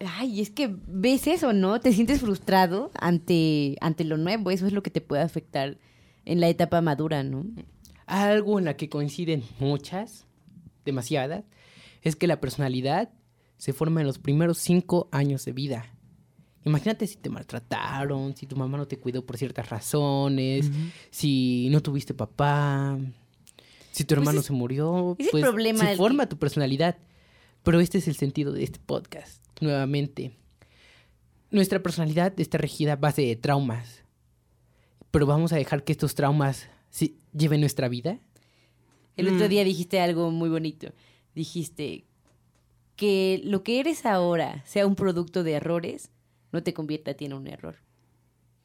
Ay, 0.00 0.40
es 0.40 0.50
que 0.50 0.74
ves 0.88 1.28
eso, 1.28 1.52
¿no? 1.52 1.80
Te 1.80 1.92
sientes 1.92 2.20
frustrado 2.20 2.90
ante, 2.98 3.76
ante 3.80 4.02
lo 4.02 4.16
nuevo. 4.16 4.50
Eso 4.50 4.66
es 4.66 4.72
lo 4.72 4.82
que 4.82 4.90
te 4.90 5.00
puede 5.00 5.22
afectar 5.22 5.78
en 6.24 6.40
la 6.40 6.48
etapa 6.48 6.80
madura, 6.80 7.22
¿no? 7.22 7.46
Algo 8.06 8.58
en 8.58 8.64
la 8.64 8.76
que 8.76 8.88
coinciden 8.88 9.44
muchas, 9.60 10.26
demasiadas, 10.84 11.44
es 12.02 12.16
que 12.16 12.26
la 12.26 12.40
personalidad 12.40 13.10
se 13.56 13.72
forma 13.72 14.00
en 14.00 14.08
los 14.08 14.18
primeros 14.18 14.58
cinco 14.58 15.08
años 15.12 15.44
de 15.44 15.52
vida. 15.52 15.86
Imagínate 16.64 17.06
si 17.06 17.16
te 17.16 17.30
maltrataron, 17.30 18.36
si 18.36 18.46
tu 18.46 18.54
mamá 18.56 18.76
no 18.76 18.86
te 18.86 18.98
cuidó 18.98 19.24
por 19.24 19.38
ciertas 19.38 19.70
razones, 19.70 20.70
si 21.10 21.68
no 21.70 21.80
tuviste 21.82 22.12
papá, 22.12 22.98
si 23.92 24.04
tu 24.04 24.14
hermano 24.14 24.40
es- 24.40 24.46
se 24.46 24.52
murió, 24.52 25.16
es 25.18 25.26
el 25.26 25.30
pues 25.30 25.42
problema 25.44 25.84
se 25.86 25.96
forma 25.96 26.28
tu 26.28 26.38
personalidad. 26.38 26.98
Pero 27.62 27.80
este 27.80 27.98
es 27.98 28.08
el 28.08 28.16
sentido 28.16 28.52
de 28.52 28.64
este 28.64 28.78
podcast, 28.78 29.42
nuevamente. 29.60 30.32
Nuestra 31.50 31.82
personalidad 31.82 32.38
está 32.40 32.58
regida 32.58 32.92
a 32.94 32.96
base 32.96 33.22
de 33.22 33.36
traumas. 33.36 34.02
Pero 35.10 35.26
vamos 35.26 35.52
a 35.52 35.56
dejar 35.56 35.82
que 35.84 35.92
estos 35.92 36.14
traumas 36.14 36.68
sí, 36.90 37.18
lleven 37.36 37.60
nuestra 37.60 37.88
vida. 37.88 38.18
El 39.16 39.28
otro 39.28 39.46
Mm. 39.46 39.48
día 39.48 39.64
dijiste 39.64 40.00
algo 40.00 40.30
muy 40.30 40.48
bonito. 40.48 40.92
Dijiste 41.34 42.04
que 42.96 43.40
lo 43.44 43.62
que 43.62 43.80
eres 43.80 44.06
ahora 44.06 44.62
sea 44.66 44.86
un 44.86 44.94
producto 44.94 45.42
de 45.42 45.52
errores, 45.52 46.10
no 46.52 46.62
te 46.62 46.74
convierta 46.74 47.12
a 47.12 47.14
ti 47.14 47.26
en 47.26 47.34
un 47.34 47.46
error. 47.46 47.76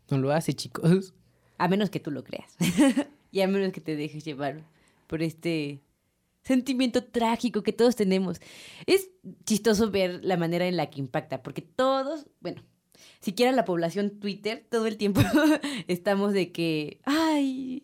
No 0.10 0.18
lo 0.18 0.32
hace, 0.32 0.54
chicos. 0.54 1.14
A 1.58 1.68
menos 1.68 1.90
que 1.90 2.00
tú 2.00 2.12
lo 2.12 2.24
creas. 2.24 2.56
y 3.32 3.42
a 3.42 3.48
menos 3.48 3.72
que 3.72 3.82
te 3.82 3.96
dejes 3.96 4.24
llevar 4.24 4.64
por 5.08 5.22
este 5.22 5.82
sentimiento 6.44 7.04
trágico 7.04 7.64
que 7.64 7.74
todos 7.74 7.96
tenemos. 7.96 8.40
Es 8.86 9.10
chistoso 9.46 9.90
ver 9.90 10.24
la 10.24 10.38
manera 10.38 10.68
en 10.68 10.78
la 10.78 10.90
que 10.90 11.00
impacta, 11.00 11.42
porque 11.42 11.62
todos, 11.62 12.28
bueno, 12.40 12.62
siquiera 13.20 13.52
la 13.52 13.66
población 13.66 14.20
Twitter, 14.20 14.66
todo 14.70 14.86
el 14.86 14.98
tiempo 14.98 15.22
estamos 15.88 16.34
de 16.34 16.52
que, 16.52 17.00
ay, 17.04 17.84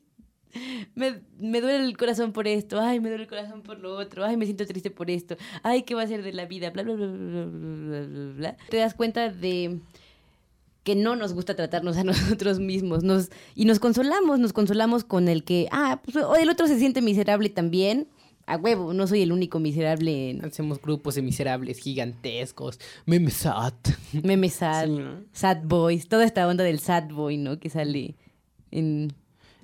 me, 0.96 1.22
me 1.40 1.62
duele 1.62 1.86
el 1.86 1.98
corazón 1.98 2.32
por 2.34 2.48
esto, 2.48 2.80
ay, 2.80 3.00
me 3.00 3.10
duele 3.10 3.24
el 3.24 3.30
corazón 3.30 3.62
por 3.62 3.80
lo 3.80 3.96
otro, 3.98 4.26
ay, 4.26 4.38
me 4.38 4.46
siento 4.46 4.66
triste 4.66 4.92
por 4.92 5.10
esto, 5.10 5.38
ay, 5.64 5.84
¿qué 5.84 5.96
va 5.96 6.04
a 6.04 6.08
ser 6.08 6.24
de 6.24 6.34
la 6.34 6.46
vida? 6.46 6.70
Bla, 6.72 6.84
bla, 6.84 6.94
bla, 6.96 7.08
bla, 7.08 7.18
bla, 7.18 7.46
bla, 7.46 8.06
bla, 8.08 8.34
bla. 8.34 8.58
Te 8.70 8.78
das 8.78 8.94
cuenta 8.94 9.30
de 9.30 9.80
que 10.84 10.96
no 10.96 11.16
nos 11.16 11.34
gusta 11.34 11.56
tratarnos 11.56 11.98
a 11.98 12.04
nosotros 12.06 12.60
mismos 12.60 13.04
nos, 13.04 13.30
y 13.56 13.66
nos 13.66 13.80
consolamos, 13.80 14.40
nos 14.40 14.54
consolamos 14.54 15.04
con 15.04 15.28
el 15.28 15.44
que, 15.44 15.68
ah, 15.72 16.02
pues 16.04 16.16
o 16.18 16.36
el 16.36 16.50
otro 16.50 16.68
se 16.68 16.80
siente 16.80 17.02
miserable 17.02 17.50
también, 17.50 18.08
a 18.48 18.58
huevo, 18.58 18.92
no 18.94 19.08
soy 19.08 19.22
el 19.22 19.32
único 19.32 19.60
miserable 19.60 20.32
en 20.32 20.44
Hacemos 20.44 20.82
grupos 20.82 21.16
de 21.16 21.22
miserables 21.22 21.78
gigantescos. 21.78 22.80
Memes 23.06 23.36
sad. 23.36 23.74
meme 24.24 24.50
sad, 24.50 24.88
Sí, 24.88 24.92
¿no? 24.98 25.24
sad 25.32 25.58
boys, 25.64 26.08
toda 26.10 26.26
esta 26.26 26.48
onda 26.48 26.64
del 26.64 26.80
sad 26.80 27.10
boy, 27.10 27.38
¿no? 27.38 27.60
Que 27.60 27.70
sale 27.70 28.16
en... 28.72 29.14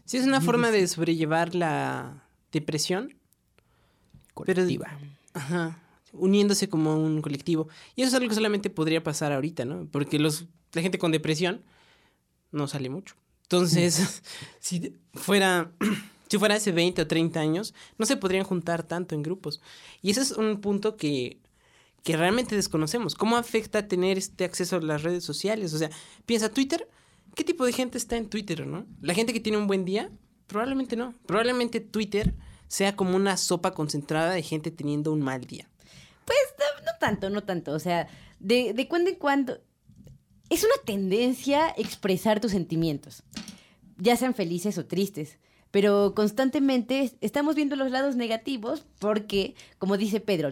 Sí, 0.08 0.18
es 0.18 0.26
una 0.26 0.42
forma 0.42 0.72
de 0.72 0.88
sobrellevar 0.88 1.54
la 1.54 2.24
depresión, 2.52 3.10
Pero- 4.46 4.62
Colectiva. 4.64 4.98
ajá, 5.34 5.80
uniéndose 6.14 6.70
como 6.70 6.96
un 6.96 7.22
colectivo. 7.22 7.68
Y 7.96 8.02
eso 8.02 8.10
es 8.10 8.14
algo 8.16 8.30
que 8.30 8.36
solamente 8.36 8.70
podría 8.70 9.04
pasar 9.04 9.32
ahorita, 9.34 9.66
¿no? 9.66 9.86
Porque 9.92 10.18
los, 10.18 10.46
la 10.74 10.82
gente 10.82 10.98
con 10.98 11.12
depresión 11.12 11.62
no 12.52 12.68
sale 12.68 12.90
mucho. 12.90 13.16
Entonces, 13.44 14.24
si 14.60 14.96
fuera, 15.14 15.72
si 16.30 16.38
fuera 16.38 16.56
hace 16.56 16.72
20 16.72 17.02
o 17.02 17.08
30 17.08 17.40
años, 17.40 17.74
no 17.98 18.06
se 18.06 18.16
podrían 18.18 18.46
juntar 18.46 18.84
tanto 18.84 19.14
en 19.14 19.24
grupos. 19.24 19.62
Y 20.02 20.12
ese 20.12 20.22
es 20.22 20.32
un 20.32 20.62
punto 20.62 20.96
que, 20.96 21.38
que 22.04 22.16
realmente 22.16 22.56
desconocemos. 22.56 23.14
¿Cómo 23.16 23.36
afecta 23.36 23.88
tener 23.90 24.18
este 24.18 24.46
acceso 24.46 24.78
a 24.78 24.82
las 24.82 25.04
redes 25.04 25.26
sociales? 25.26 25.74
O 25.74 25.78
sea, 25.78 25.90
piensa 26.26 26.50
Twitter, 26.50 26.88
¿qué 27.38 27.44
tipo 27.44 27.66
de 27.66 27.72
gente 27.72 27.98
está 27.98 28.18
en 28.18 28.30
Twitter, 28.30 28.66
no? 28.66 28.86
La 29.00 29.14
gente 29.14 29.32
que 29.32 29.40
tiene 29.40 29.60
un 29.60 29.68
buen 29.68 29.86
día, 29.86 30.10
probablemente 30.48 30.96
no. 30.96 31.14
Probablemente 31.28 31.80
Twitter 31.80 32.34
sea 32.68 32.96
como 32.96 33.16
una 33.16 33.38
sopa 33.38 33.72
concentrada 33.72 34.34
de 34.34 34.42
gente 34.42 34.72
teniendo 34.72 35.14
un 35.14 35.22
mal 35.22 35.46
día. 35.46 35.70
Pues 36.26 36.40
no, 36.84 36.92
tanto, 37.00 37.30
no 37.30 37.44
tanto, 37.44 37.72
o 37.74 37.80
sea, 37.80 38.10
de, 38.40 38.74
de 38.74 38.88
cuando 38.88 39.12
en 39.12 39.16
cuando... 39.16 39.62
Es 40.50 40.64
una 40.64 40.82
tendencia 40.86 41.74
expresar 41.78 42.40
tus 42.40 42.52
sentimientos, 42.52 43.24
ya 43.98 44.16
sean 44.16 44.34
felices 44.34 44.78
o 44.78 44.86
tristes. 44.86 45.38
Pero 45.72 46.14
constantemente 46.16 47.12
estamos 47.20 47.56
viendo 47.56 47.76
los 47.76 47.92
lados 47.92 48.16
negativos 48.16 48.86
porque, 49.00 49.56
como 49.78 49.98
dice 49.98 50.22
Pedro, 50.22 50.50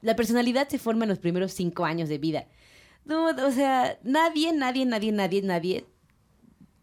la 0.00 0.16
personalidad 0.16 0.68
se 0.68 0.78
forma 0.78 1.04
en 1.04 1.08
los 1.08 1.18
primeros 1.18 1.52
cinco 1.52 1.84
años 1.84 2.08
de 2.08 2.18
vida. 2.18 2.46
O 3.10 3.50
sea, 3.50 3.98
nadie, 4.04 4.52
nadie, 4.52 4.86
nadie, 4.86 5.10
nadie, 5.10 5.42
nadie, 5.42 5.86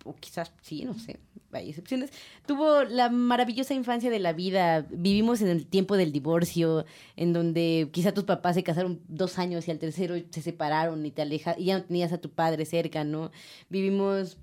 o 0.04 0.16
quizás 0.16 0.52
sí, 0.62 0.84
no 0.84 0.94
sé, 0.94 1.20
hay 1.52 1.70
excepciones, 1.70 2.12
tuvo 2.46 2.84
la 2.84 3.10
maravillosa 3.10 3.74
infancia 3.74 4.10
de 4.10 4.20
la 4.20 4.34
vida. 4.34 4.86
Vivimos 4.90 5.42
en 5.42 5.50
el 5.50 5.66
tiempo 5.66 5.98
del 5.98 6.12
divorcio, 6.12 6.86
en 7.16 7.34
donde 7.34 7.90
quizá 7.92 8.14
tus 8.14 8.24
papás 8.24 8.56
se 8.56 8.64
casaron 8.64 9.02
dos 9.08 9.38
años 9.40 9.68
y 9.68 9.72
al 9.72 9.80
tercero 9.80 10.16
se 10.30 10.42
separaron 10.42 11.06
y 11.06 11.12
te 11.12 11.22
alejas 11.22 11.58
y 11.58 11.66
ya 11.66 11.80
no 11.80 11.84
tenías 11.84 12.14
a 12.14 12.20
tu 12.20 12.30
padre 12.30 12.66
cerca, 12.66 13.04
¿no? 13.04 13.32
Vivimos 13.70 14.38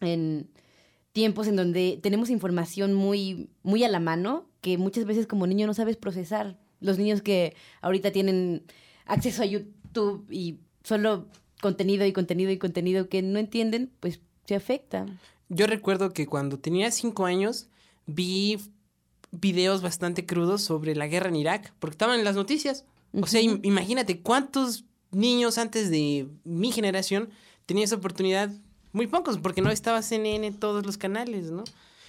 en 0.00 0.48
tiempos 1.12 1.46
en 1.48 1.56
donde 1.56 1.98
tenemos 2.02 2.30
información 2.30 2.92
muy, 2.94 3.48
muy 3.62 3.84
a 3.84 3.88
la 3.88 4.00
mano 4.00 4.48
que 4.60 4.78
muchas 4.78 5.04
veces 5.04 5.26
como 5.26 5.46
niño 5.46 5.66
no 5.66 5.74
sabes 5.74 5.96
procesar. 5.96 6.58
Los 6.80 6.98
niños 6.98 7.22
que 7.22 7.54
ahorita 7.80 8.10
tienen 8.10 8.64
acceso 9.06 9.42
a 9.42 9.46
YouTube 9.46 10.26
y 10.30 10.60
solo 10.82 11.28
contenido 11.62 12.04
y 12.04 12.12
contenido 12.12 12.50
y 12.50 12.58
contenido 12.58 13.08
que 13.08 13.22
no 13.22 13.38
entienden, 13.38 13.90
pues 14.00 14.20
se 14.46 14.54
afecta. 14.54 15.06
Yo 15.48 15.66
recuerdo 15.66 16.12
que 16.12 16.26
cuando 16.26 16.58
tenía 16.58 16.90
cinco 16.90 17.24
años 17.26 17.68
vi 18.06 18.58
videos 19.32 19.82
bastante 19.82 20.24
crudos 20.26 20.62
sobre 20.62 20.94
la 20.94 21.06
guerra 21.08 21.28
en 21.28 21.36
Irak, 21.36 21.72
porque 21.78 21.94
estaban 21.94 22.18
en 22.18 22.24
las 22.24 22.36
noticias. 22.36 22.84
O 23.12 23.26
sea, 23.26 23.40
im- 23.40 23.60
imagínate 23.62 24.20
cuántos 24.20 24.84
niños 25.10 25.58
antes 25.58 25.90
de 25.90 26.26
mi 26.44 26.72
generación 26.72 27.30
tenían 27.66 27.84
esa 27.84 27.96
oportunidad. 27.96 28.50
Muy 28.92 29.06
pocos, 29.06 29.38
porque 29.38 29.60
no 29.62 29.70
estaba 29.70 30.00
CNN 30.02 30.52
todos 30.52 30.86
los 30.86 30.96
canales, 30.96 31.50
¿no? 31.50 31.64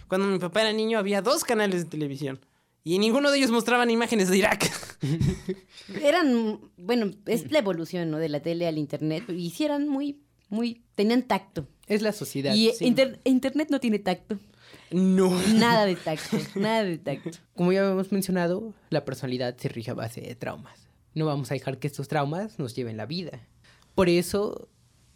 Cuando 0.07 0.27
mi 0.27 0.39
papá 0.39 0.61
era 0.61 0.71
niño 0.73 0.97
había 0.99 1.21
dos 1.21 1.43
canales 1.43 1.83
de 1.83 1.89
televisión. 1.89 2.39
Y 2.83 2.99
ninguno 2.99 3.29
de 3.31 3.37
ellos 3.39 3.51
mostraban 3.51 3.89
imágenes 3.89 4.29
de 4.29 4.37
Irak. 4.37 4.71
Eran, 6.01 6.59
bueno, 6.77 7.11
es 7.25 7.51
la 7.51 7.59
evolución, 7.59 8.09
¿no? 8.09 8.17
De 8.17 8.29
la 8.29 8.41
tele 8.41 8.67
al 8.67 8.77
internet. 8.77 9.25
Y 9.29 9.49
sí 9.51 9.65
eran 9.65 9.87
muy, 9.87 10.21
muy, 10.49 10.81
tenían 10.95 11.23
tacto. 11.23 11.67
Es 11.87 12.01
la 12.01 12.11
sociedad. 12.11 12.53
Y 12.53 12.71
sí. 12.77 12.85
inter- 12.85 13.19
internet 13.23 13.69
no 13.71 13.79
tiene 13.79 13.99
tacto. 13.99 14.37
no. 14.91 15.29
Nada 15.53 15.85
de 15.85 15.95
tacto, 16.07 16.37
nada 16.55 16.83
de 16.83 16.97
tacto. 16.97 17.31
Como 17.55 17.71
ya 17.71 17.89
hemos 17.89 18.11
mencionado, 18.11 18.73
la 18.89 19.05
personalidad 19.05 19.55
se 19.57 19.69
rige 19.69 19.91
a 19.91 19.95
base 19.95 20.21
de 20.21 20.35
traumas. 20.35 20.87
No 21.13 21.25
vamos 21.25 21.49
a 21.51 21.53
dejar 21.55 21.79
que 21.79 21.87
estos 21.87 22.07
traumas 22.07 22.59
nos 22.59 22.75
lleven 22.75 22.97
la 22.97 23.05
vida. 23.05 23.39
Por 23.95 24.09
eso 24.09 24.67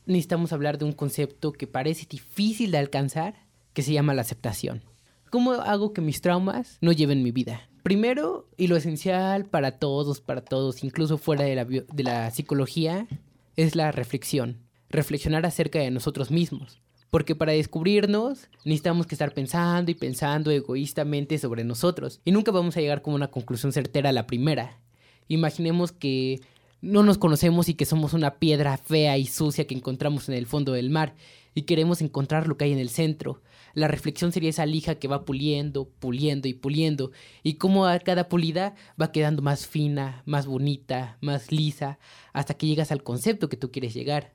necesitamos 0.05 0.51
hablar 0.53 0.78
de 0.78 0.86
un 0.86 0.93
concepto 0.93 1.51
que 1.51 1.67
parece 1.67 2.07
difícil 2.09 2.72
de 2.72 2.78
alcanzar, 2.80 3.36
que 3.74 3.84
se 3.84 3.93
llama 3.93 4.13
la 4.13 4.22
aceptación. 4.24 4.82
¿Cómo 5.30 5.51
hago 5.53 5.93
que 5.93 6.01
mis 6.01 6.22
traumas 6.22 6.78
no 6.82 6.91
lleven 6.91 7.22
mi 7.24 7.32
vida? 7.32 7.69
Primero, 7.84 8.47
y 8.57 8.67
lo 8.67 8.76
esencial 8.78 9.45
para 9.45 9.78
todos, 9.80 10.22
para 10.22 10.41
todos, 10.41 10.84
incluso 10.84 11.17
fuera 11.17 11.43
de 11.45 11.55
la, 11.55 11.65
de 11.65 12.03
la 12.03 12.30
psicología, 12.32 13.07
es 13.55 13.76
la 13.76 13.91
reflexión. 13.91 14.57
Reflexionar 14.92 15.46
acerca 15.46 15.80
de 15.80 15.89
nosotros 15.89 16.32
mismos. 16.32 16.82
Porque 17.10 17.34
para 17.34 17.54
descubrirnos 17.54 18.50
necesitamos 18.66 19.08
que 19.08 19.16
estar 19.16 19.34
pensando 19.34 19.89
y 19.89 19.96
pensando 19.96 20.52
egoístamente 20.52 21.38
sobre 21.38 21.64
nosotros. 21.64 22.20
Y 22.26 22.32
nunca 22.32 22.52
vamos 22.52 22.76
a 22.76 22.82
llegar 22.82 23.02
como 23.02 23.16
una 23.16 23.32
conclusión 23.32 23.72
certera 23.72 24.10
a 24.10 24.14
la 24.14 24.28
primera. 24.28 24.80
Imaginemos 25.28 25.92
que 25.92 26.42
no 26.82 27.04
nos 27.04 27.18
conocemos 27.18 27.70
y 27.70 27.76
que 27.76 27.86
somos 27.86 28.14
una 28.14 28.36
piedra 28.39 28.78
fea 28.78 29.18
y 29.18 29.28
sucia 29.28 29.66
que 29.66 29.76
encontramos 29.76 30.28
en 30.28 30.36
el 30.36 30.46
fondo 30.46 30.74
del 30.74 30.89
mar 30.89 31.16
y 31.54 31.64
queremos 31.64 32.02
encontrar 32.02 32.48
lo 32.48 32.58
que 32.58 32.66
hay 32.66 32.74
en 32.74 32.80
el 32.80 32.89
centro. 32.89 33.42
La 33.74 33.88
reflexión 33.88 34.32
sería 34.32 34.50
esa 34.50 34.66
lija 34.66 34.96
que 34.96 35.08
va 35.08 35.24
puliendo, 35.24 35.88
puliendo 35.88 36.48
y 36.48 36.54
puliendo 36.54 37.12
y 37.44 37.56
cómo 37.56 37.86
a 37.86 38.00
cada 38.00 38.28
pulida 38.28 38.76
va 39.02 39.12
quedando 39.12 39.42
más 39.42 39.68
fina, 39.68 40.24
más 40.26 40.48
bonita, 40.48 41.18
más 41.22 41.52
lisa, 41.52 42.00
hasta 42.34 42.56
que 42.56 42.68
llegas 42.68 42.92
al 42.92 43.04
concepto 43.04 43.48
que 43.48 43.58
tú 43.58 43.72
quieres 43.72 43.94
llegar. 43.94 44.34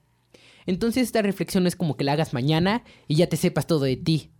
Entonces 0.66 1.04
esta 1.04 1.22
reflexión 1.22 1.64
no 1.64 1.68
es 1.68 1.76
como 1.76 1.96
que 1.96 2.04
la 2.04 2.12
hagas 2.12 2.34
mañana 2.34 2.82
y 3.08 3.16
ya 3.16 3.28
te 3.28 3.36
sepas 3.36 3.66
todo 3.66 3.84
de 3.84 3.96
ti. 3.96 4.30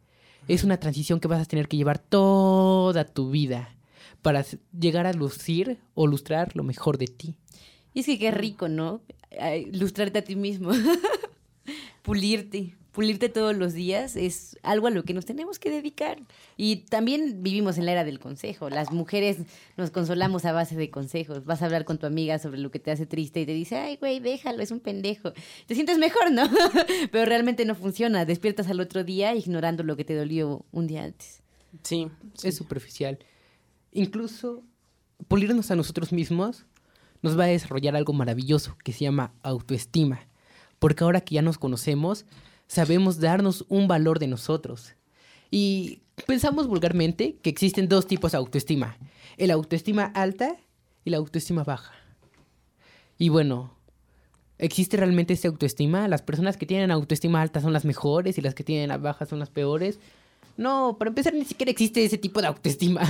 Es 0.49 0.65
una 0.65 0.79
transición 0.79 1.21
que 1.21 1.29
vas 1.29 1.43
a 1.43 1.47
tener 1.47 1.69
que 1.69 1.77
llevar 1.77 1.99
toda 1.99 3.05
tu 3.05 3.31
vida 3.31 3.77
para 4.23 4.45
llegar 4.79 5.07
a 5.07 5.13
lucir 5.13 5.79
o 5.95 6.07
lustrar 6.07 6.55
lo 6.57 6.63
mejor 6.63 6.99
de 6.99 7.07
ti. 7.07 7.37
Y 7.95 8.01
es 8.01 8.07
que 8.07 8.19
qué 8.19 8.31
rico, 8.31 8.69
¿no? 8.69 9.01
Ay, 9.41 9.71
Ilustrarte 9.73 10.19
a 10.19 10.25
ti 10.25 10.37
mismo. 10.37 10.71
Pulirte. 12.03 12.77
Pulirte 12.97 13.29
todos 13.29 13.55
los 13.55 13.75
días 13.75 14.17
es 14.17 14.57
algo 14.63 14.87
a 14.87 14.91
lo 14.91 15.05
que 15.05 15.13
nos 15.13 15.27
tenemos 15.27 15.59
que 15.59 15.69
dedicar. 15.69 16.19
Y 16.57 16.77
también 16.77 17.43
vivimos 17.43 17.77
en 17.77 17.85
la 17.85 17.93
era 17.93 18.05
del 18.05 18.19
consejo. 18.19 18.71
Las 18.71 18.91
mujeres 18.91 19.37
nos 19.77 19.91
consolamos 19.91 20.47
a 20.47 20.53
base 20.53 20.77
de 20.77 20.89
consejos. 20.89 21.45
Vas 21.45 21.61
a 21.61 21.67
hablar 21.67 21.85
con 21.85 21.99
tu 21.99 22.07
amiga 22.07 22.39
sobre 22.39 22.59
lo 22.59 22.71
que 22.71 22.79
te 22.79 22.91
hace 22.91 23.05
triste 23.05 23.43
y 23.43 23.45
te 23.45 23.53
dice, 23.53 23.77
ay, 23.77 23.99
güey, 23.99 24.19
déjalo, 24.19 24.63
es 24.63 24.71
un 24.71 24.81
pendejo. 24.81 25.35
Te 25.67 25.75
sientes 25.75 25.99
mejor, 25.99 26.33
¿no? 26.33 26.49
Pero 27.13 27.27
realmente 27.27 27.67
no 27.67 27.75
funciona. 27.75 28.25
Despiertas 28.25 28.67
al 28.69 28.81
otro 28.81 29.05
día 29.05 29.35
ignorando 29.35 29.83
lo 29.83 29.95
que 29.95 30.07
te 30.07 30.15
dolió 30.15 30.65
un 30.73 30.87
día 30.87 31.05
antes. 31.05 31.43
Sí. 31.83 32.09
sí. 32.33 32.49
Es 32.49 32.57
superficial. 32.57 33.19
Incluso 33.93 34.65
pulirnos 35.29 35.71
a 35.71 35.77
nosotros 35.77 36.15
mismos 36.15 36.65
nos 37.21 37.39
va 37.39 37.45
a 37.45 37.49
desarrollar 37.49 37.95
algo 37.95 38.15
maravilloso 38.15 38.75
que 38.83 38.95
se 38.95 39.01
llama 39.01 39.35
autoestima. 39.43 40.21
Porque 40.79 41.05
ahora 41.05 41.21
que 41.21 41.35
ya 41.35 41.43
nos 41.43 41.59
conocemos, 41.59 42.25
sabemos 42.67 43.21
darnos 43.21 43.65
un 43.69 43.89
valor 43.89 44.19
de 44.19 44.27
nosotros. 44.29 44.95
Y 45.51 46.03
pensamos 46.27 46.67
vulgarmente 46.67 47.37
que 47.43 47.51
existen 47.51 47.89
dos 47.89 48.07
tipos 48.07 48.33
de 48.33 48.39
autoestima. 48.39 48.97
El 49.37 49.51
autoestima 49.51 50.05
alta 50.15 50.57
y 51.05 51.11
la 51.11 51.19
autoestima 51.19 51.65
baja. 51.65 51.93
Y 53.19 53.29
bueno, 53.29 53.77
¿Existe 54.59 54.97
realmente 54.97 55.35
esa 55.35 55.49
autoestima? 55.49 56.09
¿Las 56.09 56.23
personas 56.23 56.57
que 56.57 56.65
tienen 56.65 56.91
autoestima 56.91 57.43
alta 57.43 57.61
son 57.61 57.75
las 57.75 57.85
mejores 57.85 58.39
y 58.39 58.41
las 58.41 58.55
que 58.55 58.65
tienen 58.65 58.89
la 58.89 58.97
baja 58.97 59.27
son 59.27 59.39
las 59.39 59.51
peores? 59.51 59.99
No, 60.57 60.97
para 60.99 61.11
empezar 61.11 61.35
ni 61.35 61.45
siquiera 61.45 61.71
existe 61.71 62.03
ese 62.03 62.17
tipo 62.17 62.41
de 62.41 62.47
autoestima. 62.47 63.03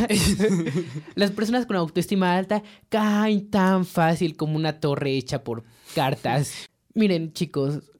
las 1.14 1.30
personas 1.30 1.66
con 1.66 1.76
autoestima 1.76 2.36
alta 2.36 2.64
caen 2.88 3.48
tan 3.48 3.84
fácil 3.86 4.36
como 4.36 4.56
una 4.56 4.80
torre 4.80 5.12
hecha 5.12 5.44
por 5.44 5.62
cartas. 5.94 6.68
Miren, 6.94 7.32
chicos, 7.32 7.92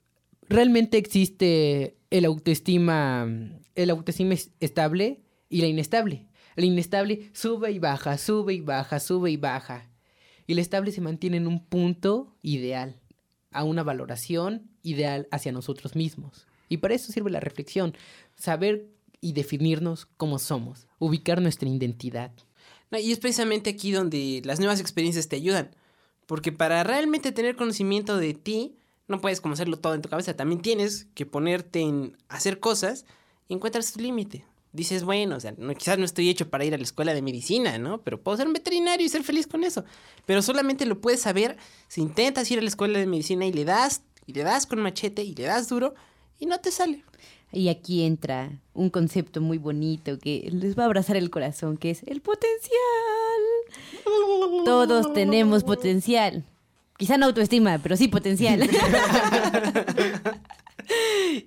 realmente 0.48 0.98
existe 0.98 1.96
el 2.10 2.24
autoestima, 2.24 3.28
el 3.74 3.90
autoestima 3.90 4.34
estable 4.60 5.22
y 5.48 5.60
la 5.60 5.66
inestable. 5.66 6.26
La 6.56 6.64
inestable 6.64 7.30
sube 7.32 7.70
y 7.70 7.78
baja, 7.78 8.16
sube 8.16 8.54
y 8.54 8.60
baja, 8.60 8.98
sube 9.00 9.30
y 9.30 9.36
baja. 9.36 9.90
Y 10.46 10.54
la 10.54 10.62
estable 10.62 10.92
se 10.92 11.00
mantiene 11.00 11.36
en 11.36 11.46
un 11.46 11.64
punto 11.64 12.36
ideal 12.42 13.00
a 13.50 13.64
una 13.64 13.82
valoración 13.82 14.70
ideal 14.82 15.28
hacia 15.30 15.52
nosotros 15.52 15.96
mismos. 15.96 16.46
Y 16.68 16.78
para 16.78 16.94
eso 16.94 17.12
sirve 17.12 17.30
la 17.30 17.40
reflexión, 17.40 17.94
saber 18.36 18.88
y 19.20 19.32
definirnos 19.32 20.06
como 20.16 20.38
somos, 20.38 20.86
ubicar 20.98 21.40
nuestra 21.40 21.68
identidad. 21.68 22.32
y 22.92 23.12
es 23.12 23.18
precisamente 23.18 23.70
aquí 23.70 23.92
donde 23.92 24.42
las 24.44 24.58
nuevas 24.58 24.80
experiencias 24.80 25.28
te 25.28 25.36
ayudan, 25.36 25.74
porque 26.26 26.52
para 26.52 26.84
realmente 26.84 27.32
tener 27.32 27.56
conocimiento 27.56 28.16
de 28.18 28.34
ti, 28.34 28.76
no 29.08 29.20
puedes 29.20 29.40
conocerlo 29.40 29.78
todo 29.78 29.94
en 29.94 30.02
tu 30.02 30.08
cabeza, 30.08 30.34
también 30.34 30.62
tienes 30.62 31.06
que 31.14 31.26
ponerte 31.26 31.80
en 31.80 32.16
hacer 32.28 32.60
cosas 32.60 33.04
y 33.48 33.54
encuentras 33.54 33.92
tu 33.92 34.00
límite 34.00 34.44
dices, 34.76 35.04
bueno, 35.04 35.36
o 35.36 35.40
sea, 35.40 35.54
quizás 35.76 35.98
no 35.98 36.04
estoy 36.04 36.28
hecho 36.28 36.48
para 36.48 36.64
ir 36.64 36.74
a 36.74 36.76
la 36.76 36.84
escuela 36.84 37.14
de 37.14 37.22
medicina, 37.22 37.78
¿no? 37.78 38.02
Pero 38.02 38.20
puedo 38.20 38.36
ser 38.36 38.46
un 38.46 38.52
veterinario 38.52 39.04
y 39.04 39.08
ser 39.08 39.24
feliz 39.24 39.46
con 39.46 39.64
eso. 39.64 39.84
Pero 40.26 40.42
solamente 40.42 40.86
lo 40.86 41.00
puedes 41.00 41.20
saber 41.20 41.56
si 41.88 42.02
intentas 42.02 42.48
ir 42.50 42.58
a 42.58 42.62
la 42.62 42.68
escuela 42.68 42.98
de 42.98 43.06
medicina 43.06 43.46
y 43.46 43.52
le 43.52 43.64
das, 43.64 44.02
y 44.26 44.34
le 44.34 44.44
das 44.44 44.66
con 44.66 44.80
machete 44.80 45.24
y 45.24 45.34
le 45.34 45.44
das 45.44 45.68
duro 45.68 45.94
y 46.38 46.46
no 46.46 46.60
te 46.60 46.70
sale. 46.70 47.02
Y 47.52 47.68
aquí 47.68 48.04
entra 48.04 48.60
un 48.74 48.90
concepto 48.90 49.40
muy 49.40 49.56
bonito 49.56 50.18
que 50.18 50.48
les 50.52 50.78
va 50.78 50.82
a 50.82 50.86
abrazar 50.86 51.16
el 51.16 51.30
corazón, 51.30 51.78
que 51.78 51.90
es 51.90 52.02
el 52.02 52.20
potencial. 52.20 52.76
Todos 54.64 55.12
tenemos 55.14 55.64
potencial. 55.64 56.44
Quizá 56.96 57.18
no 57.18 57.26
autoestima, 57.26 57.78
pero 57.78 57.96
sí 57.96 58.08
potencial. 58.08 58.62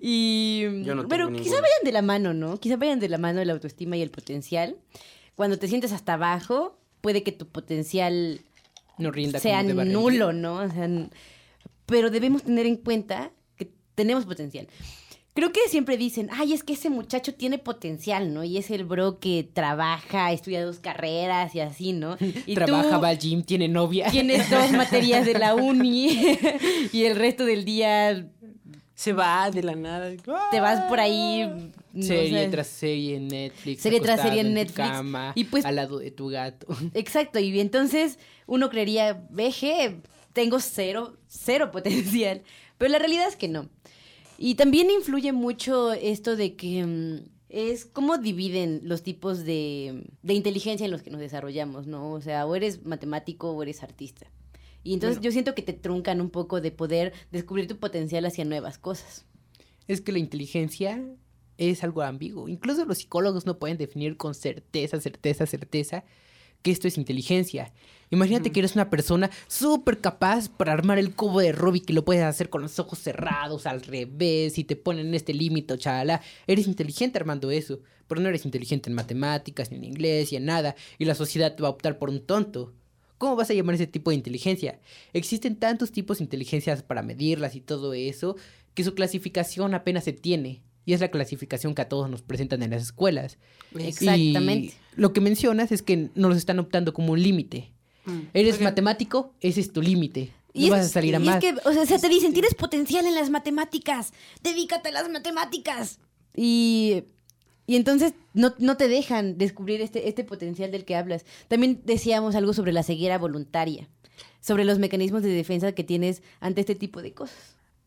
y 0.02 0.66
pero 1.10 1.32
quizá 1.32 1.56
vayan 1.56 1.84
de 1.84 1.92
la 1.92 2.02
mano, 2.02 2.34
¿no? 2.34 2.60
Quizá 2.60 2.76
vayan 2.78 3.00
de 3.00 3.10
la 3.10 3.18
mano 3.18 3.44
la 3.44 3.54
autoestima 3.54 3.98
y 3.98 4.02
el 4.02 4.12
potencial. 4.12 4.78
Cuando 5.36 5.58
te 5.58 5.68
sientes 5.68 5.92
hasta 5.92 6.14
abajo, 6.14 6.78
puede 7.02 7.24
que 7.24 7.32
tu 7.32 7.48
potencial 7.48 8.42
no 8.98 9.12
rinda 9.12 9.40
sea 9.40 9.64
nulo, 9.64 10.34
¿no? 10.34 10.56
O 10.58 10.70
sea, 10.70 10.88
pero 11.86 12.12
debemos 12.12 12.44
tener 12.44 12.66
en 12.66 12.76
cuenta 12.76 13.32
que 13.56 13.72
tenemos 13.96 14.26
potencial. 14.26 14.68
Creo 15.40 15.54
que 15.54 15.62
siempre 15.70 15.96
dicen, 15.96 16.28
ay, 16.34 16.52
es 16.52 16.66
que 16.66 16.74
ese 16.74 16.90
muchacho 16.90 17.34
tiene 17.34 17.60
potencial, 17.60 18.34
¿no? 18.34 18.44
Y 18.44 18.58
es 18.58 18.70
el 18.72 18.84
bro 18.84 19.20
que 19.20 19.48
trabaja, 19.54 20.34
estudia 20.34 20.66
dos 20.66 20.80
carreras 20.80 21.56
y 21.56 21.62
así, 21.62 21.94
¿no? 21.94 22.18
Y 22.46 22.56
trabaja, 22.56 22.98
va 22.98 23.08
al 23.08 23.20
gym, 23.20 23.44
tiene 23.44 23.70
novia. 23.70 24.12
Tienes 24.12 24.50
dos 24.50 24.70
materias 24.74 25.26
de 25.26 25.40
la 25.40 25.56
uni 25.56 26.38
y 26.92 27.04
el 27.06 27.16
resto 27.16 27.46
del 27.46 27.64
día 27.64 28.28
se 28.94 29.14
va 29.14 29.50
de 29.50 29.64
la 29.64 29.76
nada. 29.76 30.12
Te 30.52 30.60
vas 30.60 30.82
por 30.90 31.00
ahí. 31.00 31.72
serie 31.98 32.50
tras 32.50 32.68
serie 32.68 33.16
en 33.16 33.30
Netflix. 33.30 33.82
Serie 33.82 34.02
tras 34.02 34.22
serie 34.22 34.42
en, 34.42 34.54
Netflix. 34.54 34.90
Cama, 34.90 35.32
y 35.36 35.46
pues, 35.46 35.64
al 35.64 35.78
lado 35.78 36.00
de 36.00 36.12
tu 36.12 36.28
gato. 36.28 36.68
Exacto. 36.94 37.40
Y 37.40 37.58
entonces 37.62 38.20
uno 38.46 38.70
creería, 38.70 39.26
veje, 39.30 40.02
tengo 40.34 40.60
cero, 40.60 41.16
cero 41.30 41.72
potencial. 41.72 42.42
Pero 42.78 42.92
la 42.92 43.00
realidad 43.00 43.30
es 43.30 43.38
que 43.38 43.48
no. 43.48 43.70
Y 44.42 44.56
también 44.56 44.90
influye 44.90 45.34
mucho 45.34 45.92
esto 45.92 46.38
de 46.38 46.56
que 46.56 46.86
mm, 46.86 47.30
es 47.50 47.86
cómo 47.86 48.18
dividen 48.18 48.80
los 48.84 49.04
tipos 49.04 49.44
de, 49.44 50.06
de 50.24 50.34
inteligencia 50.34 50.86
en 50.86 50.92
los 50.92 51.04
que 51.04 51.10
nos 51.10 51.20
desarrollamos, 51.20 51.88
¿no? 51.88 52.14
O 52.14 52.22
sea, 52.22 52.46
o 52.46 52.56
eres 52.56 52.86
matemático 52.86 53.52
o 53.52 53.62
eres 53.62 53.84
artista. 53.84 54.32
Y 54.82 54.94
entonces 54.94 55.22
yo 55.22 55.34
siento 55.34 55.56
que 55.56 55.62
te 55.62 55.74
truncan 55.74 56.22
un 56.22 56.30
poco 56.30 56.62
de 56.62 56.72
poder 56.72 57.12
descubrir 57.34 57.68
tu 57.68 57.80
potencial 57.80 58.26
hacia 58.26 58.46
nuevas 58.46 58.78
cosas. 58.78 59.26
Es 59.90 60.00
que 60.00 60.14
la 60.14 60.20
inteligencia 60.20 61.04
es 61.58 61.84
algo 61.84 62.02
ambiguo. 62.02 62.48
Incluso 62.48 62.86
los 62.86 63.00
psicólogos 63.00 63.46
no 63.46 63.60
pueden 63.60 63.78
definir 63.78 64.16
con 64.16 64.36
certeza, 64.36 65.02
certeza, 65.02 65.46
certeza 65.48 66.06
que 66.62 66.72
esto 66.72 66.88
es 66.88 66.98
inteligencia. 66.98 67.74
Imagínate 68.12 68.52
que 68.52 68.60
eres 68.60 68.76
una 68.76 68.90
persona 68.90 69.30
súper 69.48 70.00
capaz 70.00 70.50
para 70.50 70.74
armar 70.74 70.98
el 70.98 71.14
cubo 71.14 71.42
de 71.42 71.52
Rubik 71.52 71.86
que 71.86 71.94
lo 71.94 72.06
puedes 72.06 72.24
hacer 72.24 72.50
con 72.50 72.62
los 72.62 72.80
ojos 72.80 73.00
cerrados, 73.00 73.66
al 73.66 73.82
revés, 73.82 74.58
y 74.58 74.64
te 74.64 74.76
ponen 74.76 75.08
en 75.08 75.14
este 75.14 75.34
límite, 75.34 75.78
chala. 75.78 76.22
Eres 76.48 76.68
inteligente 76.68 77.20
armando 77.20 77.52
eso, 77.52 77.80
pero 78.08 78.22
no 78.22 78.30
eres 78.30 78.46
inteligente 78.46 78.90
en 78.90 78.96
matemáticas, 78.96 79.72
ni 79.72 79.78
en 79.78 79.84
inglés, 79.84 80.32
ni 80.32 80.38
en 80.38 80.46
nada, 80.46 80.76
y 80.98 81.06
la 81.06 81.16
sociedad 81.16 81.56
te 81.56 81.62
va 81.62 81.70
a 81.70 81.72
optar 81.72 82.00
por 82.00 82.10
un 82.10 82.26
tonto. 82.26 82.74
¿Cómo 83.20 83.36
vas 83.36 83.50
a 83.50 83.54
llamar 83.54 83.76
ese 83.76 83.86
tipo 83.86 84.12
de 84.12 84.16
inteligencia? 84.16 84.80
Existen 85.14 85.58
tantos 85.58 85.92
tipos 85.92 86.18
de 86.18 86.24
inteligencias 86.24 86.82
para 86.84 87.04
medirlas 87.04 87.54
y 87.54 87.62
todo 87.62 87.94
eso, 87.94 88.38
que 88.74 88.84
su 88.84 88.96
clasificación 88.96 89.74
apenas 89.74 90.06
se 90.06 90.14
tiene. 90.14 90.64
Y 90.86 90.94
es 90.94 91.02
la 91.02 91.12
clasificación 91.12 91.76
que 91.76 91.84
a 91.84 91.90
todos 91.90 92.10
nos 92.10 92.22
presentan 92.22 92.64
en 92.64 92.72
las 92.72 92.82
escuelas. 92.82 93.38
Exactamente. 93.78 94.74
lo 94.96 95.14
que 95.14 95.22
mencionas 95.22 95.72
es 95.72 95.84
que 95.84 96.10
nos 96.16 96.36
están 96.38 96.58
optando 96.60 96.94
como 96.94 97.12
un 97.12 97.22
límite. 97.22 97.74
Mm. 98.06 98.20
Eres 98.34 98.62
matemático, 98.62 99.34
ese 99.42 99.62
es 99.62 99.72
tu 99.72 99.82
límite. 99.82 100.34
No 100.54 100.70
vas 100.70 100.86
a 100.86 100.90
salir 100.90 101.16
a 101.16 101.20
más. 101.20 101.44
Es 101.44 101.54
que, 101.54 101.70
o 101.70 101.86
sea, 101.86 102.00
te 102.00 102.10
dicen, 102.10 102.34
tienes 102.34 102.56
potencial 102.56 103.06
en 103.06 103.16
las 103.16 103.30
matemáticas, 103.30 104.14
dedícate 104.42 104.90
a 104.90 104.92
las 104.92 105.10
matemáticas. 105.10 106.00
Y 106.36 107.04
y 107.70 107.76
entonces 107.76 108.16
no, 108.34 108.78
te 108.78 108.88
dejan 108.88 109.38
descubrir 109.38 109.80
este, 109.82 110.10
este 110.10 110.24
potencial 110.24 110.72
del 110.72 110.86
que 110.86 110.96
hablas. 110.96 111.24
También 111.50 111.84
decíamos 111.86 112.34
algo 112.34 112.52
sobre 112.52 112.74
la 112.74 112.82
ceguera 112.82 113.20
voluntaria, 113.20 113.88
sobre 114.42 114.66
los 114.66 114.80
mecanismos 114.80 115.22
de 115.22 115.30
defensa 115.30 115.72
que 115.74 115.84
tienes 115.84 116.24
ante 116.40 116.62
este 116.62 116.74
tipo 116.74 117.04
de 117.04 117.14
cosas. 117.14 117.38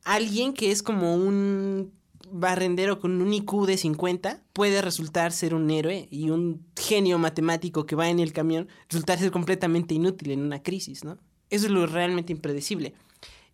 Alguien 0.04 0.52
que 0.52 0.70
es 0.70 0.84
como 0.84 1.16
un 1.16 1.90
barrendero 2.30 3.00
con 3.00 3.20
un 3.20 3.34
IQ 3.34 3.66
de 3.66 3.76
50 3.76 4.44
puede 4.52 4.82
resultar 4.82 5.32
ser 5.32 5.52
un 5.52 5.68
héroe 5.68 6.06
y 6.12 6.30
un 6.30 6.64
genio 6.82 7.18
matemático 7.18 7.86
que 7.86 7.96
va 7.96 8.10
en 8.10 8.20
el 8.20 8.32
camión 8.32 8.68
resultar 8.88 9.18
ser 9.18 9.30
completamente 9.30 9.94
inútil 9.94 10.32
en 10.32 10.42
una 10.42 10.62
crisis, 10.62 11.04
¿no? 11.04 11.18
Eso 11.48 11.66
es 11.66 11.72
lo 11.72 11.86
realmente 11.86 12.32
impredecible. 12.32 12.94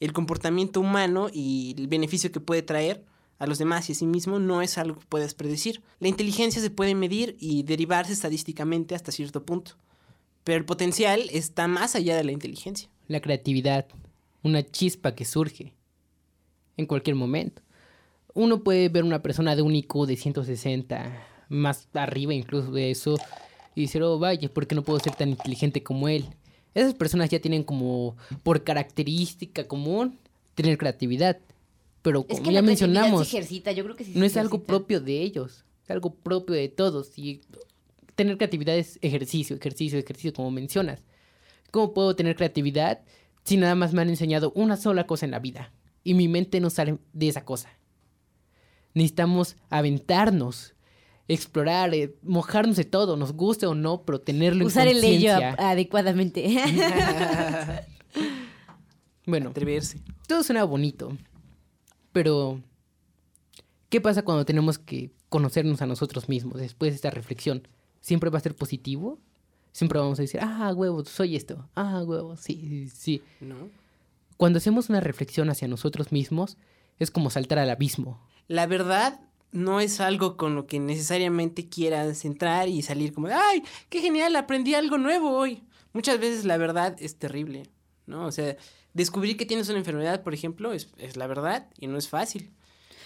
El 0.01 0.13
comportamiento 0.13 0.81
humano 0.81 1.29
y 1.33 1.75
el 1.77 1.89
beneficio 1.89 2.33
que 2.33 2.41
puede 2.41 2.63
traer 2.63 3.05
a 3.39 3.47
los 3.47 3.59
demás 3.59 3.89
y 3.89 3.93
a 3.93 3.95
sí 3.95 4.07
mismo 4.07 4.39
no 4.39 4.63
es 4.63 4.79
algo 4.79 4.99
que 4.99 5.07
puedas 5.07 5.35
predecir. 5.35 5.83
La 6.01 6.09
inteligencia 6.09 6.61
se 6.61 6.71
puede 6.71 6.95
medir 6.95 7.37
y 7.39 7.63
derivarse 7.63 8.13
estadísticamente 8.13 8.95
hasta 8.95 9.13
cierto 9.13 9.45
punto, 9.45 9.73
pero 10.45 10.59
el 10.59 10.65
potencial 10.65 11.29
está 11.31 11.69
más 11.69 11.95
allá 11.95 12.17
de 12.17 12.25
la 12.25 12.33
inteligencia. 12.33 12.89
La 13.07 13.21
creatividad, 13.21 13.87
una 14.43 14.63
chispa 14.63 15.15
que 15.15 15.25
surge 15.25 15.75
en 16.77 16.87
cualquier 16.87 17.17
momento. 17.17 17.63
Uno 18.35 18.63
puede 18.63 18.89
ver 18.89 19.05
una 19.05 19.23
persona 19.23 19.57
de 19.57 19.63
un 19.63 19.75
IQ 19.75 20.07
de 20.07 20.17
160, 20.17 21.27
más 21.49 21.89
arriba 21.95 22.35
incluso 22.35 22.71
de 22.73 22.91
eso, 22.91 23.17
y 23.75 23.83
decir, 23.83 24.03
oh 24.03 24.19
vaya, 24.19 24.49
¿por 24.49 24.67
qué 24.67 24.75
no 24.75 24.83
puedo 24.83 24.99
ser 24.99 25.15
tan 25.15 25.31
inteligente 25.31 25.83
como 25.83 26.09
él? 26.09 26.27
Esas 26.75 26.95
personas 26.95 27.31
ya 27.31 27.41
tienen 27.41 27.63
como 27.63 28.17
por 28.43 28.65
característica 28.65 29.67
común 29.67 30.19
tener 30.55 30.77
creatividad 30.79 31.39
pero 32.03 32.27
como 32.27 32.51
ya 32.51 32.63
mencionamos, 32.63 33.33
no 34.15 34.25
es 34.25 34.37
algo 34.37 34.63
propio 34.63 35.01
de 35.01 35.21
ellos, 35.21 35.65
es 35.85 35.91
algo 35.91 36.15
propio 36.15 36.55
de 36.55 36.69
todos. 36.69 37.19
Y 37.19 37.43
tener 38.15 38.37
creatividad 38.37 38.77
es 38.77 38.99
ejercicio, 39.03 39.57
ejercicio, 39.57 39.99
ejercicio, 39.99 40.33
como 40.33 40.51
mencionas. 40.51 41.03
¿Cómo 41.71 41.93
puedo 41.93 42.17
tener 42.17 42.37
creatividad 42.37 43.01
si 43.45 43.57
nada 43.57 43.75
más 43.75 43.93
me 43.93 44.03
han 44.03 44.09
enseñado 44.09 44.53
una 44.55 44.77
sola 44.77 45.07
cosa 45.07 45.27
en 45.27 45.33
la 45.33 45.39
vida? 45.39 45.73
Y 46.05 46.15
mi 46.15 46.29
mente 46.29 46.61
no 46.61 46.71
sale 46.71 46.99
de 47.13 47.29
esa 47.29 47.45
cosa. 47.45 47.69
Necesitamos 48.95 49.57
aventarnos, 49.69 50.75
explorar, 51.29 51.95
eh, 51.95 52.17
mojarnos 52.23 52.77
de 52.77 52.85
todo, 52.85 53.17
nos 53.17 53.33
guste 53.33 53.67
o 53.67 53.75
no, 53.75 54.03
pero 54.03 54.21
tenerlo 54.21 54.65
Usar 54.67 54.89
en 54.89 54.97
Usar 54.97 55.05
el 55.05 55.17
ello 55.17 55.33
adecuadamente. 55.59 56.47
bueno, 59.27 59.51
atreverse. 59.51 60.01
Todo 60.27 60.43
suena 60.43 60.65
bonito. 60.65 61.17
Pero, 62.13 62.63
¿qué 63.91 64.01
pasa 64.01 64.23
cuando 64.23 64.47
tenemos 64.47 64.79
que 64.79 65.13
conocernos 65.29 65.83
a 65.83 65.87
nosotros 65.87 66.29
mismos 66.29 66.61
después 66.61 66.93
de 66.93 66.97
esta 66.97 67.11
reflexión? 67.11 67.69
¿Siempre 68.01 68.31
va 68.31 68.39
a 68.39 68.43
ser 68.43 68.57
positivo? 68.57 69.19
Siempre 69.73 69.99
vamos 69.99 70.19
a 70.19 70.23
decir, 70.23 70.41
ah, 70.43 70.73
huevo, 70.75 71.05
soy 71.05 71.37
esto. 71.37 71.69
Ah, 71.75 72.03
huevo, 72.05 72.37
sí, 72.37 72.89
sí. 72.89 73.23
No. 73.41 73.69
Cuando 74.39 74.57
hacemos 74.59 74.89
una 74.89 75.01
reflexión 75.01 75.51
hacia 75.51 75.69
nosotros 75.69 76.11
mismos, 76.11 76.57
es 76.99 77.11
como 77.11 77.29
saltar 77.29 77.59
al 77.59 77.71
abismo. 77.71 78.19
La 78.47 78.67
verdad 78.67 79.21
no 79.53 79.81
es 79.81 80.01
algo 80.01 80.37
con 80.37 80.55
lo 80.55 80.67
que 80.67 80.79
necesariamente 80.81 81.69
quieras 81.69 82.25
entrar 82.25 82.69
y 82.69 82.83
salir 82.83 83.13
como, 83.13 83.29
ay, 83.29 83.63
qué 83.89 84.01
genial, 84.01 84.37
aprendí 84.37 84.75
algo 84.75 84.99
nuevo 84.99 85.31
hoy. 85.31 85.63
Muchas 85.93 86.21
veces 86.21 86.45
la 86.45 86.57
verdad 86.57 86.97
es 87.01 87.17
terrible. 87.17 87.65
¿no? 88.09 88.27
O 88.27 88.33
sea, 88.33 88.57
descubrir 88.95 89.37
que 89.37 89.47
tienes 89.47 89.69
una 89.69 89.79
enfermedad, 89.79 90.23
por 90.23 90.35
ejemplo, 90.35 90.73
es, 90.73 90.89
es 90.99 91.17
la 91.17 91.29
verdad 91.29 91.69
y 91.79 91.87
no 91.87 91.99
es 91.99 92.09
fácil. 92.09 92.51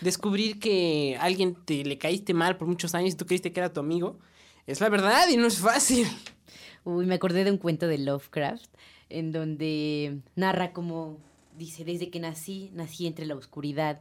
Descubrir 0.00 0.58
que 0.58 1.18
alguien 1.20 1.54
te 1.54 1.84
le 1.84 1.98
caíste 1.98 2.32
mal 2.32 2.56
por 2.56 2.68
muchos 2.68 2.94
años 2.94 3.14
y 3.14 3.16
tú 3.16 3.26
creíste 3.26 3.52
que 3.52 3.60
era 3.60 3.72
tu 3.72 3.80
amigo, 3.80 4.18
es 4.66 4.80
la 4.80 4.88
verdad 4.88 5.28
y 5.28 5.36
no 5.36 5.46
es 5.46 5.58
fácil. 5.58 6.06
Uy, 6.84 7.06
me 7.06 7.16
acordé 7.16 7.44
de 7.44 7.50
un 7.50 7.58
cuento 7.58 7.86
de 7.86 7.98
Lovecraft 7.98 8.70
en 9.10 9.30
donde 9.32 10.20
narra 10.34 10.72
como 10.72 11.18
dice, 11.58 11.84
desde 11.84 12.10
que 12.10 12.18
nací, 12.18 12.70
nací 12.72 13.06
entre 13.06 13.26
la 13.26 13.34
oscuridad. 13.34 14.00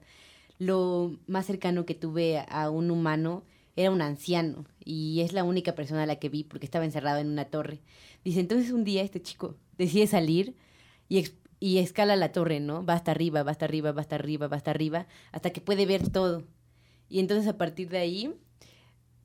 Lo 0.61 1.17
más 1.25 1.47
cercano 1.47 1.87
que 1.87 1.95
tuve 1.95 2.45
a 2.47 2.69
un 2.69 2.91
humano 2.91 3.41
era 3.75 3.89
un 3.89 3.99
anciano 3.99 4.67
y 4.85 5.21
es 5.21 5.33
la 5.33 5.43
única 5.43 5.73
persona 5.73 6.03
a 6.03 6.05
la 6.05 6.17
que 6.17 6.29
vi 6.29 6.43
porque 6.43 6.67
estaba 6.67 6.85
encerrado 6.85 7.17
en 7.17 7.29
una 7.29 7.45
torre. 7.45 7.81
Dice, 8.23 8.41
entonces 8.41 8.71
un 8.71 8.83
día 8.83 9.01
este 9.01 9.23
chico 9.23 9.55
decide 9.79 10.05
salir 10.05 10.55
y, 11.09 11.27
y 11.59 11.79
escala 11.79 12.15
la 12.15 12.31
torre, 12.31 12.59
¿no? 12.59 12.85
Va 12.85 12.93
hasta 12.93 13.09
arriba, 13.09 13.41
va 13.41 13.49
hasta 13.49 13.65
arriba, 13.65 13.91
va 13.91 14.01
hasta 14.01 14.13
arriba, 14.13 14.47
va 14.47 14.57
hasta 14.57 14.69
arriba, 14.69 15.07
hasta 15.31 15.49
que 15.49 15.61
puede 15.61 15.87
ver 15.87 16.09
todo. 16.09 16.43
Y 17.09 17.21
entonces 17.21 17.47
a 17.47 17.57
partir 17.57 17.89
de 17.89 17.97
ahí 17.97 18.31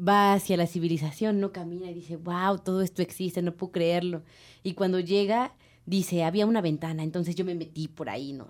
va 0.00 0.32
hacia 0.32 0.56
la 0.56 0.66
civilización, 0.66 1.38
no 1.38 1.52
camina 1.52 1.90
y 1.90 1.92
dice, 1.92 2.16
wow, 2.16 2.56
todo 2.64 2.80
esto 2.80 3.02
existe, 3.02 3.42
no 3.42 3.52
puedo 3.52 3.72
creerlo. 3.72 4.22
Y 4.62 4.72
cuando 4.72 5.00
llega, 5.00 5.54
dice, 5.84 6.24
había 6.24 6.46
una 6.46 6.62
ventana, 6.62 7.02
entonces 7.02 7.34
yo 7.34 7.44
me 7.44 7.54
metí 7.54 7.88
por 7.88 8.08
ahí, 8.08 8.32
¿no? 8.32 8.48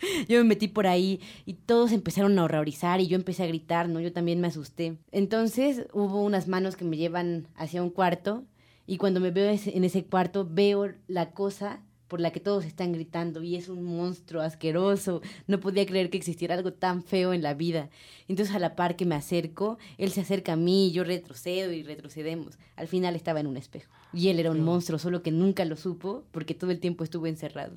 Yo 0.28 0.38
me 0.38 0.44
metí 0.44 0.68
por 0.68 0.86
ahí 0.86 1.20
y 1.44 1.54
todos 1.54 1.92
empezaron 1.92 2.38
a 2.38 2.44
horrorizar 2.44 3.00
y 3.00 3.06
yo 3.06 3.16
empecé 3.16 3.44
a 3.44 3.46
gritar, 3.46 3.88
¿no? 3.88 4.00
Yo 4.00 4.12
también 4.12 4.40
me 4.40 4.48
asusté. 4.48 4.96
Entonces 5.12 5.86
hubo 5.92 6.22
unas 6.22 6.48
manos 6.48 6.76
que 6.76 6.84
me 6.84 6.96
llevan 6.96 7.48
hacia 7.56 7.82
un 7.82 7.90
cuarto 7.90 8.44
y 8.86 8.98
cuando 8.98 9.20
me 9.20 9.30
veo 9.30 9.50
en 9.50 9.84
ese 9.84 10.04
cuarto 10.04 10.46
veo 10.48 10.92
la 11.08 11.30
cosa 11.30 11.82
por 12.08 12.20
la 12.20 12.30
que 12.30 12.40
todos 12.40 12.64
están 12.64 12.92
gritando 12.92 13.42
y 13.42 13.56
es 13.56 13.68
un 13.68 13.82
monstruo 13.82 14.42
asqueroso. 14.42 15.22
No 15.46 15.58
podía 15.60 15.86
creer 15.86 16.10
que 16.10 16.16
existiera 16.16 16.54
algo 16.54 16.72
tan 16.72 17.02
feo 17.02 17.32
en 17.32 17.42
la 17.42 17.54
vida. 17.54 17.90
Entonces 18.28 18.54
a 18.54 18.58
la 18.58 18.76
par 18.76 18.96
que 18.96 19.06
me 19.06 19.16
acerco, 19.16 19.78
él 19.98 20.12
se 20.12 20.20
acerca 20.20 20.52
a 20.52 20.56
mí 20.56 20.88
y 20.88 20.92
yo 20.92 21.04
retrocedo 21.04 21.72
y 21.72 21.82
retrocedemos. 21.82 22.58
Al 22.76 22.86
final 22.88 23.16
estaba 23.16 23.40
en 23.40 23.48
un 23.48 23.56
espejo. 23.56 23.92
Y 24.12 24.28
él 24.28 24.38
era 24.38 24.50
un 24.50 24.62
monstruo, 24.62 24.98
solo 24.98 25.22
que 25.22 25.32
nunca 25.32 25.64
lo 25.64 25.76
supo 25.76 26.24
porque 26.30 26.54
todo 26.54 26.70
el 26.70 26.80
tiempo 26.80 27.02
estuvo 27.02 27.26
encerrado. 27.26 27.76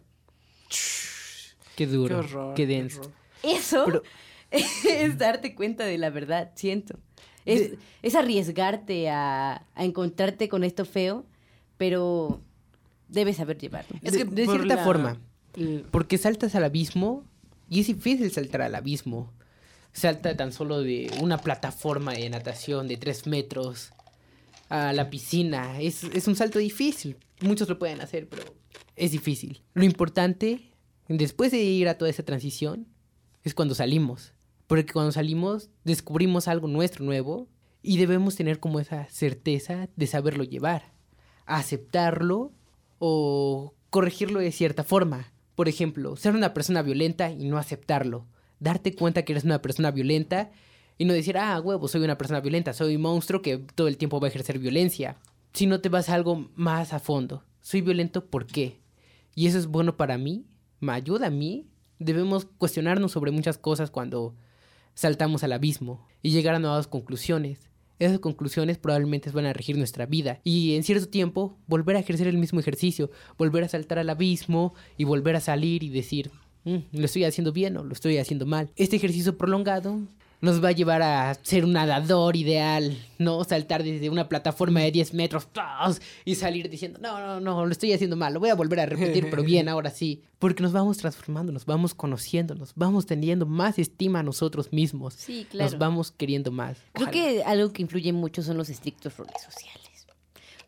Qué 1.79 1.87
duro, 1.87 2.19
Qué 2.21 2.25
horror. 2.27 2.53
qué 2.55 2.67
qué 2.67 2.73
denso. 2.73 2.99
horror. 3.01 3.13
Eso 3.43 3.83
Pero- 3.85 4.03
es 4.51 5.17
darte 5.17 5.55
cuenta 5.55 5.85
de 5.85 5.97
la 5.97 6.09
verdad, 6.09 6.51
siento. 6.55 6.99
Es, 7.45 7.71
De- 7.71 7.77
es 8.01 8.15
arriesgarte 8.15 9.09
a, 9.09 9.65
a 9.75 9.83
encontrarte 9.85 10.49
con 10.49 10.63
esto 10.63 10.83
feo, 10.85 11.25
pero 11.77 12.41
debes 13.07 13.37
saber 13.37 13.57
llevarlo. 13.57 13.97
Es 14.03 14.11
de, 14.13 14.19
que 14.19 14.25
de 14.25 14.45
cierta 14.45 14.75
la- 14.75 14.83
forma, 14.83 15.17
Mm, 15.55 15.89
porque 15.89 16.17
saltas 16.19 16.53
al 16.53 16.63
abismo 16.63 17.23
y 17.69 17.79
es 17.79 17.87
difícil 17.87 18.29
saltar 18.31 18.61
al 18.61 18.75
abismo. 18.75 19.33
Salta 19.93 20.37
tan 20.37 20.51
solo 20.53 20.81
de 20.81 21.09
una 21.21 21.39
plataforma 21.39 22.13
de 22.13 22.29
natación 22.29 22.87
de 22.87 22.97
tres 22.97 23.25
metros 23.25 23.91
a 24.69 24.93
la 24.93 25.09
piscina. 25.09 25.81
Es, 25.81 26.03
es 26.03 26.27
un 26.27 26.35
salto 26.35 26.59
difícil. 26.59 27.17
Muchos 27.41 27.67
lo 27.67 27.79
pueden 27.79 27.99
hacer, 27.99 28.27
pero 28.29 28.43
es 28.95 29.11
difícil. 29.11 29.63
Lo 29.73 29.83
importante, 29.85 30.69
después 31.17 31.51
de 31.51 31.59
ir 31.59 31.87
a 31.87 31.97
toda 31.97 32.11
esa 32.11 32.23
transición, 32.23 32.87
es 33.43 33.53
cuando 33.53 33.75
salimos. 33.75 34.33
Porque 34.67 34.93
cuando 34.93 35.11
salimos 35.11 35.69
descubrimos 35.83 36.47
algo 36.47 36.67
nuestro 36.67 37.03
nuevo 37.03 37.47
y 37.81 37.97
debemos 37.97 38.35
tener 38.35 38.59
como 38.59 38.79
esa 38.79 39.09
certeza 39.09 39.89
de 39.95 40.07
saberlo 40.07 40.43
llevar, 40.43 40.93
aceptarlo 41.45 42.53
o 42.99 43.73
corregirlo 43.89 44.39
de 44.39 44.51
cierta 44.51 44.83
forma. 44.83 45.33
Por 45.55 45.67
ejemplo, 45.67 46.15
ser 46.15 46.35
una 46.35 46.53
persona 46.53 46.83
violenta 46.83 47.31
y 47.31 47.45
no 47.45 47.57
aceptarlo. 47.57 48.27
Darte 48.59 48.93
cuenta 48.93 49.23
que 49.23 49.33
eres 49.33 49.43
una 49.43 49.61
persona 49.61 49.91
violenta 49.91 50.51
y 50.99 51.05
no 51.05 51.13
decir, 51.13 51.37
ah, 51.37 51.59
huevo, 51.59 51.87
soy 51.87 52.03
una 52.03 52.17
persona 52.17 52.41
violenta, 52.41 52.73
soy 52.73 52.97
un 52.97 53.01
monstruo 53.01 53.41
que 53.41 53.57
todo 53.57 53.87
el 53.87 53.97
tiempo 53.97 54.19
va 54.19 54.27
a 54.27 54.29
ejercer 54.29 54.59
violencia. 54.59 55.17
Si 55.53 55.65
no 55.65 55.81
te 55.81 55.89
vas 55.89 56.09
a 56.09 56.13
algo 56.13 56.51
más 56.55 56.93
a 56.93 56.99
fondo. 56.99 57.43
Soy 57.61 57.81
violento, 57.81 58.25
¿por 58.25 58.45
qué? 58.45 58.81
Y 59.33 59.47
eso 59.47 59.57
es 59.57 59.67
bueno 59.67 59.97
para 59.97 60.17
mí, 60.17 60.45
me 60.79 60.93
ayuda 60.93 61.27
a 61.27 61.31
mí. 61.31 61.67
Debemos 61.99 62.45
cuestionarnos 62.45 63.11
sobre 63.11 63.31
muchas 63.31 63.57
cosas 63.57 63.91
cuando 63.91 64.35
saltamos 64.93 65.43
al 65.43 65.53
abismo 65.53 66.05
y 66.21 66.31
llegar 66.31 66.55
a 66.55 66.59
nuevas 66.59 66.87
conclusiones. 66.87 67.69
Esas 67.99 68.19
conclusiones 68.19 68.77
probablemente 68.77 69.29
van 69.31 69.45
a 69.45 69.53
regir 69.53 69.77
nuestra 69.77 70.05
vida 70.05 70.39
y 70.45 70.75
en 70.75 70.83
cierto 70.83 71.09
tiempo 71.09 71.57
volver 71.67 71.97
a 71.97 71.99
ejercer 71.99 72.27
el 72.27 72.37
mismo 72.37 72.61
ejercicio, 72.61 73.11
volver 73.37 73.65
a 73.65 73.69
saltar 73.69 73.99
al 73.99 74.09
abismo 74.09 74.73
y 74.97 75.03
volver 75.03 75.35
a 75.35 75.41
salir 75.41 75.83
y 75.83 75.89
decir, 75.89 76.31
"Mm, 76.63 76.77
lo 76.93 77.05
estoy 77.05 77.25
haciendo 77.25 77.51
bien 77.51 77.75
o 77.75 77.83
lo 77.83 77.91
estoy 77.91 78.17
haciendo 78.17 78.45
mal. 78.45 78.71
Este 78.77 78.95
ejercicio 78.95 79.37
prolongado 79.37 79.99
nos 80.41 80.63
va 80.63 80.69
a 80.69 80.71
llevar 80.71 81.01
a 81.01 81.33
ser 81.41 81.65
un 81.65 81.73
nadador 81.73 82.35
ideal, 82.35 82.97
¿no? 83.17 83.43
Saltar 83.43 83.83
desde 83.83 84.09
una 84.09 84.29
plataforma 84.29 84.79
de 84.81 84.91
10 84.91 85.13
metros 85.13 85.47
y 86.25 86.35
salir 86.35 86.69
diciendo, 86.69 86.99
no, 87.01 87.19
no, 87.19 87.39
no, 87.39 87.65
lo 87.65 87.71
estoy 87.71 87.93
haciendo 87.93 88.15
mal, 88.15 88.33
lo 88.33 88.39
voy 88.39 88.49
a 88.49 88.55
volver 88.55 88.79
a 88.79 88.85
repetir, 88.85 89.29
pero 89.29 89.43
bien, 89.43 89.67
ahora 89.69 89.89
sí. 89.89 90.23
Porque 90.39 90.63
nos 90.63 90.71
vamos 90.71 90.97
transformando, 90.97 91.51
nos 91.51 91.65
vamos 91.65 91.93
conociendo, 91.93 92.55
nos 92.55 92.73
vamos 92.75 93.05
teniendo 93.05 93.45
más 93.45 93.77
estima 93.77 94.19
a 94.19 94.23
nosotros 94.23 94.71
mismos. 94.71 95.15
Sí, 95.15 95.45
claro. 95.49 95.71
Nos 95.71 95.79
vamos 95.79 96.11
queriendo 96.11 96.51
más. 96.51 96.77
Creo 96.93 97.11
que 97.11 97.43
algo 97.43 97.73
que 97.73 97.81
influye 97.81 98.13
mucho 98.13 98.41
son 98.41 98.57
los 98.57 98.69
estrictos 98.69 99.17
roles 99.17 99.41
sociales. 99.43 100.07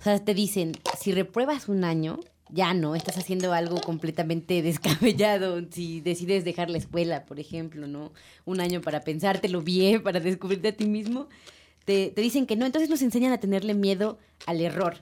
O 0.01 0.03
sea, 0.03 0.17
te 0.17 0.33
dicen, 0.33 0.73
si 0.99 1.13
repruebas 1.13 1.69
un 1.69 1.83
año, 1.83 2.19
ya 2.51 2.73
no, 2.73 2.95
estás 2.95 3.17
haciendo 3.17 3.53
algo 3.53 3.79
completamente 3.81 4.61
descabellado. 4.61 5.61
Si 5.71 6.01
decides 6.01 6.43
dejar 6.43 6.69
la 6.69 6.77
escuela, 6.77 7.25
por 7.25 7.39
ejemplo, 7.39 7.87
¿no? 7.87 8.11
Un 8.45 8.61
año 8.61 8.81
para 8.81 9.01
pensártelo 9.01 9.61
bien, 9.61 10.03
para 10.03 10.19
descubrirte 10.19 10.69
a 10.69 10.75
ti 10.75 10.85
mismo, 10.85 11.27
te, 11.85 12.11
te 12.11 12.21
dicen 12.21 12.45
que 12.45 12.55
no. 12.55 12.65
Entonces 12.65 12.89
nos 12.89 13.01
enseñan 13.01 13.31
a 13.31 13.39
tenerle 13.39 13.73
miedo 13.73 14.19
al 14.45 14.61
error. 14.61 14.97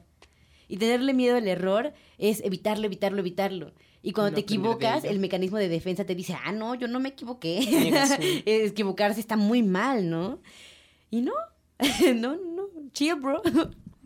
Y 0.67 0.77
tenerle 0.77 1.13
miedo 1.13 1.35
al 1.35 1.47
error 1.47 1.93
es 2.19 2.41
evitarlo, 2.43 2.85
evitarlo, 2.85 3.19
evitarlo. 3.19 3.73
Y 4.01 4.13
cuando 4.13 4.31
No 4.31 4.35
te 4.35 4.41
equivocas, 4.41 5.03
el 5.03 5.19
mecanismo 5.19 5.57
de 5.57 5.67
defensa 5.67 6.05
te 6.05 6.15
dice, 6.15 6.35
ah, 6.45 6.51
no, 6.51 6.75
yo 6.75 6.87
no 6.87 6.99
me 6.99 7.09
equivoqué. 7.09 7.59
Equivocarse 8.45 9.19
está 9.19 9.35
muy 9.35 9.61
mal, 9.61 10.09
¿no? 10.09 10.39
Y 11.11 11.21
no, 11.21 11.33
no, 12.15 12.37
no, 12.37 12.69
chill, 12.93 13.15
bro. 13.15 13.41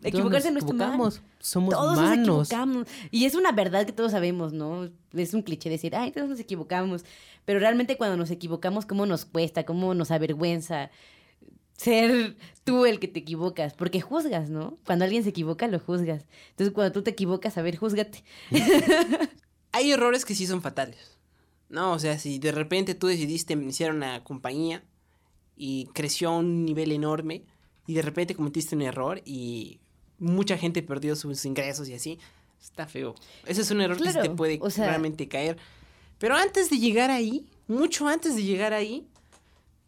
Equivocarse 0.08 0.48
no 0.50 0.54
nos 0.54 0.64
está 0.64 0.74
mal. 0.74 0.88
equivocamos, 0.88 1.22
Somos 1.40 1.74
Todos 1.74 1.96
nos 1.96 1.98
humanos. 1.98 2.18
equivocamos. 2.48 2.88
Y 3.10 3.24
es 3.24 3.34
una 3.34 3.52
verdad 3.52 3.86
que 3.86 3.92
todos 3.92 4.12
sabemos, 4.12 4.52
¿no? 4.52 4.90
Es 5.12 5.34
un 5.34 5.42
cliché 5.42 5.70
decir, 5.70 5.96
ay, 5.96 6.12
todos 6.12 6.28
nos 6.28 6.38
equivocamos. 6.40 7.04
Pero 7.44 7.58
realmente 7.58 7.96
cuando 7.96 8.16
nos 8.16 8.30
equivocamos, 8.30 8.86
¿cómo 8.86 9.06
nos 9.06 9.24
cuesta? 9.24 9.64
¿Cómo 9.64 9.94
nos 9.94 10.10
avergüenza 10.10 10.90
ser 11.76 12.36
tú 12.64 12.86
el 12.86 13.00
que 13.00 13.08
te 13.08 13.20
equivocas? 13.20 13.74
Porque 13.74 14.00
juzgas, 14.00 14.50
¿no? 14.50 14.78
Cuando 14.86 15.04
alguien 15.04 15.22
se 15.24 15.30
equivoca, 15.30 15.66
lo 15.68 15.78
juzgas. 15.78 16.26
Entonces, 16.50 16.72
cuando 16.74 16.92
tú 16.92 17.02
te 17.02 17.10
equivocas, 17.10 17.58
a 17.58 17.62
ver, 17.62 17.76
júzgate. 17.76 18.22
Hay 19.72 19.90
errores 19.90 20.24
que 20.24 20.34
sí 20.34 20.46
son 20.46 20.62
fatales. 20.62 21.18
No, 21.68 21.92
o 21.92 21.98
sea, 21.98 22.18
si 22.18 22.38
de 22.38 22.52
repente 22.52 22.94
tú 22.94 23.08
decidiste 23.08 23.54
iniciar 23.54 23.92
una 23.92 24.22
compañía 24.22 24.84
y 25.56 25.86
creció 25.94 26.28
a 26.30 26.38
un 26.38 26.64
nivel 26.64 26.92
enorme 26.92 27.42
y 27.86 27.94
de 27.94 28.02
repente 28.02 28.34
cometiste 28.34 28.76
un 28.76 28.82
error 28.82 29.20
y 29.24 29.80
mucha 30.18 30.56
gente 30.58 30.82
perdió 30.82 31.16
sus 31.16 31.44
ingresos 31.44 31.88
y 31.88 31.94
así, 31.94 32.18
está 32.62 32.86
feo. 32.86 33.14
Ese 33.46 33.60
es 33.62 33.70
un 33.70 33.80
error 33.80 33.96
que 33.96 34.04
sí 34.04 34.08
te 34.08 34.20
Claro, 34.20 34.36
puede 34.36 34.58
o 34.62 34.70
sea- 34.70 34.86
realmente 34.88 35.28
caer. 35.28 35.56
Pero 36.18 36.36
antes 36.36 36.70
de 36.70 36.78
llegar 36.78 37.10
ahí, 37.10 37.46
mucho 37.68 38.06
antes 38.08 38.36
de 38.36 38.42
llegar 38.42 38.72
ahí, 38.72 39.06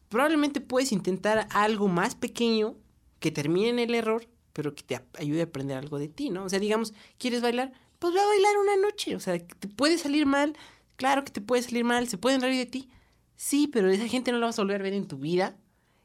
probablemente 0.09 0.61
puedes 0.61 0.93
intentar 0.93 1.47
algo 1.51 1.89
más 1.89 2.14
pequeño 2.14 2.77
que 3.20 3.31
termine 3.31 3.70
en 3.70 3.79
el 3.79 3.95
error, 3.95 4.27
pero 4.53 4.74
que 4.74 4.83
te 4.83 5.01
ayude 5.18 5.41
a 5.41 5.45
aprender 5.45 5.77
algo 5.77 5.99
de 5.99 6.09
ti, 6.09 6.31
¿no? 6.31 6.45
O 6.45 6.49
sea, 6.49 6.59
digamos, 6.59 6.95
¿quieres 7.18 7.43
bailar? 7.43 7.72
Pues 7.99 8.12
ve 8.14 8.20
a 8.20 8.27
bailar 8.27 8.57
una 8.59 8.77
noche. 8.77 9.16
O 9.16 9.20
sea, 9.20 9.39
te 9.39 9.68
puede 9.68 9.99
salir 9.99 10.27
mal. 10.27 10.57
Claro 10.97 11.24
que 11.24 11.31
te 11.33 11.41
puede 11.41 11.62
salir 11.62 11.85
mal. 11.85 12.09
¿Se 12.09 12.18
pueden 12.18 12.41
reír 12.41 12.59
de 12.59 12.66
ti? 12.66 12.89
Sí, 13.37 13.66
pero 13.68 13.89
esa 13.91 14.07
gente 14.09 14.33
no 14.33 14.39
la 14.39 14.47
vas 14.47 14.59
a 14.59 14.62
volver 14.62 14.81
a 14.81 14.85
ver 14.85 14.93
en 14.95 15.07
tu 15.09 15.18
vida 15.18 15.57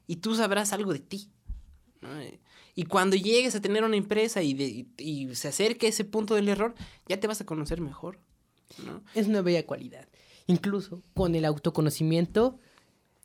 y 0.06 0.16
tú 0.16 0.34
sabrás 0.34 0.72
algo 0.72 0.92
de 0.92 1.00
ti. 1.00 1.28
¿no? 2.00 2.18
Eh, 2.20 2.40
Y 2.74 2.84
cuando 2.84 3.16
llegues 3.16 3.54
a 3.54 3.60
tener 3.60 3.84
una 3.84 3.96
empresa 3.96 4.42
y, 4.42 4.54
de- 4.54 4.64
y- 4.68 4.88
y 4.98 5.34
se 5.34 5.48
acerque 5.48 5.88
ese 5.88 6.04
punto 6.04 6.34
del 6.34 6.48
error, 6.48 6.74
ya 7.08 7.20
te 7.20 7.26
vas 7.26 7.40
a 7.40 7.46
conocer 7.46 7.80
mejor. 7.80 8.18
¿no? 8.86 9.02
Es 9.14 9.26
una 9.26 9.42
bella 9.42 9.66
cualidad. 9.66 10.08
Incluso 10.46 11.02
con 11.14 11.34
el 11.34 11.44
autoconocimiento, 11.44 12.58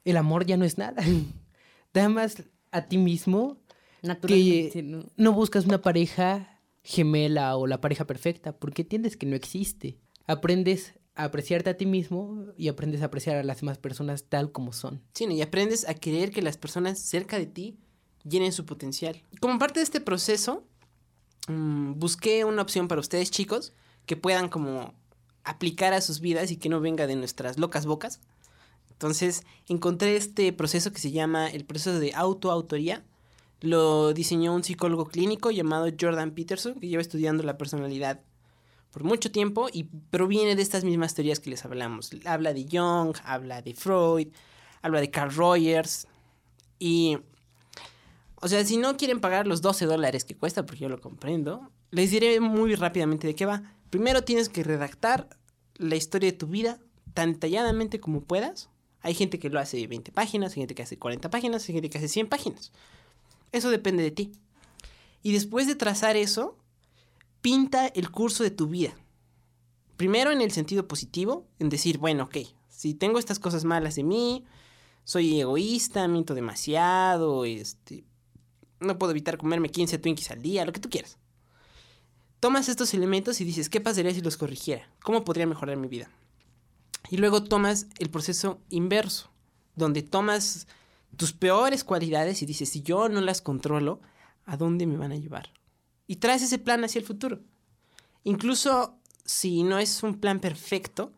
el 0.06 0.18
amor 0.18 0.46
ya 0.46 0.58
no 0.58 0.66
es 0.66 0.78
nada. 0.78 1.02
Da 1.94 2.10
más 2.10 2.44
a 2.72 2.88
ti 2.88 2.98
mismo 2.98 3.58
Naturalmente, 4.04 4.84
¿no? 4.84 5.06
no 5.16 5.34
buscas 5.34 5.66
una 5.66 5.82
pareja 5.82 6.60
gemela 6.84 7.56
o 7.58 7.66
la 7.66 7.82
pareja 7.82 8.06
perfecta, 8.06 8.56
porque 8.58 8.84
entiendes 8.84 9.18
que 9.18 9.26
no 9.26 9.36
existe. 9.36 9.98
Aprendes 10.28 10.94
a 11.16 11.24
apreciarte 11.24 11.70
a 11.72 11.78
ti 11.78 11.86
mismo 11.86 12.46
y 12.58 12.68
aprendes 12.68 13.02
a 13.02 13.06
apreciar 13.06 13.38
a 13.38 13.44
las 13.44 13.62
demás 13.62 13.78
personas 13.80 14.26
tal 14.26 14.52
como 14.52 14.74
son. 14.74 15.02
Sí, 15.14 15.26
y 15.26 15.42
aprendes 15.42 15.88
a 15.90 15.96
querer 15.96 16.30
que 16.32 16.42
las 16.44 16.58
personas 16.58 17.00
cerca 17.00 17.40
de 17.40 17.48
ti 17.48 17.78
llenen 18.28 18.52
su 18.52 18.66
potencial. 18.66 19.22
Como 19.40 19.60
parte 19.60 19.80
de 19.80 19.84
este 19.84 20.02
proceso, 20.02 20.64
mm, 21.48 21.94
busqué 22.00 22.46
una 22.46 22.62
opción 22.62 22.88
para 22.88 23.02
ustedes, 23.02 23.32
chicos, 23.32 23.74
que 24.06 24.18
puedan 24.18 24.50
como 24.50 24.94
aplicar 25.44 25.94
a 25.94 26.02
sus 26.02 26.20
vidas 26.20 26.52
y 26.52 26.58
que 26.58 26.70
no 26.70 26.82
venga 26.82 27.08
de 27.08 27.16
nuestras 27.16 27.58
locas 27.58 27.86
bocas. 27.86 28.20
Entonces 28.92 29.44
encontré 29.68 30.16
este 30.16 30.52
proceso 30.54 30.92
que 30.92 31.00
se 31.00 31.12
llama 31.12 31.48
el 31.50 31.66
proceso 31.66 32.00
de 32.00 32.14
autoautoría. 32.14 33.04
Lo 33.62 34.14
diseñó 34.14 34.54
un 34.54 34.64
psicólogo 34.64 35.06
clínico 35.06 35.52
llamado 35.52 35.88
Jordan 36.00 36.32
Peterson, 36.32 36.80
que 36.80 36.88
lleva 36.88 37.02
estudiando 37.02 37.44
la 37.44 37.58
personalidad 37.58 38.22
por 38.92 39.04
mucho 39.04 39.32
tiempo 39.32 39.68
y 39.72 39.84
proviene 39.84 40.56
de 40.56 40.62
estas 40.62 40.84
mismas 40.84 41.14
teorías 41.14 41.40
que 41.40 41.50
les 41.50 41.64
hablamos. 41.64 42.10
Habla 42.26 42.54
de 42.54 42.66
Jung, 42.70 43.16
habla 43.24 43.62
de 43.62 43.74
Freud, 43.74 44.30
habla 44.82 45.00
de 45.00 45.12
Carl 45.12 45.34
Rogers 45.34 46.08
y... 46.80 47.20
O 48.40 48.48
sea, 48.48 48.64
si 48.64 48.78
no 48.78 48.98
quieren 48.98 49.20
pagar 49.20 49.48
los 49.48 49.62
12 49.62 49.86
dólares 49.86 50.24
que 50.24 50.36
cuesta, 50.36 50.66
porque 50.66 50.82
yo 50.82 50.90
lo 50.90 51.02
comprendo, 51.02 51.72
les 51.92 52.12
diré 52.12 52.40
muy 52.40 52.76
rápidamente 52.76 53.28
de 53.28 53.36
qué 53.36 53.46
va. 53.46 53.64
Primero 53.90 54.24
tienes 54.24 54.50
que 54.50 54.64
redactar 54.64 55.28
la 55.76 55.96
historia 55.96 56.32
de 56.32 56.38
tu 56.38 56.48
vida 56.48 56.80
tan 57.14 57.34
detalladamente 57.34 58.00
como 58.00 58.22
puedas. 58.22 58.70
Hay 59.02 59.16
gente 59.16 59.40
que 59.40 59.50
lo 59.50 59.60
hace 59.60 59.88
20 59.88 60.12
páginas, 60.12 60.52
hay 60.52 60.62
gente 60.62 60.76
que 60.76 60.84
hace 60.84 61.00
40 61.00 61.30
páginas, 61.30 61.68
hay 61.68 61.74
gente 61.74 61.90
que 61.90 61.98
hace 61.98 62.08
100 62.08 62.28
páginas. 62.28 62.72
Eso 63.52 63.72
depende 63.72 64.04
de 64.04 64.12
ti. 64.12 64.32
Y 65.24 65.32
después 65.32 65.66
de 65.66 65.76
trazar 65.76 66.16
eso, 66.16 66.58
pinta 67.42 67.88
el 67.88 68.12
curso 68.12 68.44
de 68.44 68.52
tu 68.52 68.68
vida. 68.68 68.94
Primero 69.96 70.32
en 70.32 70.42
el 70.42 70.52
sentido 70.52 70.88
positivo, 70.88 71.48
en 71.58 71.70
decir, 71.70 71.98
bueno, 71.98 72.26
ok, 72.26 72.38
si 72.70 72.94
tengo 72.94 73.18
estas 73.18 73.40
cosas 73.40 73.64
malas 73.64 73.96
de 73.96 74.04
mí, 74.04 74.44
soy 75.06 75.40
egoísta, 75.40 76.08
miento 76.08 76.36
demasiado, 76.36 77.46
este, 77.46 78.04
no 78.80 78.98
puedo 78.98 79.12
evitar 79.12 79.38
comerme 79.38 79.70
15 79.70 79.98
Twinkies 80.00 80.32
al 80.32 80.42
día, 80.42 80.66
lo 80.66 80.74
que 80.74 80.80
tú 80.80 80.90
quieras. 80.90 81.18
Tomas 82.40 82.70
estos 82.70 82.94
elementos 82.94 83.42
y 83.42 83.46
dices, 83.46 83.70
¿qué 83.70 83.82
pasaría 83.82 84.14
si 84.14 84.22
los 84.22 84.38
corrigiera? 84.38 84.88
¿Cómo 85.02 85.24
podría 85.24 85.48
mejorar 85.48 85.78
mi 85.78 85.88
vida? 85.88 86.10
Y 87.10 87.18
luego 87.18 87.44
tomas 87.44 87.88
el 87.98 88.10
proceso 88.10 88.62
inverso, 88.70 89.32
donde 89.76 90.04
tomas 90.04 90.68
tus 91.16 91.34
peores 91.34 91.84
cualidades 91.84 92.42
y 92.42 92.46
dices, 92.46 92.70
si 92.70 92.82
yo 92.82 93.10
no 93.10 93.22
las 93.22 93.42
controlo, 93.42 94.02
¿a 94.46 94.58
dónde 94.58 94.86
me 94.86 94.98
van 94.98 95.12
a 95.12 95.18
llevar? 95.18 95.52
Y 96.06 96.18
traes 96.18 96.44
ese 96.44 96.60
plan 96.60 96.84
hacia 96.84 97.00
el 97.00 97.06
futuro. 97.06 97.40
Incluso 98.24 99.00
si 99.26 99.64
no 99.64 99.80
es 99.80 100.04
un 100.04 100.20
plan 100.20 100.40
perfecto, 100.40 101.12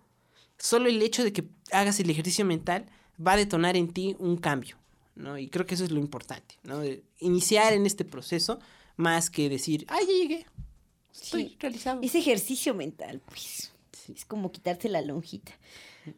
solo 0.58 0.88
el 0.88 1.02
hecho 1.02 1.24
de 1.24 1.34
que 1.34 1.50
hagas 1.72 2.00
el 2.00 2.10
ejercicio 2.10 2.46
mental 2.46 2.86
va 3.26 3.34
a 3.34 3.38
detonar 3.38 3.76
en 3.76 3.92
ti 3.92 4.16
un 4.20 4.38
cambio. 4.38 4.79
¿No? 5.20 5.38
Y 5.38 5.50
creo 5.50 5.66
que 5.66 5.76
eso 5.76 5.84
es 5.84 5.92
lo 5.92 6.00
importante, 6.00 6.56
¿no? 6.64 6.82
iniciar 7.20 7.74
en 7.74 7.86
este 7.86 8.06
proceso 8.06 8.60
más 8.96 9.30
que 9.30 9.50
decir, 9.50 9.86
ay, 9.90 10.06
ya 10.08 10.14
llegué, 10.14 10.46
estoy 11.14 11.58
realizado. 11.60 12.02
Ese 12.02 12.20
ejercicio 12.20 12.74
mental, 12.74 13.22
pues, 13.26 13.72
es 14.14 14.26
como 14.26 14.52
quitarse 14.52 14.90
la 14.90 15.02
lonjita. 15.02 15.52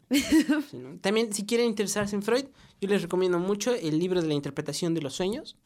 También, 1.01 1.33
si 1.33 1.45
quieren 1.45 1.67
interesarse 1.67 2.15
en 2.15 2.23
Freud, 2.23 2.45
yo 2.79 2.87
les 2.87 3.01
recomiendo 3.01 3.39
mucho 3.39 3.73
el 3.73 3.99
libro 3.99 4.21
de 4.21 4.27
la 4.27 4.33
interpretación 4.33 4.93
de 4.93 5.01
los 5.01 5.15
sueños. 5.15 5.57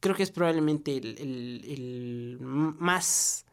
Creo 0.00 0.16
que 0.16 0.22
es 0.22 0.30
probablemente 0.30 0.96
el, 0.96 1.16
el 1.18 2.38
más, 2.40 3.44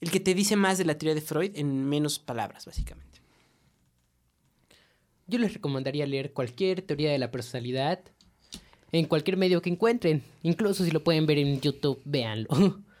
el 0.00 0.10
que 0.10 0.20
te 0.20 0.34
dice 0.34 0.56
más 0.56 0.78
de 0.78 0.84
la 0.84 0.98
teoría 0.98 1.14
de 1.14 1.20
Freud 1.20 1.52
en 1.54 1.88
menos 1.88 2.18
palabras, 2.18 2.66
básicamente. 2.66 3.20
Yo 5.28 5.38
les 5.38 5.54
recomendaría 5.54 6.04
leer 6.06 6.32
cualquier 6.32 6.82
teoría 6.82 7.12
de 7.12 7.18
la 7.18 7.30
personalidad 7.30 8.00
en 8.92 9.06
cualquier 9.06 9.36
medio 9.36 9.62
que 9.62 9.70
encuentren. 9.70 10.22
Incluso 10.42 10.84
si 10.84 10.90
lo 10.90 11.02
pueden 11.02 11.26
ver 11.26 11.38
en 11.38 11.60
YouTube, 11.60 12.00
véanlo. 12.04 12.48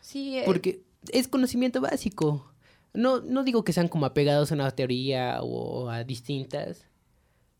Sí. 0.00 0.36
Eh. 0.36 0.42
Porque 0.44 0.82
es 1.12 1.28
conocimiento 1.28 1.80
básico. 1.80 2.52
No, 2.92 3.20
no 3.20 3.44
digo 3.44 3.62
que 3.62 3.72
sean 3.72 3.86
como 3.86 4.04
apegados 4.04 4.50
a 4.50 4.56
una 4.56 4.70
teoría 4.72 5.38
o 5.42 5.88
a 5.90 6.02
distintas, 6.02 6.88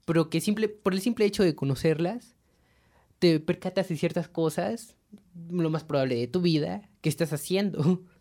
pero 0.05 0.29
que 0.29 0.41
simple, 0.41 0.69
por 0.69 0.93
el 0.93 1.01
simple 1.01 1.25
hecho 1.25 1.45
de 1.45 1.55
conocerlas, 1.55 2.35
te 3.21 3.39
percatas 3.39 3.89
de 3.89 3.97
ciertas 3.97 4.29
cosas, 4.29 4.97
lo 5.49 5.71
más 5.71 5.85
probable 5.85 6.17
de 6.17 6.27
tu 6.27 6.41
vida, 6.41 6.91
que 7.01 7.09
estás 7.09 7.33
haciendo. 7.33 8.03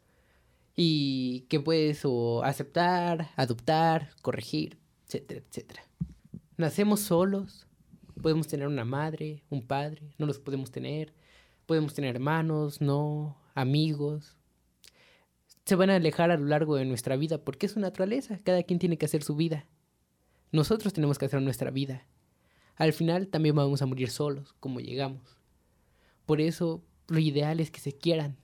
Y 0.73 1.41
que 1.49 1.59
puedes 1.59 2.05
o 2.05 2.43
aceptar, 2.45 3.31
adoptar, 3.35 4.11
corregir, 4.21 4.77
etcétera, 5.05 5.41
etcétera. 5.49 5.83
Nacemos 6.55 7.01
solos, 7.01 7.67
Podemos 8.21 8.47
tener 8.47 8.67
una 8.67 8.85
madre, 8.85 9.43
un 9.49 9.65
padre, 9.65 10.13
no 10.17 10.25
los 10.25 10.39
podemos 10.39 10.71
tener. 10.71 11.13
Podemos 11.65 11.93
tener 11.93 12.15
hermanos, 12.15 12.81
no, 12.81 13.37
amigos. 13.55 14.37
Se 15.65 15.75
van 15.75 15.89
a 15.89 15.95
alejar 15.95 16.31
a 16.31 16.37
lo 16.37 16.45
largo 16.45 16.75
de 16.75 16.85
nuestra 16.85 17.15
vida 17.15 17.43
porque 17.43 17.65
es 17.65 17.73
su 17.73 17.79
naturaleza. 17.79 18.39
Cada 18.43 18.63
quien 18.63 18.79
tiene 18.79 18.97
que 18.97 19.05
hacer 19.05 19.23
su 19.23 19.35
vida. 19.35 19.67
Nosotros 20.51 20.93
tenemos 20.93 21.17
que 21.17 21.25
hacer 21.25 21.41
nuestra 21.41 21.71
vida. 21.71 22.05
Al 22.75 22.93
final 22.93 23.27
también 23.27 23.55
vamos 23.55 23.81
a 23.81 23.85
morir 23.85 24.09
solos, 24.09 24.53
como 24.59 24.79
llegamos. 24.79 25.37
Por 26.25 26.41
eso 26.41 26.83
lo 27.07 27.19
ideal 27.19 27.59
es 27.59 27.71
que 27.71 27.79
se 27.79 27.93
quieran, 27.93 28.37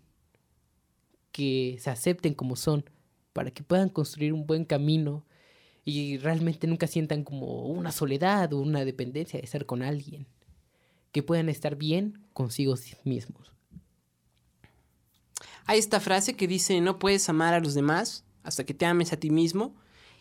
que 1.31 1.77
se 1.79 1.89
acepten 1.89 2.33
como 2.33 2.55
son, 2.55 2.89
para 3.33 3.51
que 3.51 3.63
puedan 3.63 3.89
construir 3.89 4.33
un 4.33 4.45
buen 4.47 4.65
camino 4.65 5.25
y 5.87 6.17
realmente 6.17 6.67
nunca 6.67 6.85
sientan 6.85 7.23
como 7.23 7.65
una 7.67 7.93
soledad 7.93 8.51
o 8.51 8.59
una 8.59 8.83
dependencia 8.83 9.39
de 9.39 9.45
estar 9.45 9.65
con 9.65 9.81
alguien. 9.81 10.27
Que 11.13 11.23
puedan 11.23 11.47
estar 11.47 11.77
bien 11.77 12.25
consigo 12.33 12.75
mismos. 13.05 13.53
Hay 15.63 15.79
esta 15.79 16.01
frase 16.01 16.33
que 16.33 16.45
dice, 16.45 16.81
no 16.81 16.99
puedes 16.99 17.29
amar 17.29 17.53
a 17.53 17.61
los 17.61 17.73
demás 17.73 18.25
hasta 18.43 18.65
que 18.65 18.73
te 18.73 18.85
ames 18.85 19.13
a 19.13 19.17
ti 19.17 19.29
mismo. 19.29 19.75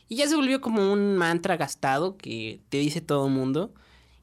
Y 0.07 0.14
ya 0.14 0.29
se 0.29 0.37
volvió 0.37 0.61
como 0.61 0.93
un 0.93 1.17
mantra 1.17 1.57
gastado 1.57 2.17
que 2.17 2.61
te 2.69 2.79
dice 2.79 3.01
todo 3.01 3.27
el 3.27 3.33
mundo. 3.33 3.75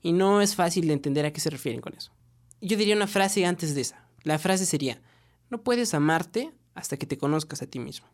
Y 0.01 0.13
no 0.13 0.41
es 0.41 0.55
fácil 0.55 0.87
de 0.87 0.93
entender 0.93 1.25
a 1.25 1.33
qué 1.33 1.41
se 1.41 1.49
refieren 1.49 1.81
con 1.81 1.93
eso. 1.93 2.13
Yo 2.61 2.77
diría 2.77 2.95
una 2.95 3.07
frase 3.07 3.45
antes 3.45 3.75
de 3.75 3.81
esa. 3.81 4.07
La 4.23 4.39
frase 4.39 4.65
sería, 4.65 5.01
no 5.49 5.61
puedes 5.61 5.93
amarte 5.93 6.53
hasta 6.73 6.95
que 6.95 7.05
te 7.05 7.17
conozcas 7.17 7.61
a 7.61 7.67
ti 7.67 7.79
mismo. 7.79 8.07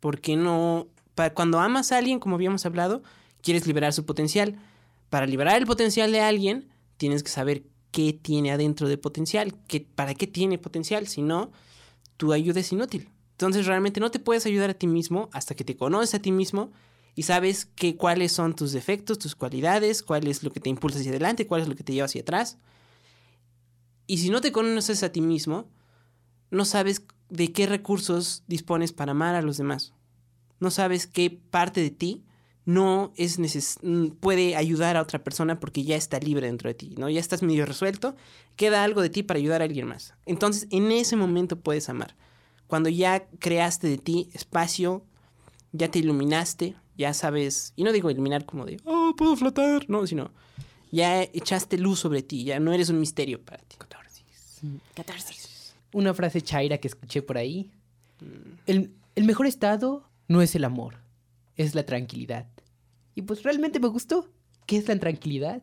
Porque 0.00 0.36
no 0.36 0.88
cuando 1.34 1.60
amas 1.60 1.92
a 1.92 1.98
alguien, 1.98 2.18
como 2.18 2.36
habíamos 2.36 2.64
hablado, 2.66 3.02
quieres 3.42 3.66
liberar 3.66 3.92
su 3.92 4.04
potencial. 4.06 4.58
Para 5.10 5.26
liberar 5.26 5.58
el 5.60 5.66
potencial 5.66 6.10
de 6.12 6.20
alguien, 6.20 6.68
tienes 6.96 7.22
que 7.22 7.30
saber 7.30 7.64
qué 7.90 8.12
tiene 8.14 8.52
adentro 8.52 8.88
de 8.88 8.96
potencial, 8.96 9.54
qué, 9.68 9.80
para 9.80 10.14
qué 10.14 10.26
tiene 10.26 10.58
potencial, 10.58 11.06
si 11.06 11.20
no, 11.20 11.52
tu 12.16 12.32
ayuda 12.32 12.60
es 12.60 12.72
inútil. 12.72 13.10
Entonces 13.32 13.66
realmente 13.66 14.00
no 14.00 14.10
te 14.10 14.18
puedes 14.18 14.46
ayudar 14.46 14.70
a 14.70 14.74
ti 14.74 14.86
mismo 14.86 15.28
hasta 15.32 15.54
que 15.54 15.64
te 15.64 15.76
conoces 15.76 16.14
a 16.14 16.20
ti 16.20 16.32
mismo 16.32 16.72
y 17.14 17.24
sabes 17.24 17.66
que, 17.66 17.96
cuáles 17.96 18.32
son 18.32 18.54
tus 18.54 18.72
defectos, 18.72 19.18
tus 19.18 19.34
cualidades, 19.34 20.02
cuál 20.02 20.26
es 20.26 20.42
lo 20.42 20.50
que 20.50 20.60
te 20.60 20.70
impulsa 20.70 20.98
hacia 20.98 21.10
adelante, 21.10 21.46
cuál 21.46 21.60
es 21.60 21.68
lo 21.68 21.76
que 21.76 21.84
te 21.84 21.92
lleva 21.92 22.06
hacia 22.06 22.22
atrás. 22.22 22.56
Y 24.06 24.18
si 24.18 24.30
no 24.30 24.40
te 24.40 24.52
conoces 24.52 25.02
a 25.02 25.12
ti 25.12 25.20
mismo, 25.20 25.68
no 26.50 26.64
sabes 26.64 27.02
de 27.28 27.52
qué 27.52 27.66
recursos 27.66 28.44
dispones 28.46 28.92
para 28.92 29.12
amar 29.12 29.34
a 29.34 29.42
los 29.42 29.58
demás 29.58 29.92
no 30.62 30.70
sabes 30.70 31.08
qué 31.08 31.28
parte 31.50 31.80
de 31.80 31.90
ti 31.90 32.22
no 32.64 33.12
es 33.16 33.38
mm, 33.82 34.06
puede 34.20 34.54
ayudar 34.54 34.96
a 34.96 35.02
otra 35.02 35.24
persona 35.24 35.58
porque 35.58 35.82
ya 35.82 35.96
está 35.96 36.20
libre 36.20 36.46
dentro 36.46 36.68
de 36.68 36.74
ti, 36.74 36.94
¿no? 36.96 37.10
Ya 37.10 37.18
estás 37.18 37.42
medio 37.42 37.66
resuelto, 37.66 38.14
queda 38.54 38.84
algo 38.84 39.02
de 39.02 39.10
ti 39.10 39.24
para 39.24 39.38
ayudar 39.38 39.60
a 39.60 39.64
alguien 39.64 39.88
más. 39.88 40.14
Entonces, 40.24 40.68
en 40.70 40.92
ese 40.92 41.16
momento 41.16 41.58
puedes 41.58 41.88
amar. 41.88 42.14
Cuando 42.68 42.88
ya 42.88 43.26
creaste 43.40 43.88
de 43.88 43.98
ti 43.98 44.30
espacio, 44.34 45.04
ya 45.72 45.90
te 45.90 45.98
iluminaste, 45.98 46.76
ya 46.96 47.12
sabes, 47.12 47.72
y 47.74 47.82
no 47.82 47.90
digo 47.90 48.08
iluminar 48.08 48.46
como 48.46 48.64
de, 48.64 48.80
oh, 48.84 49.14
puedo 49.16 49.34
flotar, 49.34 49.90
no, 49.90 50.06
sino 50.06 50.30
ya 50.92 51.22
echaste 51.22 51.76
luz 51.76 51.98
sobre 51.98 52.22
ti, 52.22 52.44
ya 52.44 52.60
no 52.60 52.72
eres 52.72 52.88
un 52.88 53.00
misterio 53.00 53.44
para 53.44 53.64
ti. 53.64 53.76
Catarsis. 53.76 54.60
Catarsis. 54.94 55.74
Una 55.92 56.14
frase 56.14 56.40
chaira 56.40 56.78
que 56.78 56.86
escuché 56.86 57.20
por 57.22 57.36
ahí. 57.36 57.72
Mm. 58.20 58.52
El, 58.66 58.94
el 59.16 59.24
mejor 59.24 59.46
estado 59.46 60.11
no 60.28 60.42
es 60.42 60.54
el 60.54 60.64
amor, 60.64 60.96
es 61.56 61.74
la 61.74 61.84
tranquilidad. 61.84 62.48
Y 63.14 63.22
pues 63.22 63.42
realmente 63.42 63.80
me 63.80 63.88
gustó. 63.88 64.30
¿Qué 64.66 64.76
es 64.76 64.88
la 64.88 64.98
tranquilidad? 64.98 65.62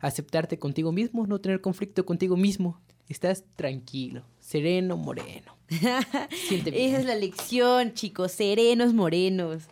Aceptarte 0.00 0.58
contigo 0.58 0.92
mismo, 0.92 1.26
no 1.26 1.40
tener 1.40 1.60
conflicto 1.60 2.06
contigo 2.06 2.36
mismo. 2.36 2.80
Estás 3.08 3.44
tranquilo, 3.56 4.24
sereno, 4.38 4.96
moreno. 4.96 5.56
Esa 5.70 6.98
es 6.98 7.04
la 7.04 7.14
lección, 7.14 7.94
chicos, 7.94 8.32
serenos, 8.32 8.94
morenos. 8.94 9.64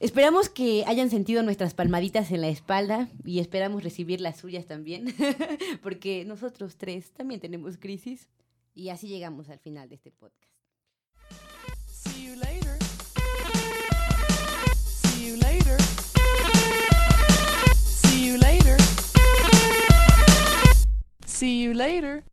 Esperamos 0.00 0.48
que 0.48 0.84
hayan 0.86 1.08
sentido 1.08 1.42
nuestras 1.42 1.72
palmaditas 1.72 2.30
en 2.30 2.40
la 2.40 2.48
espalda 2.48 3.08
y 3.24 3.38
esperamos 3.38 3.84
recibir 3.84 4.20
las 4.20 4.38
suyas 4.38 4.66
también, 4.66 5.14
porque 5.82 6.24
nosotros 6.24 6.76
tres 6.76 7.12
también 7.12 7.40
tenemos 7.40 7.78
crisis. 7.78 8.28
Y 8.74 8.88
así 8.88 9.08
llegamos 9.08 9.48
al 9.48 9.60
final 9.60 9.88
de 9.88 9.94
este 9.94 10.10
podcast. 10.10 10.52
See 21.44 21.60
you 21.60 21.74
later. 21.74 22.24